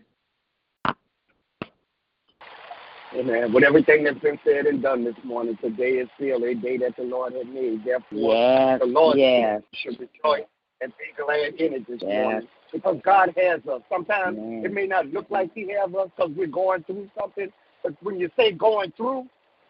Amen. 3.15 3.53
With 3.53 3.63
everything 3.63 4.03
that's 4.03 4.19
been 4.19 4.39
said 4.43 4.65
and 4.65 4.81
done 4.81 5.03
this 5.03 5.15
morning, 5.23 5.55
today 5.61 5.91
is 5.99 6.09
still 6.15 6.43
a 6.43 6.55
day 6.55 6.77
that 6.77 6.95
the 6.97 7.03
Lord 7.03 7.33
has 7.33 7.45
made. 7.45 7.85
Therefore, 7.85 8.33
Yes, 8.33 8.79
the 8.79 8.85
Lord 8.87 9.17
yes. 9.19 9.61
should 9.73 9.99
rejoice 9.99 10.47
and 10.81 10.91
be 10.97 11.23
glad 11.23 11.53
in 11.55 11.73
it 11.73 11.87
this 11.87 12.01
Yes. 12.01 12.23
morning. 12.23 12.47
Because 12.71 12.99
God 13.03 13.33
has 13.37 13.59
us. 13.67 13.81
Sometimes 13.87 14.37
Amen. 14.39 14.65
it 14.65 14.73
may 14.73 14.87
not 14.87 15.05
look 15.07 15.29
like 15.29 15.51
He 15.53 15.69
has 15.73 15.93
us 15.93 16.09
because 16.15 16.31
we're 16.35 16.47
going 16.47 16.83
through 16.83 17.09
something. 17.19 17.51
But 17.83 17.93
when 18.01 18.19
you 18.19 18.31
say 18.35 18.51
going 18.51 18.91
through, 18.97 19.27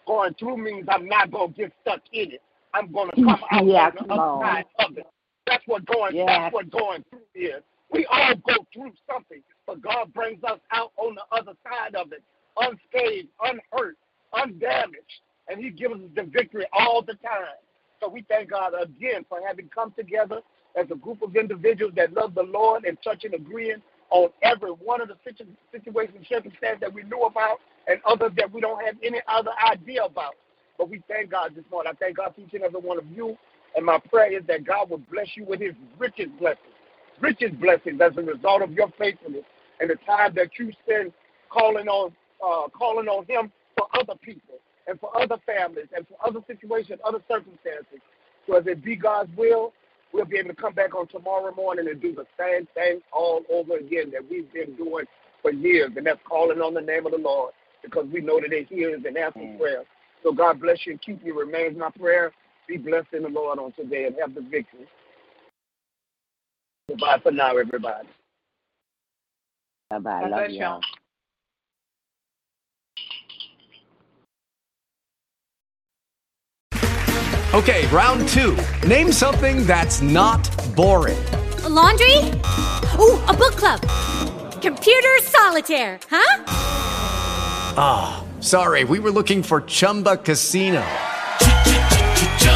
going 0.07 0.33
through 0.35 0.57
means 0.57 0.87
I'm 0.89 1.07
not 1.09 1.29
going 1.29 1.53
to 1.53 1.57
get 1.57 1.73
stuck 1.81 2.01
in 2.13 2.31
it. 2.31 2.41
I'm 2.73 2.91
going 2.93 3.09
to 3.15 3.15
come 3.23 3.43
out 3.51 3.65
Yeah, 3.65 3.87
on 3.87 4.07
the 4.07 4.13
other 4.13 4.41
side 4.41 4.65
of 4.79 4.97
it. 4.97 5.07
That's 5.47 5.63
what 5.65 5.85
going. 5.85 6.15
Yes. 6.15 6.25
That's 6.27 6.53
what 6.53 6.71
going 6.71 7.03
through 7.09 7.19
is. 7.35 7.63
We 7.91 8.05
all 8.07 8.33
go 8.47 8.65
through 8.73 8.91
something, 9.11 9.41
but 9.67 9.81
God 9.81 10.13
brings 10.13 10.43
us 10.43 10.59
out 10.71 10.91
on 10.97 11.15
the 11.15 11.23
other 11.35 11.53
side 11.63 11.95
of 11.95 12.11
it, 12.11 12.23
unscathed, 12.57 13.29
unhurt, 13.43 13.97
undamaged, 14.33 15.21
and 15.47 15.63
He 15.63 15.69
gives 15.69 15.95
us 15.95 16.09
the 16.15 16.23
victory 16.23 16.65
all 16.73 17.01
the 17.01 17.13
time. 17.15 17.59
So 17.99 18.09
we 18.09 18.25
thank 18.27 18.49
God 18.49 18.73
again 18.81 19.25
for 19.29 19.39
having 19.45 19.69
come 19.73 19.93
together 19.97 20.41
as 20.75 20.87
a 20.91 20.95
group 20.95 21.21
of 21.21 21.35
individuals 21.35 21.93
that 21.95 22.13
love 22.13 22.33
the 22.33 22.43
Lord 22.43 22.85
and 22.85 22.97
touching, 23.03 23.33
and 23.33 23.45
agreeing 23.45 23.81
on 24.09 24.29
every 24.41 24.71
one 24.71 25.01
of 25.01 25.07
the 25.07 25.15
situ- 25.23 25.45
situations 25.71 26.25
circumstances 26.27 26.79
that 26.81 26.93
we 26.93 27.03
knew 27.03 27.21
about 27.21 27.57
and 27.87 27.99
others 28.05 28.31
that 28.37 28.51
we 28.51 28.61
don't 28.61 28.83
have 28.83 28.95
any 29.03 29.19
other 29.27 29.51
idea 29.69 30.03
about. 30.03 30.35
But 30.77 30.89
we 30.89 31.01
thank 31.07 31.31
God 31.31 31.53
this 31.55 31.63
morning. 31.71 31.93
I 31.95 31.97
thank 32.03 32.17
God 32.17 32.33
for 32.35 32.41
each 32.41 32.53
and 32.53 32.63
every 32.63 32.79
one 32.79 32.97
of 32.97 33.05
you. 33.15 33.37
And 33.75 33.85
my 33.85 33.97
prayer 33.97 34.37
is 34.37 34.45
that 34.47 34.65
God 34.65 34.89
will 34.89 35.01
bless 35.11 35.27
you 35.35 35.45
with 35.45 35.59
his 35.59 35.73
richest 35.97 36.37
blessings, 36.39 36.73
richest 37.19 37.59
blessings 37.59 37.99
as 38.01 38.11
a 38.17 38.21
result 38.21 38.61
of 38.61 38.71
your 38.71 38.89
faithfulness 38.97 39.43
and 39.79 39.89
the 39.89 39.95
time 40.05 40.33
that 40.35 40.49
you 40.59 40.71
spend 40.83 41.11
calling 41.49 41.87
on 41.87 42.11
uh, 42.43 42.67
calling 42.69 43.07
on 43.07 43.25
him 43.25 43.51
for 43.77 43.87
other 43.93 44.15
people 44.21 44.55
and 44.87 44.99
for 44.99 45.15
other 45.17 45.37
families 45.45 45.87
and 45.95 46.05
for 46.07 46.17
other 46.27 46.41
situations, 46.45 46.99
other 47.05 47.19
circumstances. 47.27 47.99
So 48.45 48.57
as 48.57 48.67
it 48.67 48.83
be 48.83 48.95
God's 48.95 49.35
will, 49.37 49.73
we'll 50.11 50.25
be 50.25 50.37
able 50.37 50.49
to 50.49 50.55
come 50.55 50.73
back 50.73 50.93
on 50.93 51.07
tomorrow 51.07 51.53
morning 51.55 51.87
and 51.89 52.01
do 52.01 52.13
the 52.13 52.25
same 52.37 52.67
thing 52.75 53.01
all 53.11 53.43
over 53.51 53.77
again 53.77 54.11
that 54.11 54.29
we've 54.29 54.51
been 54.53 54.75
doing 54.75 55.05
for 55.41 55.51
years, 55.51 55.91
and 55.95 56.05
that's 56.05 56.19
calling 56.27 56.59
on 56.61 56.73
the 56.73 56.81
name 56.81 57.05
of 57.05 57.11
the 57.11 57.17
Lord 57.17 57.53
because 57.81 58.05
we 58.11 58.21
know 58.21 58.39
that 58.39 58.53
it 58.53 58.67
hears 58.69 59.01
and 59.05 59.17
answers 59.17 59.57
prayer. 59.59 59.83
So 60.23 60.31
God 60.31 60.61
bless 60.61 60.85
you 60.85 60.93
and 60.93 61.01
keep 61.01 61.23
you. 61.23 61.37
Remains 61.37 61.77
my 61.77 61.89
prayer. 61.91 62.31
Be 62.67 62.77
blessed 62.77 63.13
in 63.13 63.23
the 63.23 63.29
Lord 63.29 63.59
on 63.59 63.73
today 63.73 64.05
and 64.05 64.15
have 64.19 64.33
the 64.35 64.41
victory. 64.41 64.87
Goodbye 66.89 67.19
for 67.21 67.31
now, 67.31 67.57
everybody. 67.57 68.07
Bye 69.89 69.99
bye. 69.99 70.21
God 70.21 70.31
Love 70.31 70.49
y'all. 70.49 70.81
y'all. 70.81 70.81
Okay, 77.53 77.85
round 77.87 78.27
two. 78.29 78.57
Name 78.87 79.11
something 79.11 79.67
that's 79.67 80.01
not 80.01 80.41
boring. 80.75 81.23
A 81.63 81.69
laundry? 81.69 82.17
Ooh, 82.99 83.19
a 83.27 83.33
book 83.33 83.55
club. 83.55 83.81
Computer 84.61 85.19
solitaire, 85.21 85.99
huh? 86.09 86.43
Ah, 87.77 88.23
sorry, 88.39 88.85
we 88.85 88.99
were 88.99 89.11
looking 89.11 89.43
for 89.43 89.61
Chumba 89.61 90.17
Casino. 90.17 90.83